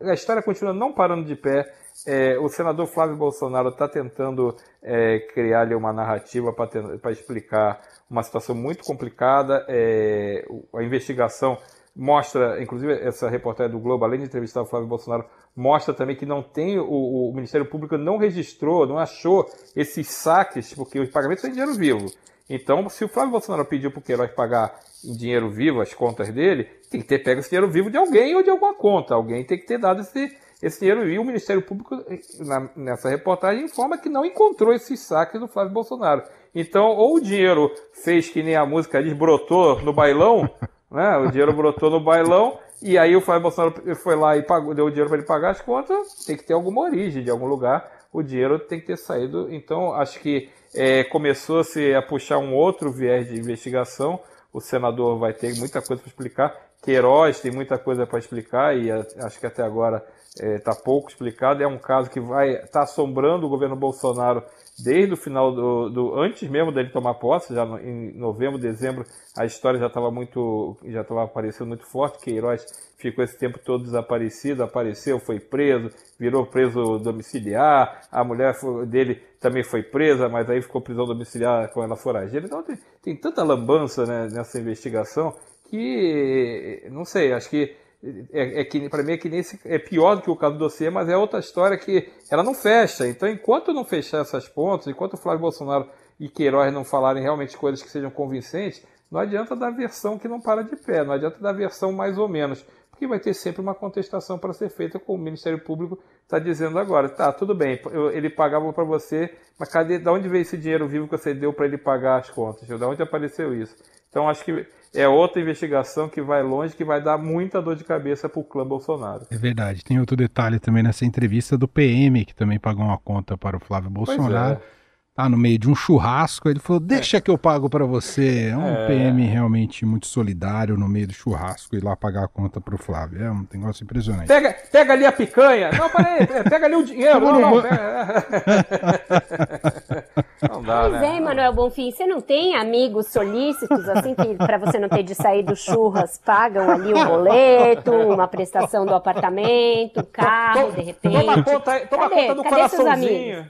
A 0.00 0.14
história 0.14 0.42
continua 0.42 0.72
não 0.72 0.92
parando 0.92 1.24
de 1.24 1.34
pé. 1.34 1.72
É, 2.06 2.38
o 2.38 2.48
senador 2.48 2.86
Flávio 2.86 3.16
Bolsonaro 3.16 3.70
está 3.70 3.88
tentando 3.88 4.54
é, 4.82 5.18
criar 5.32 5.62
ali 5.62 5.74
uma 5.74 5.92
narrativa 5.92 6.52
para 6.52 7.10
explicar 7.10 7.80
uma 8.08 8.22
situação 8.22 8.54
muito 8.54 8.84
complicada. 8.84 9.64
É, 9.68 10.44
a 10.74 10.82
investigação 10.82 11.58
mostra, 11.96 12.62
inclusive 12.62 12.92
essa 12.92 13.28
reportagem 13.28 13.72
do 13.72 13.80
Globo, 13.80 14.04
além 14.04 14.20
de 14.20 14.26
entrevistar 14.26 14.62
o 14.62 14.66
Flávio 14.66 14.88
Bolsonaro, 14.88 15.24
mostra 15.56 15.92
também 15.92 16.14
que 16.14 16.24
não 16.24 16.42
tem, 16.42 16.78
o, 16.78 16.84
o 17.28 17.32
Ministério 17.34 17.68
Público 17.68 17.98
não 17.98 18.18
registrou, 18.18 18.86
não 18.86 18.98
achou 18.98 19.50
esses 19.74 20.06
saques, 20.06 20.72
porque 20.72 21.00
os 21.00 21.10
pagamentos 21.10 21.40
são 21.40 21.50
em 21.50 21.54
dinheiro 21.54 21.74
vivo. 21.74 22.06
Então, 22.48 22.88
se 22.88 23.04
o 23.04 23.08
Flávio 23.08 23.32
Bolsonaro 23.32 23.64
pediu 23.64 23.90
para 23.90 23.98
o 23.98 24.02
Queiroz 24.02 24.30
pagar 24.30 24.80
em 25.04 25.12
dinheiro 25.12 25.50
vivo 25.50 25.80
as 25.80 25.92
contas 25.92 26.32
dele, 26.32 26.64
tem 26.90 27.00
que 27.00 27.06
ter 27.06 27.18
pego 27.18 27.40
esse 27.40 27.50
dinheiro 27.50 27.70
vivo 27.70 27.90
de 27.90 27.98
alguém 27.98 28.34
ou 28.34 28.42
de 28.42 28.50
alguma 28.50 28.74
conta. 28.74 29.14
Alguém 29.14 29.44
tem 29.44 29.58
que 29.58 29.66
ter 29.66 29.78
dado 29.78 30.00
esse, 30.00 30.34
esse 30.62 30.80
dinheiro. 30.80 31.08
E 31.08 31.18
o 31.18 31.24
Ministério 31.24 31.62
Público, 31.62 31.94
na, 32.40 32.70
nessa 32.74 33.10
reportagem, 33.10 33.64
informa 33.64 33.98
que 33.98 34.08
não 34.08 34.24
encontrou 34.24 34.72
esses 34.72 35.00
saques 35.00 35.38
do 35.38 35.46
Flávio 35.46 35.72
Bolsonaro. 35.72 36.22
Então, 36.54 36.88
ou 36.88 37.16
o 37.16 37.20
dinheiro 37.20 37.70
fez 37.92 38.30
que 38.30 38.42
nem 38.42 38.56
a 38.56 38.64
música 38.64 39.02
diz, 39.02 39.12
brotou 39.12 39.82
no 39.82 39.92
bailão, 39.92 40.48
né? 40.90 41.18
o 41.18 41.30
dinheiro 41.30 41.52
brotou 41.52 41.90
no 41.90 42.00
bailão, 42.00 42.58
e 42.82 42.96
aí 42.96 43.14
o 43.14 43.20
Flávio 43.20 43.42
Bolsonaro 43.42 43.96
foi 43.96 44.16
lá 44.16 44.36
e 44.36 44.42
pagou, 44.42 44.74
deu 44.74 44.86
o 44.86 44.90
dinheiro 44.90 45.10
para 45.10 45.18
ele 45.18 45.26
pagar 45.26 45.50
as 45.50 45.60
contas, 45.60 46.24
tem 46.24 46.36
que 46.36 46.44
ter 46.44 46.54
alguma 46.54 46.82
origem 46.82 47.22
de 47.22 47.30
algum 47.30 47.46
lugar, 47.46 48.06
o 48.12 48.22
dinheiro 48.22 48.58
tem 48.58 48.80
que 48.80 48.86
ter 48.86 48.96
saído. 48.96 49.52
Então, 49.52 49.92
acho 49.92 50.18
que 50.20 50.48
é, 50.74 51.04
começou-se 51.04 51.94
a 51.94 52.02
puxar 52.02 52.38
um 52.38 52.54
outro 52.54 52.90
viés 52.90 53.28
de 53.28 53.38
investigação. 53.38 54.20
O 54.52 54.60
senador 54.60 55.18
vai 55.18 55.32
ter 55.32 55.54
muita 55.56 55.80
coisa 55.80 56.02
para 56.02 56.08
explicar. 56.08 56.56
Queiroz 56.82 57.40
tem 57.40 57.50
muita 57.50 57.78
coisa 57.78 58.06
para 58.06 58.18
explicar 58.18 58.76
e 58.76 58.90
acho 58.90 59.40
que 59.40 59.46
até 59.46 59.62
agora 59.62 60.04
está 60.34 60.46
é, 60.46 60.58
tá 60.58 60.74
pouco 60.74 61.10
explicado. 61.10 61.62
É 61.62 61.66
um 61.66 61.78
caso 61.78 62.10
que 62.10 62.20
vai 62.20 62.50
estar 62.50 62.66
tá 62.66 62.82
assombrando 62.82 63.46
o 63.46 63.48
governo 63.48 63.76
Bolsonaro 63.76 64.42
desde 64.78 65.12
o 65.12 65.16
final 65.16 65.52
do, 65.52 65.88
do, 65.90 66.14
antes 66.20 66.48
mesmo 66.48 66.70
dele 66.70 66.90
tomar 66.90 67.14
posse, 67.14 67.54
já 67.54 67.64
no, 67.64 67.78
em 67.78 68.12
novembro, 68.16 68.58
dezembro, 68.58 69.04
a 69.36 69.44
história 69.44 69.78
já 69.78 69.86
estava 69.86 70.10
muito, 70.10 70.76
já 70.86 71.00
estava 71.00 71.24
aparecendo 71.24 71.68
muito 71.68 71.86
forte. 71.86 72.22
Queiroz 72.22 72.64
ficou 72.96 73.24
esse 73.24 73.36
tempo 73.36 73.58
todo 73.58 73.84
desaparecido, 73.84 74.62
apareceu, 74.62 75.18
foi 75.18 75.40
preso, 75.40 75.90
virou 76.18 76.46
preso 76.46 76.98
domiciliar. 76.98 78.02
A 78.10 78.22
mulher 78.22 78.54
dele 78.86 79.22
também 79.40 79.64
foi 79.64 79.82
presa, 79.82 80.28
mas 80.28 80.48
aí 80.48 80.62
ficou 80.62 80.80
prisão 80.80 81.06
domiciliar 81.06 81.70
com 81.72 81.82
ela 81.82 81.96
forageira. 81.96 82.46
Então 82.46 82.62
tem, 82.62 82.78
tem 83.02 83.16
tanta 83.16 83.42
lambança 83.42 84.06
né, 84.06 84.28
nessa 84.32 84.60
investigação 84.60 85.34
que 85.70 86.86
não 86.90 87.04
sei, 87.04 87.32
acho 87.32 87.50
que 87.50 87.76
é, 88.02 88.60
é 88.60 88.64
que 88.64 88.88
para 88.88 89.02
mim 89.02 89.12
é 89.12 89.16
que 89.16 89.28
nesse 89.28 89.58
é 89.64 89.78
pior 89.78 90.16
do 90.16 90.22
que 90.22 90.30
o 90.30 90.36
caso 90.36 90.54
do 90.54 90.60
dossiê, 90.60 90.88
mas 90.90 91.08
é 91.08 91.16
outra 91.16 91.40
história 91.40 91.76
que 91.76 92.08
ela 92.30 92.42
não 92.42 92.54
fecha. 92.54 93.06
Então, 93.06 93.28
enquanto 93.28 93.72
não 93.72 93.84
fechar 93.84 94.20
essas 94.20 94.48
pontas, 94.48 94.86
enquanto 94.86 95.14
o 95.14 95.16
Flávio 95.16 95.40
Bolsonaro 95.40 95.88
e 96.18 96.28
Queiroz 96.28 96.72
não 96.72 96.84
falarem 96.84 97.22
realmente 97.22 97.56
coisas 97.56 97.82
que 97.82 97.90
sejam 97.90 98.10
convincentes, 98.10 98.84
não 99.10 99.20
adianta 99.20 99.56
dar 99.56 99.70
versão 99.70 100.18
que 100.18 100.28
não 100.28 100.40
para 100.40 100.62
de 100.62 100.76
pé, 100.76 101.02
não 101.02 101.12
adianta 101.12 101.40
dar 101.40 101.52
versão 101.52 101.92
mais 101.92 102.18
ou 102.18 102.28
menos, 102.28 102.64
porque 102.90 103.06
vai 103.06 103.18
ter 103.18 103.32
sempre 103.32 103.62
uma 103.62 103.74
contestação 103.74 104.38
para 104.38 104.52
ser 104.52 104.68
feita, 104.68 104.98
como 104.98 105.18
o 105.18 105.24
Ministério 105.24 105.58
Público 105.58 105.98
está 106.22 106.38
dizendo 106.38 106.78
agora. 106.78 107.08
Tá, 107.08 107.32
tudo 107.32 107.54
bem, 107.54 107.80
ele 108.12 108.28
pagava 108.28 108.72
para 108.72 108.84
você, 108.84 109.34
mas 109.58 109.70
cadê, 109.70 109.98
de 109.98 110.08
onde 110.08 110.28
veio 110.28 110.42
esse 110.42 110.56
dinheiro 110.56 110.86
vivo 110.86 111.08
que 111.08 111.16
você 111.16 111.32
deu 111.32 111.52
para 111.52 111.66
ele 111.66 111.78
pagar 111.78 112.18
as 112.18 112.30
contas? 112.30 112.68
De 112.68 112.84
onde 112.84 113.02
apareceu 113.02 113.54
isso? 113.54 113.74
Então, 114.10 114.28
acho 114.28 114.44
que 114.44 114.66
é 114.94 115.08
outra 115.08 115.40
investigação 115.40 116.08
que 116.08 116.20
vai 116.20 116.42
longe, 116.42 116.74
que 116.74 116.84
vai 116.84 117.02
dar 117.02 117.18
muita 117.18 117.60
dor 117.60 117.76
de 117.76 117.84
cabeça 117.84 118.28
para 118.28 118.40
o 118.40 118.44
clã 118.44 118.66
Bolsonaro. 118.66 119.26
É 119.30 119.36
verdade. 119.36 119.84
Tem 119.84 119.98
outro 119.98 120.16
detalhe 120.16 120.58
também 120.58 120.82
nessa 120.82 121.04
entrevista 121.04 121.56
do 121.56 121.68
PM, 121.68 122.24
que 122.24 122.34
também 122.34 122.58
pagou 122.58 122.84
uma 122.84 122.98
conta 122.98 123.36
para 123.36 123.56
o 123.56 123.60
Flávio 123.60 123.90
Bolsonaro. 123.90 124.56
Pois 124.56 124.74
é 124.74 124.78
tá 125.18 125.28
no 125.28 125.36
meio 125.36 125.58
de 125.58 125.68
um 125.68 125.74
churrasco, 125.74 126.48
ele 126.48 126.60
falou: 126.60 126.78
Deixa 126.78 127.16
é. 127.16 127.20
que 127.20 127.28
eu 127.28 127.36
pago 127.36 127.68
para 127.68 127.84
você. 127.84 128.50
É 128.52 128.56
um 128.56 128.68
é. 128.68 128.86
PM 128.86 129.26
realmente 129.26 129.84
muito 129.84 130.06
solidário 130.06 130.76
no 130.76 130.88
meio 130.88 131.08
do 131.08 131.12
churrasco 131.12 131.74
e 131.74 131.80
lá 131.80 131.96
pagar 131.96 132.22
a 132.22 132.28
conta 132.28 132.60
pro 132.60 132.78
Flávio. 132.78 133.24
É 133.24 133.28
um 133.28 133.44
negócio 133.52 133.82
impressionante. 133.82 134.28
Pega, 134.28 134.54
pega 134.70 134.92
ali 134.92 135.04
a 135.04 135.10
picanha. 135.10 135.72
Não, 135.72 135.90
peraí, 135.90 136.24
pega 136.48 136.66
ali 136.66 136.76
o 136.76 136.84
dinheiro. 136.84 137.20
Não, 137.20 137.32
não, 137.32 137.50
não. 137.50 137.64
não 140.46 140.62
dá, 140.62 140.88
né? 140.88 141.16
é, 141.16 141.20
Manuel 141.20 141.52
Bonfim, 141.52 141.90
você 141.90 142.06
não 142.06 142.20
tem 142.20 142.56
amigos 142.56 143.08
solícitos, 143.08 143.88
assim, 143.88 144.14
que 144.14 144.34
para 144.36 144.58
você 144.58 144.78
não 144.78 144.88
ter 144.88 145.02
de 145.02 145.14
sair 145.14 145.42
do 145.42 145.56
churras, 145.56 146.20
pagam 146.24 146.70
ali 146.70 146.94
um 146.94 147.04
boleto, 147.04 147.92
uma 147.92 148.28
prestação 148.28 148.86
do 148.86 148.94
apartamento, 148.94 150.04
carro, 150.12 150.72
de 150.72 150.82
repente. 150.82 151.18
Toma 151.18 151.42
conta, 151.42 151.80
toma 151.86 152.08
cadê, 152.08 152.22
conta 152.22 152.34
do 152.34 152.42
cadê 152.42 152.54
coraçãozinho. 152.56 153.46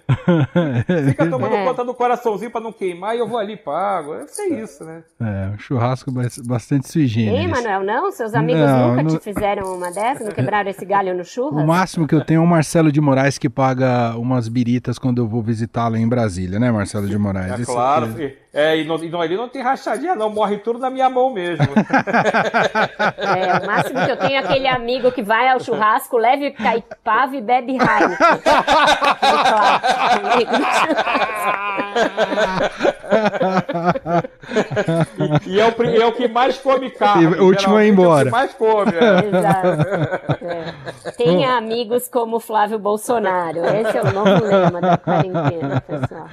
Fica 1.09 1.31
tomando 1.31 1.55
é. 1.55 1.64
conta 1.64 1.85
do 1.85 1.94
coraçãozinho 1.94 2.51
pra 2.51 2.61
não 2.61 2.72
queimar 2.72 3.14
e 3.14 3.18
eu 3.18 3.29
vou 3.29 3.38
ali 3.38 3.55
e 3.55 3.57
pago. 3.57 4.14
Deve 4.14 4.29
ser 4.29 4.46
isso, 4.46 4.85
né? 4.85 5.03
É, 5.20 5.55
um 5.55 5.59
churrasco 5.59 6.11
bastante 6.46 6.88
sui 6.88 7.07
generis. 7.07 7.40
Ei, 7.40 7.46
Manuel, 7.46 7.85
não? 7.85 8.11
Seus 8.11 8.35
amigos 8.35 8.62
não, 8.62 8.96
nunca 8.96 9.05
te 9.05 9.18
fizeram 9.18 9.74
uma 9.74 9.90
dessa? 9.90 10.24
Não 10.24 10.33
quebraram 10.33 10.70
esse 10.70 10.85
galho 10.85 11.14
no 11.14 11.24
churras? 11.24 11.62
O 11.62 11.66
máximo 11.66 12.07
que 12.07 12.14
eu 12.14 12.24
tenho 12.24 12.40
é 12.40 12.44
o 12.44 12.46
Marcelo 12.46 12.90
de 12.90 13.01
Moraes 13.01 13.38
que 13.38 13.48
paga 13.48 14.16
umas 14.16 14.48
biritas 14.48 14.98
quando 14.98 15.18
eu 15.22 15.29
vou 15.29 15.42
visitá-lo 15.42 15.96
em 15.96 16.09
Brasília, 16.09 16.59
né, 16.59 16.70
Marcelo 16.70 16.78
de 16.85 17.19
Moraes? 17.19 17.61
É 17.61 17.64
claro. 17.64 18.14
É, 18.53 18.79
e, 18.79 18.85
não, 18.85 19.03
e 19.03 19.09
não, 19.09 19.23
ele 19.23 19.37
não 19.37 19.49
tem 19.49 19.62
rachadinha, 19.62 20.14
não, 20.14 20.31
morre 20.31 20.59
tudo 20.59 20.79
na 20.79 20.91
minha 20.91 21.09
mão 21.09 21.33
mesmo. 21.33 21.67
É, 23.19 23.59
o 23.59 23.67
máximo 23.67 24.05
que 24.05 24.11
eu 24.11 24.17
tenho 24.17 24.35
é 24.35 24.38
aquele 24.38 24.67
amigo 24.67 25.12
que 25.12 25.23
vai 25.23 25.49
ao 25.49 25.61
churrasco, 25.61 26.17
leve 26.17 26.51
caipava 26.53 27.37
e 27.37 27.41
bebe 27.41 27.73
Heineken. 27.73 28.17
e, 35.46 35.50
e 35.54 35.61
é, 35.61 35.68
o, 35.68 35.83
é 35.83 36.07
o 36.07 36.12
que 36.12 36.28
mais 36.28 36.59
come 36.59 36.90
carne. 36.90 37.26
O 37.37 37.46
último 37.46 37.81
ir 37.81 37.88
embora. 37.88 38.28
É 38.28 38.31
o 38.31 38.35
que 38.35 38.38
mais 38.38 38.54
come. 38.54 38.92
É. 38.92 39.26
Exato. 39.38 40.44
É. 40.44 41.11
Tenha 41.12 41.57
amigos 41.57 42.09
como 42.09 42.40
Flávio 42.40 42.78
Bolsonaro. 42.78 43.59
Esse 43.64 43.98
é 43.98 44.02
o 44.02 44.12
novo 44.12 44.44
lema 44.44 44.81
da 44.81 44.96
quarentena, 44.96 45.81
pessoal. 45.81 46.28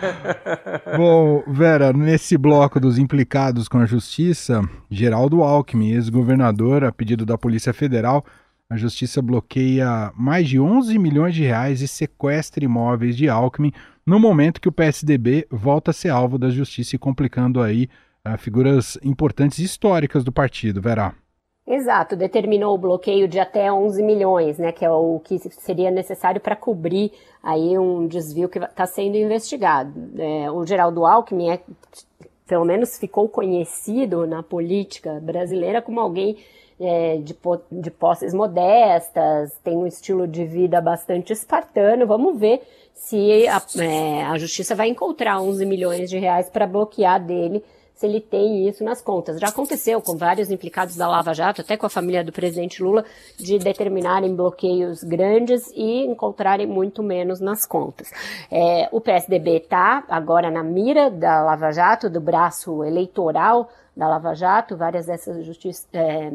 Bom, 0.98 1.44
Vera, 1.48 1.92
nesse 1.94 2.38
bloco 2.38 2.80
dos 2.80 2.98
implicados 2.98 3.68
com 3.68 3.80
a 3.80 3.86
justiça, 3.86 4.62
Geraldo 4.90 5.44
Alckmin, 5.44 5.92
ex-governador, 5.92 6.84
a 6.84 6.92
pedido 6.92 7.26
da 7.26 7.38
Polícia 7.38 7.74
Federal, 7.74 8.26
a 8.70 8.78
justiça 8.78 9.22
bloqueia 9.22 10.12
mais 10.16 10.48
de 10.48 10.60
11 10.60 10.98
milhões 10.98 11.36
de 11.36 11.44
reais 11.44 11.82
e 11.82 11.88
sequestra 11.88 12.66
imóveis 12.66 13.16
de 13.16 13.30
Alckmin 13.30 13.72
no 14.06 14.20
momento 14.20 14.62
que 14.62 14.70
o 14.70 14.72
PSDB 14.72 15.48
volta 15.50 15.92
a 15.92 15.94
ser 15.94 16.10
alvo 16.10 16.38
da 16.38 16.50
justiça 16.50 16.96
e 16.96 17.00
complicando 17.00 17.62
aí 17.62 17.90
uh, 18.26 18.38
figuras 18.38 18.98
importantes 19.04 19.60
históricas 19.60 20.24
do 20.24 20.32
partido, 20.32 20.82
Verá. 20.82 21.16
Exato, 21.68 22.16
determinou 22.16 22.76
o 22.76 22.78
bloqueio 22.78 23.28
de 23.28 23.40
até 23.40 23.74
11 23.74 24.04
milhões, 24.04 24.60
né, 24.60 24.72
que 24.72 24.86
é 24.86 24.90
o 24.90 25.20
que 25.20 25.40
seria 25.50 25.90
necessário 25.90 26.40
para 26.40 26.56
cobrir 26.56 27.12
aí 27.42 27.76
um 27.76 28.06
desvio 28.06 28.48
que 28.48 28.60
está 28.60 28.86
sendo 28.86 29.18
investigado. 29.18 29.92
É, 30.16 30.52
o 30.52 30.64
Geraldo 30.64 31.08
Alckmin 31.08 31.50
é, 31.50 31.60
pelo 32.48 32.66
menos 32.66 33.00
ficou 33.00 33.28
conhecido 33.28 34.28
na 34.28 34.44
política 34.44 35.20
brasileira 35.20 35.82
como 35.82 36.00
alguém 36.00 36.38
é, 36.80 37.18
de, 37.18 37.36
de 37.72 37.90
posses 37.90 38.32
modestas, 38.32 39.58
tem 39.64 39.76
um 39.76 39.88
estilo 39.88 40.28
de 40.28 40.46
vida 40.46 40.80
bastante 40.80 41.34
espartano. 41.34 42.06
Vamos 42.06 42.40
ver 42.40 42.62
se 42.96 43.48
a, 43.48 43.62
é, 43.82 44.24
a 44.24 44.38
justiça 44.38 44.74
vai 44.74 44.88
encontrar 44.88 45.40
11 45.40 45.66
milhões 45.66 46.10
de 46.10 46.18
reais 46.18 46.50
para 46.50 46.66
bloquear 46.66 47.24
dele 47.24 47.64
se 47.96 48.06
ele 48.06 48.20
tem 48.20 48.68
isso 48.68 48.84
nas 48.84 49.02
contas. 49.02 49.40
Já 49.40 49.48
aconteceu 49.48 50.02
com 50.02 50.18
vários 50.18 50.52
implicados 50.52 50.96
da 50.98 51.08
Lava 51.08 51.34
Jato, 51.34 51.62
até 51.62 51.78
com 51.78 51.86
a 51.86 51.90
família 51.90 52.24
do 52.24 52.32
presidente 52.32 52.84
Lula, 52.84 53.06
de 53.38 53.58
determinarem 53.58 54.36
bloqueios 54.36 55.02
grandes 55.02 55.72
e 55.74 56.06
encontrarem 56.06 56.68
muito 56.68 57.02
menos 57.02 57.40
nas 57.40 57.66
contas. 57.66 58.12
É, 58.52 58.90
o 58.92 59.00
PSDB 59.00 59.58
está 59.58 60.04
agora 60.10 60.52
na 60.52 60.62
mira 60.62 61.10
da 61.10 61.42
Lava 61.42 61.72
Jato, 61.72 62.10
do 62.10 62.20
braço 62.20 62.84
eleitoral 62.84 63.70
da 63.96 64.10
Lava 64.10 64.34
Jato, 64.34 64.76
várias 64.76 65.06
dessas, 65.06 65.46
justiça, 65.46 65.88
é, 65.94 66.30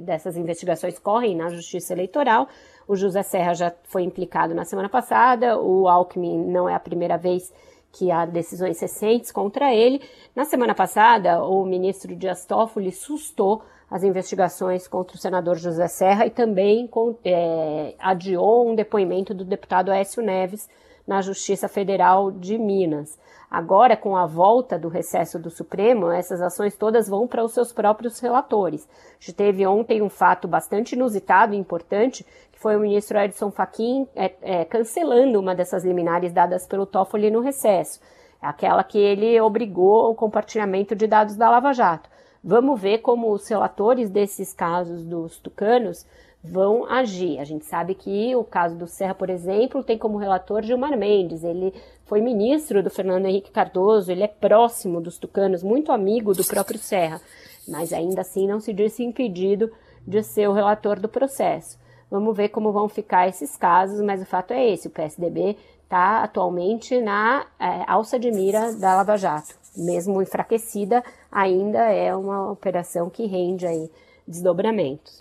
dessas 0.00 0.36
investigações 0.36 0.98
correm 0.98 1.36
na 1.36 1.48
Justiça 1.48 1.92
Eleitoral. 1.92 2.48
O 2.86 2.96
José 2.96 3.22
Serra 3.22 3.54
já 3.54 3.72
foi 3.84 4.02
implicado 4.02 4.54
na 4.54 4.64
semana 4.64 4.88
passada, 4.88 5.58
o 5.58 5.88
Alckmin 5.88 6.46
não 6.46 6.68
é 6.68 6.74
a 6.74 6.80
primeira 6.80 7.16
vez 7.16 7.52
que 7.92 8.10
há 8.10 8.26
decisões 8.26 8.80
recentes 8.80 9.30
contra 9.30 9.72
ele. 9.72 10.02
Na 10.34 10.44
semana 10.44 10.74
passada, 10.74 11.42
o 11.44 11.64
ministro 11.64 12.14
Dias 12.14 12.44
Toffoli 12.44 12.90
sustou 12.90 13.62
as 13.90 14.02
investigações 14.02 14.88
contra 14.88 15.16
o 15.16 15.20
senador 15.20 15.56
José 15.56 15.86
Serra 15.86 16.26
e 16.26 16.30
também 16.30 16.90
é, 17.24 17.94
adiou 17.98 18.68
um 18.68 18.74
depoimento 18.74 19.32
do 19.32 19.44
deputado 19.44 19.92
Aécio 19.92 20.22
Neves 20.22 20.68
na 21.06 21.20
Justiça 21.20 21.68
Federal 21.68 22.30
de 22.30 22.58
Minas. 22.58 23.18
Agora, 23.50 23.96
com 23.96 24.16
a 24.16 24.26
volta 24.26 24.76
do 24.76 24.88
recesso 24.88 25.38
do 25.38 25.48
Supremo, 25.48 26.10
essas 26.10 26.42
ações 26.42 26.76
todas 26.76 27.08
vão 27.08 27.28
para 27.28 27.44
os 27.44 27.52
seus 27.52 27.72
próprios 27.72 28.18
relatores. 28.18 28.88
A 28.90 29.20
gente 29.20 29.34
teve 29.34 29.64
ontem 29.64 30.02
um 30.02 30.08
fato 30.08 30.48
bastante 30.48 30.96
inusitado 30.96 31.54
e 31.54 31.58
importante, 31.58 32.26
foi 32.58 32.76
o 32.76 32.80
ministro 32.80 33.18
Edson 33.18 33.50
Fachin 33.50 34.06
é, 34.14 34.32
é, 34.42 34.64
cancelando 34.64 35.38
uma 35.40 35.54
dessas 35.54 35.84
liminares 35.84 36.32
dadas 36.32 36.66
pelo 36.66 36.86
Toffoli 36.86 37.30
no 37.30 37.40
recesso, 37.40 38.00
aquela 38.40 38.84
que 38.84 38.98
ele 38.98 39.40
obrigou 39.40 40.10
o 40.10 40.14
compartilhamento 40.14 40.94
de 40.94 41.06
dados 41.06 41.36
da 41.36 41.50
Lava 41.50 41.72
Jato. 41.72 42.10
Vamos 42.42 42.80
ver 42.80 42.98
como 42.98 43.32
os 43.32 43.48
relatores 43.48 44.10
desses 44.10 44.52
casos 44.52 45.04
dos 45.04 45.38
tucanos 45.38 46.04
vão 46.44 46.84
agir. 46.84 47.38
A 47.38 47.44
gente 47.44 47.64
sabe 47.64 47.94
que 47.94 48.36
o 48.36 48.44
caso 48.44 48.76
do 48.76 48.86
Serra, 48.86 49.14
por 49.14 49.30
exemplo, 49.30 49.82
tem 49.82 49.96
como 49.96 50.18
relator 50.18 50.62
Gilmar 50.62 50.96
Mendes. 50.96 51.42
Ele 51.42 51.72
foi 52.04 52.20
ministro 52.20 52.82
do 52.82 52.90
Fernando 52.90 53.24
Henrique 53.24 53.50
Cardoso, 53.50 54.12
ele 54.12 54.22
é 54.22 54.28
próximo 54.28 55.00
dos 55.00 55.16
tucanos, 55.16 55.62
muito 55.62 55.90
amigo 55.90 56.34
do 56.34 56.44
próprio 56.44 56.78
Serra, 56.78 57.18
mas 57.66 57.94
ainda 57.94 58.20
assim 58.20 58.46
não 58.46 58.60
se 58.60 58.74
disse 58.74 59.02
impedido 59.02 59.72
de 60.06 60.22
ser 60.22 60.46
o 60.48 60.52
relator 60.52 61.00
do 61.00 61.08
processo. 61.08 61.78
Vamos 62.14 62.36
ver 62.36 62.50
como 62.50 62.70
vão 62.70 62.88
ficar 62.88 63.26
esses 63.26 63.56
casos, 63.56 64.00
mas 64.00 64.22
o 64.22 64.24
fato 64.24 64.52
é 64.52 64.70
esse: 64.70 64.86
o 64.86 64.90
PSDB 64.90 65.56
está 65.82 66.22
atualmente 66.22 67.00
na 67.00 67.44
é, 67.58 67.82
alça 67.88 68.20
de 68.20 68.30
mira 68.30 68.72
da 68.72 68.94
Lava 68.94 69.16
Jato. 69.16 69.56
Mesmo 69.76 70.22
enfraquecida, 70.22 71.02
ainda 71.28 71.80
é 71.80 72.14
uma 72.14 72.52
operação 72.52 73.10
que 73.10 73.26
rende 73.26 73.66
aí 73.66 73.90
desdobramentos. 74.28 75.18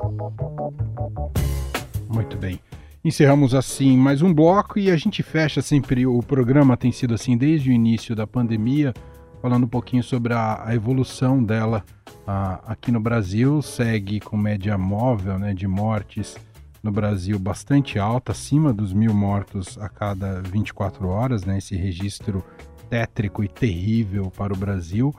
Muito 2.07 2.37
bem. 2.37 2.59
Encerramos 3.03 3.55
assim 3.55 3.97
mais 3.97 4.21
um 4.21 4.31
bloco 4.31 4.77
e 4.77 4.91
a 4.91 4.95
gente 4.95 5.23
fecha 5.23 5.63
sempre. 5.63 6.05
O 6.05 6.19
programa 6.19 6.77
tem 6.77 6.91
sido 6.91 7.15
assim 7.15 7.35
desde 7.35 7.71
o 7.71 7.73
início 7.73 8.15
da 8.15 8.27
pandemia, 8.27 8.93
falando 9.41 9.63
um 9.63 9.67
pouquinho 9.67 10.03
sobre 10.03 10.31
a, 10.31 10.61
a 10.63 10.75
evolução 10.75 11.43
dela 11.43 11.83
a, 12.27 12.71
aqui 12.71 12.91
no 12.91 12.99
Brasil. 12.99 13.63
Segue 13.63 14.19
com 14.19 14.37
média 14.37 14.77
móvel 14.77 15.39
né, 15.39 15.55
de 15.55 15.67
mortes 15.67 16.37
no 16.83 16.91
Brasil 16.91 17.39
bastante 17.39 17.97
alta, 17.97 18.33
acima 18.33 18.73
dos 18.73 18.91
mil 18.91 19.13
mortos 19.13 19.77
a 19.79 19.87
cada 19.87 20.41
24 20.41 21.07
horas, 21.07 21.45
né? 21.45 21.57
Esse 21.57 21.77
registro 21.77 22.43
tétrico 22.89 23.43
e 23.43 23.47
terrível 23.47 24.29
para 24.29 24.53
o 24.53 24.57
Brasil. 24.57 25.15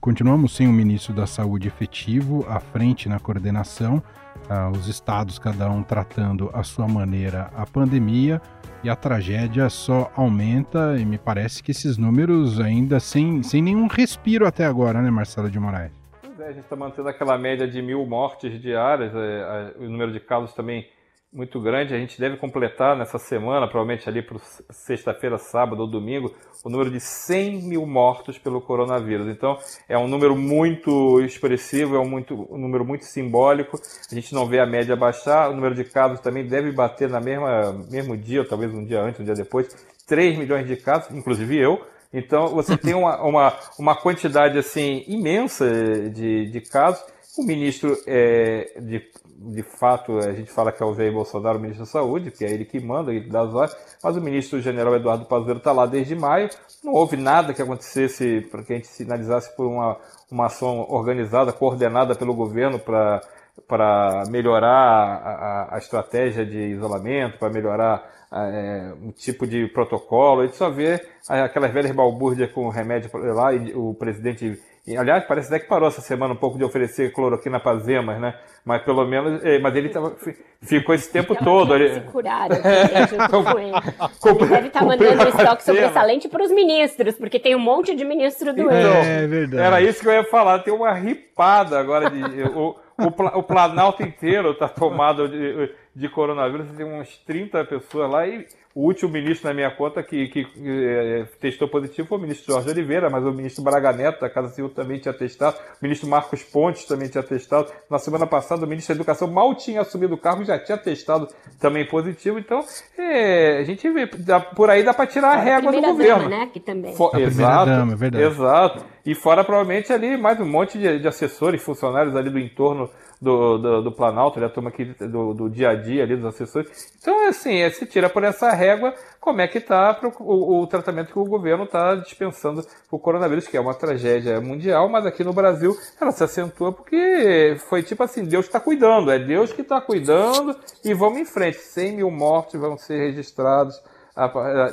Continuamos 0.00 0.56
sem 0.56 0.66
um 0.66 0.72
ministro 0.72 1.12
da 1.14 1.26
Saúde 1.26 1.68
efetivo 1.68 2.44
à 2.48 2.58
frente 2.58 3.08
na 3.08 3.20
coordenação, 3.20 4.02
ah, 4.48 4.70
os 4.70 4.88
estados 4.88 5.38
cada 5.38 5.70
um 5.70 5.82
tratando 5.82 6.50
à 6.52 6.62
sua 6.62 6.88
maneira 6.88 7.50
a 7.54 7.66
pandemia 7.66 8.40
e 8.82 8.88
a 8.88 8.96
tragédia 8.96 9.68
só 9.68 10.10
aumenta 10.16 10.96
e 10.98 11.04
me 11.04 11.18
parece 11.18 11.62
que 11.62 11.72
esses 11.72 11.98
números 11.98 12.58
ainda 12.58 12.98
sem, 12.98 13.42
sem 13.42 13.60
nenhum 13.60 13.86
respiro 13.86 14.46
até 14.46 14.64
agora, 14.64 15.02
né, 15.02 15.10
Marcelo 15.10 15.50
de 15.50 15.60
Moraes? 15.60 15.99
É, 16.40 16.48
a 16.48 16.52
gente 16.52 16.64
está 16.64 16.76
mantendo 16.76 17.08
aquela 17.08 17.36
média 17.36 17.66
de 17.66 17.82
mil 17.82 18.04
mortes 18.06 18.60
diárias, 18.60 19.12
é, 19.14 19.74
o 19.78 19.88
número 19.88 20.12
de 20.12 20.20
casos 20.20 20.52
também 20.54 20.88
muito 21.32 21.60
grande. 21.60 21.94
A 21.94 21.98
gente 21.98 22.20
deve 22.20 22.36
completar 22.36 22.96
nessa 22.96 23.18
semana, 23.18 23.68
provavelmente 23.68 24.08
ali 24.08 24.20
para 24.22 24.38
sexta-feira, 24.70 25.38
sábado 25.38 25.80
ou 25.80 25.86
domingo, 25.86 26.34
o 26.64 26.68
número 26.68 26.90
de 26.90 27.00
100 27.00 27.62
mil 27.62 27.86
mortos 27.86 28.38
pelo 28.38 28.60
coronavírus. 28.60 29.28
Então, 29.28 29.58
é 29.88 29.96
um 29.96 30.08
número 30.08 30.36
muito 30.36 31.20
expressivo, 31.20 31.96
é 31.96 32.00
um, 32.00 32.08
muito, 32.08 32.34
um 32.52 32.58
número 32.58 32.84
muito 32.84 33.04
simbólico. 33.04 33.80
A 34.10 34.14
gente 34.14 34.34
não 34.34 34.46
vê 34.46 34.58
a 34.58 34.66
média 34.66 34.96
baixar. 34.96 35.50
O 35.50 35.54
número 35.54 35.74
de 35.74 35.84
casos 35.84 36.20
também 36.20 36.46
deve 36.46 36.72
bater 36.72 37.08
na 37.08 37.20
mesma 37.20 37.72
mesmo 37.90 38.16
dia, 38.16 38.40
ou 38.40 38.48
talvez 38.48 38.72
um 38.74 38.84
dia 38.84 39.00
antes, 39.00 39.20
um 39.20 39.24
dia 39.24 39.34
depois. 39.34 39.68
3 40.06 40.36
milhões 40.36 40.66
de 40.66 40.76
casos, 40.76 41.14
inclusive 41.14 41.56
eu. 41.56 41.80
Então 42.12 42.48
você 42.48 42.76
tem 42.76 42.94
uma, 42.94 43.22
uma, 43.22 43.58
uma 43.78 43.96
quantidade 43.96 44.58
assim 44.58 45.04
imensa 45.06 45.70
de, 46.10 46.46
de 46.46 46.60
casos. 46.60 47.02
O 47.38 47.44
ministro, 47.44 47.96
é, 48.06 48.72
de, 48.80 49.02
de 49.42 49.62
fato, 49.62 50.18
a 50.18 50.32
gente 50.32 50.50
fala 50.50 50.70
que 50.70 50.82
é 50.82 50.86
o 50.86 50.94
Jair 50.94 51.12
Bolsonaro, 51.12 51.56
o 51.56 51.60
ministro 51.60 51.86
da 51.86 51.90
Saúde, 51.90 52.30
que 52.30 52.44
é 52.44 52.50
ele 52.50 52.66
que 52.66 52.78
manda, 52.78 53.10
ele 53.10 53.30
dá 53.30 53.40
as 53.40 53.54
ordens, 53.54 53.76
mas 54.04 54.14
o 54.14 54.20
ministro 54.20 54.60
general 54.60 54.94
Eduardo 54.94 55.24
Pazuello 55.24 55.58
está 55.58 55.72
lá 55.72 55.86
desde 55.86 56.14
maio. 56.14 56.50
Não 56.84 56.92
houve 56.92 57.16
nada 57.16 57.54
que 57.54 57.62
acontecesse 57.62 58.42
para 58.50 58.62
que 58.62 58.74
a 58.74 58.76
gente 58.76 58.88
sinalizasse 58.88 59.56
por 59.56 59.66
uma, 59.66 59.96
uma 60.30 60.46
ação 60.46 60.86
organizada, 60.90 61.52
coordenada 61.52 62.14
pelo 62.14 62.34
governo 62.34 62.78
para 62.78 63.22
para 63.66 64.24
melhorar 64.28 64.70
a, 64.70 65.74
a, 65.74 65.78
estratégia 65.78 66.46
de 66.46 66.58
isolamento, 66.58 67.38
para 67.38 67.50
melhorar 67.50 68.08
é, 68.32 68.92
um 69.02 69.10
tipo 69.10 69.46
de 69.46 69.66
protocolo. 69.68 70.40
A 70.40 70.46
gente 70.46 70.56
só 70.56 70.70
vê 70.70 71.00
aquelas 71.28 71.72
velhas 71.72 71.92
balbúrdias 71.92 72.50
com 72.52 72.68
remédio 72.68 73.10
lá 73.34 73.52
e 73.52 73.72
o 73.74 73.94
presidente. 73.94 74.60
Aliás, 74.98 75.24
parece 75.24 75.48
até 75.48 75.60
que 75.60 75.68
parou 75.68 75.88
essa 75.88 76.00
semana 76.00 76.32
um 76.32 76.36
pouco 76.36 76.56
de 76.56 76.64
oferecer 76.64 77.12
cloroquina 77.12 77.60
para 77.60 77.78
zemas, 77.78 78.18
né? 78.18 78.34
Mas 78.64 78.82
pelo 78.82 79.06
menos. 79.06 79.44
É, 79.44 79.58
mas 79.58 79.76
ele 79.76 79.90
tava, 79.90 80.16
ficou 80.62 80.94
esse 80.94 81.10
tempo 81.12 81.34
todo. 81.36 81.74
Ele... 81.74 81.94
Se 81.94 82.00
curaram, 82.00 82.56
ele. 82.64 82.64
ele 82.64 84.46
deve 84.48 84.66
estar 84.68 84.80
tá 84.80 84.86
mandando 84.86 85.28
estoque 85.28 85.62
sobressalente 85.62 86.28
para 86.28 86.42
os 86.42 86.50
ministros, 86.50 87.14
porque 87.16 87.38
tem 87.38 87.54
um 87.54 87.60
monte 87.60 87.94
de 87.94 88.04
ministro 88.04 88.54
doente. 88.54 88.74
Então, 88.74 88.92
é 88.92 89.26
verdade. 89.26 89.62
Era 89.62 89.82
isso 89.82 90.00
que 90.00 90.08
eu 90.08 90.12
ia 90.12 90.24
falar. 90.24 90.58
Tem 90.60 90.72
uma 90.72 90.92
ripada 90.92 91.78
agora 91.78 92.10
de. 92.10 92.42
o, 92.54 92.76
o, 92.98 93.38
o 93.38 93.42
Planalto 93.42 94.02
inteiro 94.02 94.52
está 94.52 94.68
tomado 94.68 95.28
de, 95.28 95.72
de 95.94 96.08
coronavírus, 96.08 96.70
tem 96.76 96.86
umas 96.86 97.16
30 97.18 97.64
pessoas 97.64 98.10
lá 98.10 98.26
e 98.26 98.46
o 98.72 98.82
último 98.86 99.10
ministro 99.10 99.48
na 99.48 99.54
minha 99.54 99.70
conta 99.70 100.00
que, 100.00 100.28
que, 100.28 100.44
que 100.44 100.86
é, 100.86 101.24
testou 101.40 101.66
positivo 101.66 102.06
foi 102.06 102.18
o 102.18 102.20
ministro 102.20 102.54
Jorge 102.54 102.70
Oliveira, 102.70 103.10
mas 103.10 103.24
o 103.24 103.32
ministro 103.32 103.64
Braga 103.64 103.92
Neto 103.92 104.20
da 104.20 104.30
Casa 104.30 104.48
Civil 104.50 104.70
também 104.70 104.98
tinha 104.98 105.12
testado, 105.12 105.56
o 105.56 105.82
ministro 105.82 106.08
Marcos 106.08 106.42
Pontes 106.44 106.84
também 106.84 107.08
tinha 107.08 107.22
testado. 107.22 107.70
Na 107.90 107.98
semana 107.98 108.28
passada, 108.28 108.64
o 108.64 108.68
ministro 108.68 108.94
da 108.94 108.98
Educação 108.98 109.28
mal 109.28 109.54
tinha 109.56 109.80
assumido 109.80 110.14
o 110.14 110.18
cargo 110.18 110.42
e 110.42 110.44
já 110.44 110.56
tinha 110.56 110.78
testado 110.78 111.26
também 111.58 111.84
positivo. 111.84 112.38
Então, 112.38 112.64
é, 112.96 113.58
a 113.58 113.64
gente 113.64 113.88
vê, 113.90 114.06
dá, 114.06 114.38
por 114.38 114.70
aí 114.70 114.84
dá 114.84 114.94
para 114.94 115.06
tirar 115.06 115.30
a, 115.30 115.34
a 115.34 115.40
régua 115.40 115.72
do 115.72 115.80
governo. 115.80 116.28
Dama, 116.28 116.36
né? 116.38 116.50
Que 116.52 116.60
também. 116.60 116.94
For, 116.94 117.18
exato, 117.18 117.66
dama, 117.70 117.92
é 117.92 117.96
verdade. 117.96 118.24
exato. 118.24 118.84
E 119.04 119.14
fora, 119.16 119.42
provavelmente, 119.42 119.92
ali 119.92 120.16
mais 120.16 120.38
um 120.38 120.46
monte 120.46 120.78
de, 120.78 121.00
de 121.00 121.08
assessores, 121.08 121.60
funcionários 121.60 122.14
ali 122.14 122.30
do 122.30 122.38
entorno 122.38 122.88
do, 123.20 123.58
do, 123.58 123.82
do 123.82 123.92
Planalto, 123.92 124.40
né, 124.40 124.46
a 124.46 124.48
turma 124.48 124.72
do, 124.98 125.34
do 125.34 125.50
dia 125.50 125.70
a 125.70 125.74
dia 125.74 126.02
ali 126.02 126.16
dos 126.16 126.24
assessores. 126.24 126.90
Então, 126.98 127.28
assim, 127.28 127.60
é, 127.60 127.68
se 127.68 127.84
tira 127.84 128.08
por 128.08 128.24
essa 128.24 128.50
régua 128.52 128.94
como 129.20 129.42
é 129.42 129.48
que 129.48 129.58
está 129.58 130.00
o, 130.20 130.62
o, 130.62 130.66
tratamento 130.66 131.12
que 131.12 131.18
o 131.18 131.24
governo 131.24 131.64
está 131.64 131.94
dispensando 131.96 132.64
o 132.90 132.98
coronavírus, 132.98 133.46
que 133.46 133.56
é 133.56 133.60
uma 133.60 133.74
tragédia 133.74 134.40
mundial, 134.40 134.88
mas 134.88 135.04
aqui 135.04 135.22
no 135.22 135.34
Brasil 135.34 135.76
ela 136.00 136.10
se 136.12 136.24
acentua 136.24 136.72
porque 136.72 137.56
foi 137.68 137.82
tipo 137.82 138.02
assim, 138.02 138.24
Deus 138.24 138.46
está 138.46 138.58
cuidando, 138.58 139.10
é 139.10 139.18
Deus 139.18 139.52
que 139.52 139.60
está 139.60 139.80
cuidando 139.80 140.56
e 140.82 140.94
vamos 140.94 141.18
em 141.18 141.26
frente. 141.26 141.58
100 141.58 141.96
mil 141.96 142.10
mortes 142.10 142.58
vão 142.58 142.78
ser 142.78 142.98
registrados 142.98 143.80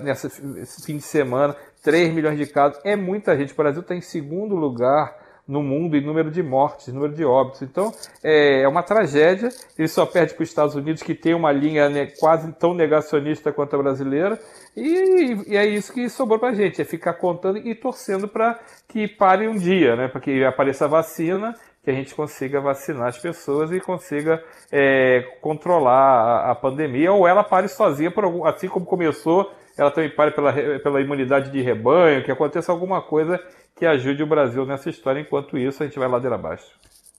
nesse 0.03 0.85
fim 0.85 0.97
de 0.97 1.03
semana, 1.03 1.55
3 1.83 2.13
milhões 2.13 2.37
de 2.37 2.45
casos, 2.45 2.79
é 2.83 2.95
muita 2.95 3.35
gente. 3.37 3.53
O 3.53 3.57
Brasil 3.57 3.81
está 3.81 3.93
em 3.93 4.01
segundo 4.01 4.55
lugar 4.55 5.26
no 5.47 5.63
mundo 5.63 5.95
em 5.95 6.01
número 6.01 6.29
de 6.29 6.43
mortes, 6.43 6.93
número 6.93 7.13
de 7.13 7.23
óbitos. 7.23 7.61
Então, 7.61 7.93
é, 8.23 8.61
é 8.61 8.67
uma 8.67 8.83
tragédia. 8.83 9.49
Ele 9.77 9.87
só 9.87 10.05
perde 10.05 10.33
para 10.33 10.43
os 10.43 10.49
Estados 10.49 10.75
Unidos, 10.75 11.01
que 11.01 11.15
tem 11.15 11.33
uma 11.33 11.51
linha 11.51 11.89
né, 11.89 12.07
quase 12.19 12.51
tão 12.53 12.73
negacionista 12.73 13.51
quanto 13.53 13.75
a 13.75 13.79
brasileira. 13.79 14.39
E, 14.75 15.51
e 15.53 15.57
é 15.57 15.65
isso 15.65 15.93
que 15.93 16.09
sobrou 16.09 16.37
para 16.37 16.49
a 16.49 16.53
gente, 16.53 16.81
é 16.81 16.85
ficar 16.85 17.13
contando 17.13 17.57
e 17.57 17.73
torcendo 17.73 18.27
para 18.27 18.59
que 18.87 19.07
pare 19.07 19.47
um 19.47 19.55
dia, 19.55 19.95
né, 19.95 20.07
para 20.07 20.21
que 20.21 20.43
apareça 20.43 20.85
a 20.85 20.87
vacina 20.87 21.55
que 21.83 21.91
a 21.91 21.93
gente 21.93 22.13
consiga 22.13 22.59
vacinar 22.59 23.07
as 23.07 23.17
pessoas 23.17 23.71
e 23.71 23.79
consiga 23.79 24.43
é, 24.69 25.21
controlar 25.39 25.93
a, 25.93 26.51
a, 26.51 26.55
pandemia, 26.55 27.13
ou 27.13 27.25
ela 27.25 27.45
pare 27.45 27.69
sozinha, 27.69 28.11
algum, 28.13 28.45
assim 28.45 28.67
como 28.67 28.85
começou 28.85 29.49
ela 29.77 29.91
também 29.91 30.09
pare 30.09 30.31
pela, 30.31 30.51
pela 30.79 30.99
imunidade 30.99 31.51
de 31.51 31.61
rebanho, 31.61 32.23
que 32.23 32.31
aconteça 32.31 32.71
alguma 32.71 33.01
coisa 33.01 33.39
que 33.77 33.85
ajude 33.85 34.23
o 34.23 34.27
Brasil 34.27 34.65
nessa 34.65 34.89
história. 34.89 35.21
Enquanto 35.21 35.57
isso, 35.57 35.83
a 35.83 35.85
gente 35.85 35.99
vai 35.99 36.07
ladeira 36.07 36.35
abaixo. 36.35 36.67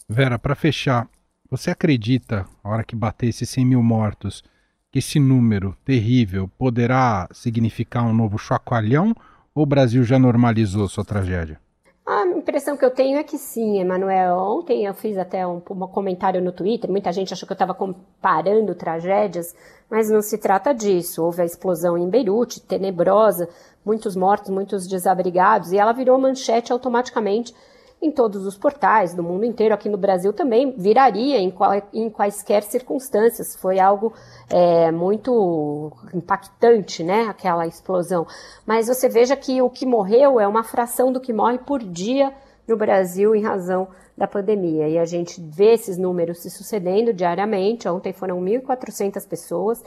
Vera, 0.09 0.39
para 0.39 0.55
fechar, 0.55 1.09
você 1.51 1.71
acredita, 1.71 2.45
a 2.63 2.69
hora 2.69 2.85
que 2.85 2.97
bater 2.97 3.29
esses 3.29 3.49
100 3.49 3.65
mil 3.65 3.83
mortos, 3.83 4.43
que 4.91 4.99
esse 4.99 5.21
número 5.21 5.77
terrível 5.85 6.51
poderá 6.59 7.29
significar 7.33 8.05
um 8.05 8.13
novo 8.13 8.39
chacoalhão 8.39 9.15
ou 9.55 9.63
o 9.63 9.67
Brasil 9.67 10.03
já 10.03 10.19
normalizou 10.19 10.89
sua 10.89 11.05
tragédia? 11.05 11.61
A 12.07 12.25
impressão 12.25 12.75
que 12.75 12.85
eu 12.85 12.91
tenho 12.91 13.19
é 13.19 13.23
que 13.23 13.37
sim, 13.37 13.81
Emanuel. 13.81 14.35
Ontem 14.39 14.87
eu 14.87 14.95
fiz 14.95 15.19
até 15.19 15.47
um, 15.47 15.57
um 15.57 15.87
comentário 15.89 16.41
no 16.41 16.53
Twitter, 16.53 16.91
muita 16.91 17.13
gente 17.13 17.35
achou 17.35 17.47
que 17.47 17.53
eu 17.53 17.55
estava 17.55 17.75
comparando 17.75 18.75
tragédias, 18.75 19.55
mas 19.91 20.09
não 20.09 20.23
se 20.23 20.39
trata 20.39 20.73
disso. 20.73 21.23
Houve 21.23 21.43
a 21.43 21.45
explosão 21.45 21.99
em 21.99 22.09
Beirute, 22.09 22.63
tenebrosa, 22.63 23.47
muitos 23.85 24.17
mortos, 24.17 24.51
muitos 24.51 24.87
desabrigados, 24.87 25.73
e 25.73 25.79
ela 25.79 25.93
virou 25.93 26.19
manchete 26.19 26.73
automaticamente 26.73 27.55
em 28.01 28.13
todos 28.13 28.47
os 28.47 28.57
portais 28.57 29.13
do 29.13 29.23
mundo 29.23 29.45
inteiro, 29.45 29.75
aqui 29.75 29.89
no 29.89 29.99
Brasil 29.99 30.33
também, 30.33 30.73
viraria 30.77 31.39
em, 31.39 31.51
qual, 31.51 31.73
em 31.93 32.09
quaisquer 32.09 32.63
circunstâncias. 32.63 33.57
Foi 33.57 33.81
algo 33.81 34.13
é, 34.49 34.93
muito 34.93 35.93
impactante, 36.15 37.03
né, 37.03 37.23
aquela 37.29 37.67
explosão. 37.67 38.27
Mas 38.65 38.87
você 38.87 39.09
veja 39.09 39.37
que 39.37 39.61
o 39.61 39.69
que 39.69 39.85
morreu 39.85 40.39
é 40.39 40.47
uma 40.47 40.63
fração 40.63 41.13
do 41.13 41.21
que 41.21 41.33
morre 41.33 41.59
por 41.59 41.83
dia 41.83 42.33
no 42.69 42.77
Brasil 42.77 43.35
em 43.35 43.43
razão 43.43 43.89
da 44.17 44.29
pandemia. 44.29 44.89
E 44.89 44.99
a 44.99 45.05
gente 45.05 45.41
vê 45.41 45.73
esses 45.73 45.97
números 45.97 46.39
se 46.39 46.51
sucedendo 46.51 47.13
diariamente. 47.13 47.89
Ontem 47.89 48.13
foram 48.13 48.41
1.400 48.41 49.27
pessoas 49.27 49.83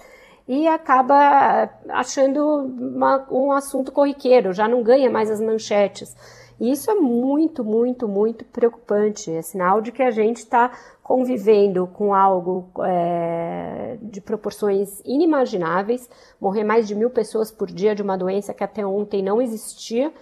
e 0.47 0.67
acaba 0.67 1.69
achando 1.89 2.43
uma, 2.43 3.27
um 3.31 3.51
assunto 3.51 3.91
corriqueiro, 3.91 4.53
já 4.53 4.67
não 4.67 4.83
ganha 4.83 5.09
mais 5.09 5.29
as 5.29 5.39
manchetes. 5.39 6.15
E 6.59 6.71
isso 6.71 6.91
é 6.91 6.93
muito, 6.93 7.63
muito, 7.63 8.07
muito 8.07 8.45
preocupante. 8.45 9.31
É 9.31 9.41
sinal 9.41 9.81
de 9.81 9.91
que 9.91 10.03
a 10.03 10.11
gente 10.11 10.37
está 10.37 10.71
convivendo 11.01 11.87
com 11.87 12.13
algo 12.13 12.69
é, 12.85 13.97
de 13.99 14.21
proporções 14.21 15.01
inimagináveis, 15.03 16.07
morrer 16.39 16.63
mais 16.63 16.87
de 16.87 16.93
mil 16.93 17.09
pessoas 17.09 17.51
por 17.51 17.67
dia 17.67 17.95
de 17.95 18.03
uma 18.03 18.15
doença 18.15 18.53
que 18.53 18.63
até 18.63 18.85
ontem 18.85 19.23
não 19.23 19.41
existia, 19.41 20.13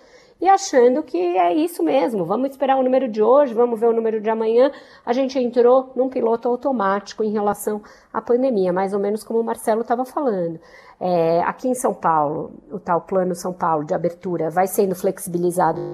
e 0.42 0.48
achando 0.48 1.04
que 1.04 1.18
é 1.18 1.54
isso 1.54 1.84
mesmo, 1.84 2.24
vamos 2.26 2.52
esperar 2.52 2.78
o 2.78 2.84
número 2.84 3.10
de 3.10 3.22
hoje, 3.22 3.54
vamos 3.54 3.80
ver 3.80 3.88
o 3.88 3.94
número 3.94 4.22
de 4.22 4.30
amanhã. 4.30 4.72
A 5.06 5.12
gente 5.12 5.38
entrou 5.38 5.92
num 5.96 6.10
piloto 6.10 6.48
automático 6.48 7.24
em 7.24 7.32
relação 7.32 7.82
à 8.14 8.22
pandemia, 8.22 8.72
mais 8.72 8.94
ou 8.94 9.00
menos 9.00 9.24
como 9.24 9.40
o 9.40 9.44
Marcelo 9.44 9.82
estava 9.82 10.06
falando. 10.06 10.60
É, 11.00 11.42
aqui 11.42 11.68
em 11.68 11.76
São 11.76 11.94
Paulo, 11.94 12.52
o 12.72 12.80
tal 12.80 13.02
Plano 13.02 13.36
São 13.36 13.54
Paulo 13.54 13.84
de 13.84 13.94
abertura 13.94 14.50
vai 14.50 14.68
sendo 14.68 14.96
flexibilizado 14.96 15.92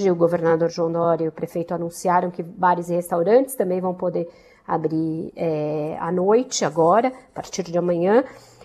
Hoje 0.00 0.10
o 0.10 0.16
governador 0.16 0.70
João 0.70 0.90
Dória 0.90 1.24
e 1.24 1.28
o 1.28 1.32
prefeito 1.32 1.74
anunciaram 1.74 2.30
que 2.30 2.42
bares 2.42 2.88
e 2.88 2.94
restaurantes 2.94 3.54
também 3.54 3.80
vão 3.82 3.92
poder 3.92 4.26
abrir 4.66 5.30
é, 5.36 5.96
à 6.00 6.10
noite 6.10 6.64
agora, 6.64 7.08
a 7.08 7.34
partir 7.34 7.64
de 7.64 7.76
amanhã. 7.76 8.24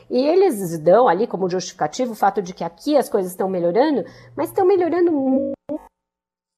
E 0.09 0.17
eles 0.17 0.79
dão 0.79 1.07
ali 1.07 1.27
como 1.27 1.49
justificativo 1.49 2.11
o 2.11 2.15
fato 2.15 2.41
de 2.41 2.53
que 2.53 2.63
aqui 2.63 2.95
as 2.95 3.09
coisas 3.09 3.31
estão 3.31 3.49
melhorando, 3.49 4.03
mas 4.35 4.49
estão 4.49 4.65
melhorando 4.65 5.11
muito. 5.11 5.55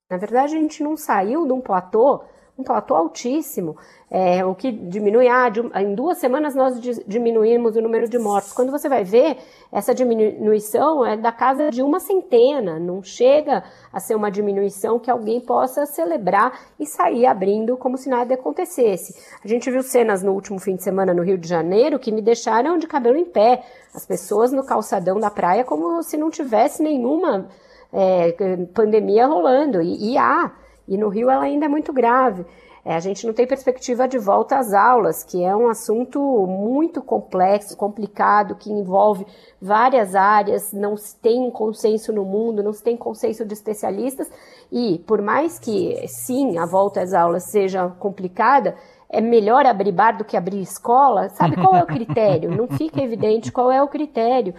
Na 0.10 0.18
verdade, 0.18 0.56
a 0.56 0.60
gente 0.60 0.84
não 0.84 0.96
saiu 0.96 1.46
de 1.46 1.54
um 1.54 1.62
platô 1.62 2.24
um 2.58 2.64
platô 2.64 2.96
altíssimo, 2.96 3.78
é, 4.10 4.44
o 4.44 4.56
que 4.56 4.72
diminui, 4.72 5.28
ah, 5.28 5.52
em 5.80 5.94
duas 5.94 6.18
semanas 6.18 6.56
nós 6.56 6.80
diminuímos 7.06 7.76
o 7.76 7.82
número 7.82 8.10
de 8.10 8.18
mortos. 8.18 8.52
Quando 8.52 8.72
você 8.72 8.90
vai 8.90 9.04
ver, 9.04 9.38
essa 9.72 9.94
diminuição 9.94 11.06
é 11.06 11.16
da 11.16 11.32
casa 11.32 11.70
de 11.70 11.84
uma 11.84 12.00
centena, 12.00 12.80
não 12.80 13.04
chega 13.04 13.64
a 13.94 14.00
ser 14.00 14.16
uma 14.16 14.32
diminuição 14.32 14.98
que 14.98 15.12
alguém 15.12 15.40
possa 15.40 15.86
celebrar 15.86 16.60
e 16.80 16.86
sair 16.86 17.28
abrindo 17.28 17.78
como 17.78 17.96
se 17.96 18.10
nada 18.10 18.34
acontecesse. 18.34 19.14
A 19.44 19.48
gente 19.48 19.70
viu 19.70 19.84
cenas 19.84 20.24
no 20.24 20.32
último 20.32 20.58
fim 20.58 20.76
de 20.76 20.84
semana 20.84 21.14
no 21.14 21.22
Rio 21.22 21.38
de 21.38 21.48
Janeiro 21.48 22.00
que 22.00 22.12
me 22.12 22.22
deixaram 22.22 22.78
de 22.78 22.88
cabelo 22.88 23.18
em 23.18 23.26
pé, 23.26 23.64
as 23.94 24.06
pessoas 24.06 24.52
no 24.52 24.66
calçadão 24.66 25.20
da 25.20 25.30
praia 25.30 25.64
como 25.64 26.02
se 26.02 26.18
não 26.18 26.32
tivesse 26.32 26.82
nenhuma 26.82 27.50
é, 27.94 28.36
pandemia 28.74 29.28
rolando, 29.28 29.82
e, 29.82 30.14
e 30.14 30.18
há. 30.18 30.52
E 30.88 30.98
no 30.98 31.10
Rio 31.10 31.30
ela 31.30 31.44
ainda 31.44 31.66
é 31.66 31.70
muito 31.70 31.92
grave. 31.92 32.46
É, 32.88 32.96
a 32.96 33.02
gente 33.02 33.28
não 33.28 33.34
tem 33.34 33.46
perspectiva 33.46 34.08
de 34.08 34.18
volta 34.18 34.58
às 34.58 34.74
aulas, 34.74 35.22
que 35.22 35.44
é 35.44 35.54
um 35.54 35.68
assunto 35.68 36.22
muito 36.48 37.02
complexo, 37.02 37.76
complicado, 37.76 38.56
que 38.56 38.72
envolve 38.72 39.28
várias 39.62 40.16
áreas, 40.16 40.72
não 40.72 40.96
se 40.96 41.14
tem 41.18 41.52
consenso 41.52 42.14
no 42.14 42.24
mundo, 42.24 42.64
não 42.64 42.72
se 42.72 42.82
tem 42.82 42.96
consenso 42.96 43.44
de 43.44 43.54
especialistas, 43.54 44.32
e 44.72 45.00
por 45.00 45.22
mais 45.22 45.60
que 45.60 46.08
sim, 46.08 46.58
a 46.58 46.66
volta 46.66 47.02
às 47.02 47.14
aulas 47.14 47.52
seja 47.52 47.90
complicada, 48.00 48.74
é 49.10 49.20
melhor 49.20 49.66
abrir 49.66 49.92
bar 49.92 50.18
do 50.18 50.24
que 50.24 50.38
abrir 50.38 50.62
escola? 50.62 51.28
Sabe 51.30 51.58
qual 51.58 51.76
é 51.76 51.84
o 51.84 51.88
critério? 51.88 52.56
Não 52.56 52.70
fica 52.70 53.02
evidente 53.02 53.52
qual 53.52 53.70
é 53.70 53.84
o 53.84 53.88
critério. 53.90 54.54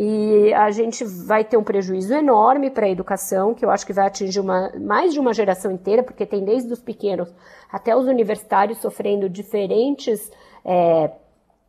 E 0.00 0.54
a 0.54 0.70
gente 0.70 1.02
vai 1.04 1.42
ter 1.42 1.56
um 1.56 1.64
prejuízo 1.64 2.14
enorme 2.14 2.70
para 2.70 2.86
a 2.86 2.88
educação, 2.88 3.52
que 3.52 3.64
eu 3.64 3.70
acho 3.70 3.84
que 3.84 3.92
vai 3.92 4.06
atingir 4.06 4.38
uma, 4.38 4.70
mais 4.78 5.12
de 5.12 5.18
uma 5.18 5.34
geração 5.34 5.72
inteira, 5.72 6.04
porque 6.04 6.24
tem 6.24 6.44
desde 6.44 6.72
os 6.72 6.80
pequenos 6.80 7.28
até 7.68 7.96
os 7.96 8.06
universitários 8.06 8.78
sofrendo 8.78 9.28
diferentes 9.28 10.30
é, 10.64 11.10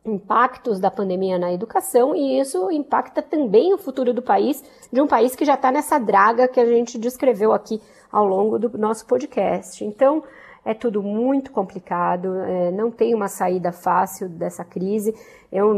impactos 0.04 0.78
da 0.78 0.92
pandemia 0.92 1.40
na 1.40 1.52
educação, 1.52 2.14
e 2.14 2.38
isso 2.38 2.70
impacta 2.70 3.20
também 3.20 3.74
o 3.74 3.78
futuro 3.78 4.14
do 4.14 4.22
país, 4.22 4.62
de 4.92 5.00
um 5.00 5.08
país 5.08 5.34
que 5.34 5.44
já 5.44 5.54
está 5.54 5.72
nessa 5.72 5.98
draga 5.98 6.46
que 6.46 6.60
a 6.60 6.66
gente 6.66 7.00
descreveu 7.00 7.52
aqui 7.52 7.82
ao 8.12 8.28
longo 8.28 8.60
do 8.60 8.78
nosso 8.78 9.06
podcast. 9.06 9.84
Então, 9.84 10.22
é 10.64 10.74
tudo 10.74 11.02
muito 11.02 11.50
complicado, 11.50 12.36
é, 12.42 12.70
não 12.70 12.90
tem 12.90 13.14
uma 13.14 13.28
saída 13.28 13.72
fácil 13.72 14.28
dessa 14.28 14.64
crise. 14.64 15.14
Eu, 15.50 15.68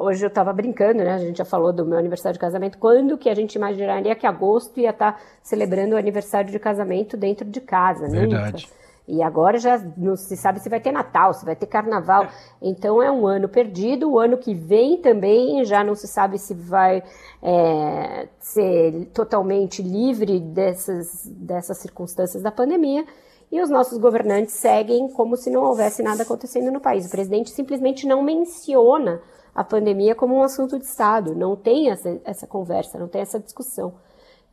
hoje 0.00 0.24
eu 0.24 0.28
estava 0.28 0.52
brincando, 0.52 1.02
né? 1.02 1.14
A 1.14 1.18
gente 1.18 1.38
já 1.38 1.44
falou 1.44 1.72
do 1.72 1.86
meu 1.86 1.98
aniversário 1.98 2.34
de 2.34 2.40
casamento. 2.40 2.76
Quando 2.78 3.16
que 3.16 3.30
a 3.30 3.34
gente 3.34 3.54
imaginaria 3.54 4.14
que 4.14 4.26
agosto 4.26 4.78
ia 4.78 4.90
estar 4.90 5.12
tá 5.12 5.20
celebrando 5.42 5.94
o 5.94 5.98
aniversário 5.98 6.50
de 6.50 6.58
casamento 6.58 7.16
dentro 7.16 7.48
de 7.48 7.60
casa? 7.60 8.08
Verdade. 8.08 8.66
Nunca. 8.66 8.80
E 9.08 9.22
agora 9.22 9.58
já 9.58 9.76
não 9.96 10.14
se 10.14 10.36
sabe 10.36 10.60
se 10.60 10.68
vai 10.68 10.78
ter 10.78 10.92
Natal, 10.92 11.34
se 11.34 11.44
vai 11.44 11.56
ter 11.56 11.66
Carnaval. 11.66 12.28
Então 12.62 13.02
é 13.02 13.10
um 13.10 13.26
ano 13.26 13.48
perdido. 13.48 14.12
O 14.12 14.18
ano 14.18 14.38
que 14.38 14.54
vem 14.54 14.98
também 14.98 15.64
já 15.64 15.82
não 15.82 15.96
se 15.96 16.06
sabe 16.06 16.38
se 16.38 16.54
vai 16.54 17.02
é, 17.42 18.28
ser 18.38 19.06
totalmente 19.12 19.82
livre 19.82 20.38
dessas, 20.38 21.26
dessas 21.26 21.78
circunstâncias 21.78 22.42
da 22.42 22.52
pandemia 22.52 23.04
e 23.50 23.60
os 23.60 23.68
nossos 23.68 23.98
governantes 23.98 24.54
seguem 24.54 25.08
como 25.08 25.36
se 25.36 25.50
não 25.50 25.62
houvesse 25.62 26.02
nada 26.02 26.22
acontecendo 26.22 26.70
no 26.70 26.80
país. 26.80 27.06
O 27.06 27.10
presidente 27.10 27.50
simplesmente 27.50 28.06
não 28.06 28.22
menciona 28.22 29.20
a 29.54 29.64
pandemia 29.64 30.14
como 30.14 30.36
um 30.36 30.42
assunto 30.42 30.78
de 30.78 30.84
Estado, 30.84 31.34
não 31.34 31.56
tem 31.56 31.90
essa, 31.90 32.20
essa 32.24 32.46
conversa, 32.46 32.98
não 32.98 33.08
tem 33.08 33.20
essa 33.20 33.40
discussão. 33.40 33.94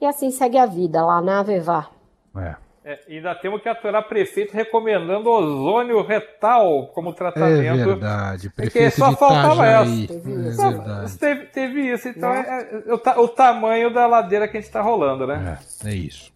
E 0.02 0.06
assim 0.06 0.32
segue 0.32 0.58
a 0.58 0.66
vida 0.66 1.06
lá 1.06 1.22
na 1.22 1.40
Avevá. 1.40 1.90
É. 2.36 2.68
É, 2.88 2.98
ainda 3.10 3.36
temos 3.36 3.62
que 3.62 3.68
aturar 3.68 4.08
prefeito 4.08 4.54
recomendando 4.54 5.30
ozônio 5.30 6.02
retal 6.02 6.88
como 6.94 7.12
tratamento. 7.12 7.82
É 7.82 7.86
verdade, 7.86 8.50
prefeito 8.50 8.72
Porque 8.72 8.92
só 8.92 9.12
faltava 9.12 9.66
essa. 9.66 10.08
Teve 10.08 10.48
isso. 10.48 10.62
É 10.62 11.18
teve, 11.20 11.46
teve, 11.48 11.82
isso, 11.82 12.08
então 12.08 12.34
é, 12.34 12.62
é, 12.88 12.94
o, 12.94 13.24
o, 13.24 13.28
tamanho 13.28 13.94
da 13.94 14.08
ladeira 14.08 14.48
que 14.48 14.56
a 14.56 14.62
gente 14.62 14.70
está 14.70 14.82
rolando, 14.82 15.28
né? 15.28 15.60
É, 15.84 15.90
é 15.90 15.94
isso. 15.94 16.32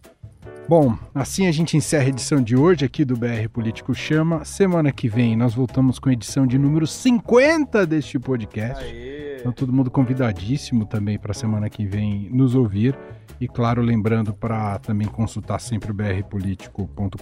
Bom, 0.68 0.96
assim 1.14 1.46
a 1.46 1.52
gente 1.52 1.76
encerra 1.76 2.04
a 2.04 2.08
edição 2.08 2.42
de 2.42 2.56
hoje 2.56 2.84
aqui 2.84 3.04
do 3.04 3.16
BR 3.16 3.48
Político 3.52 3.94
Chama. 3.94 4.44
Semana 4.44 4.92
que 4.92 5.08
vem 5.08 5.36
nós 5.36 5.54
voltamos 5.54 5.98
com 5.98 6.08
a 6.08 6.12
edição 6.12 6.46
de 6.46 6.56
número 6.56 6.86
50 6.86 7.86
deste 7.86 8.18
podcast. 8.18 8.82
Aê. 8.82 9.38
Então 9.40 9.52
todo 9.52 9.72
mundo 9.72 9.90
convidadíssimo 9.90 10.86
também 10.86 11.18
para 11.18 11.34
semana 11.34 11.68
que 11.68 11.84
vem 11.84 12.30
nos 12.30 12.54
ouvir. 12.54 12.96
E 13.40 13.48
claro, 13.48 13.82
lembrando 13.82 14.32
para 14.32 14.78
também 14.78 15.08
consultar 15.08 15.58
sempre 15.58 15.90
o 15.90 15.94
brpolitico.com.br 15.94 17.18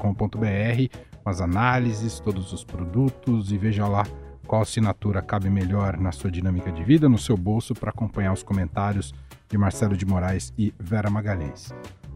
com 1.25 1.31
as 1.31 1.41
análises, 1.41 2.21
todos 2.21 2.53
os 2.53 2.63
produtos 2.63 3.51
e 3.53 3.59
veja 3.59 3.87
lá 3.87 4.07
qual 4.47 4.63
assinatura 4.63 5.23
cabe 5.23 5.49
melhor 5.49 5.97
na 5.97 6.13
sua 6.13 6.31
dinâmica 6.31 6.71
de 6.71 6.83
vida, 6.83 7.09
no 7.09 7.19
seu 7.19 7.37
bolso, 7.37 7.73
para 7.73 7.91
acompanhar 7.91 8.33
os 8.33 8.43
comentários 8.43 9.15
de 9.49 9.57
Marcelo 9.57 9.97
de 9.97 10.05
Moraes 10.05 10.53
e 10.59 10.75
Vera 10.79 11.09
Magalhães. 11.09 11.73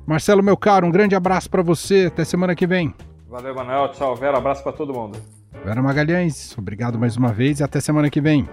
Marcelo, 0.07 0.43
meu 0.43 0.57
caro, 0.57 0.87
um 0.87 0.91
grande 0.91 1.15
abraço 1.15 1.49
para 1.49 1.63
você. 1.63 2.07
Até 2.09 2.25
semana 2.25 2.55
que 2.55 2.67
vem. 2.67 2.95
Valeu, 3.29 3.55
Manuel. 3.55 3.89
Tchau, 3.93 4.15
Vera. 4.15 4.39
Abraço 4.39 4.63
para 4.63 4.73
todo 4.73 4.93
mundo. 4.93 5.19
Vera 5.65 5.83
Magalhães, 5.83 6.57
obrigado 6.59 6.99
mais 6.99 7.17
uma 7.17 7.33
vez 7.33 7.61
e 7.61 7.65
até 7.65 7.81
semana 7.81 8.11
que 8.11 8.21
vem. 8.21 8.47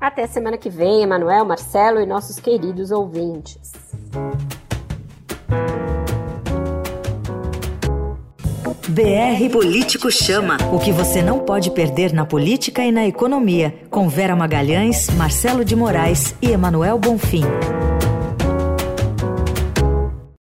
Até 0.00 0.26
semana 0.26 0.56
que 0.56 0.70
vem, 0.70 1.02
Emanuel, 1.02 1.44
Marcelo 1.44 2.00
e 2.00 2.06
nossos 2.06 2.38
queridos 2.38 2.90
ouvintes. 2.90 3.72
BR 8.88 9.50
Político 9.50 10.10
Chama. 10.10 10.56
O 10.72 10.78
que 10.78 10.92
você 10.92 11.22
não 11.22 11.40
pode 11.40 11.70
perder 11.70 12.12
na 12.12 12.24
política 12.24 12.82
e 12.82 12.92
na 12.92 13.06
economia. 13.06 13.74
Com 13.90 14.08
Vera 14.08 14.36
Magalhães, 14.36 15.08
Marcelo 15.16 15.64
de 15.64 15.74
Moraes 15.74 16.34
e 16.40 16.50
Emanuel 16.50 16.98
Bonfim. 16.98 17.44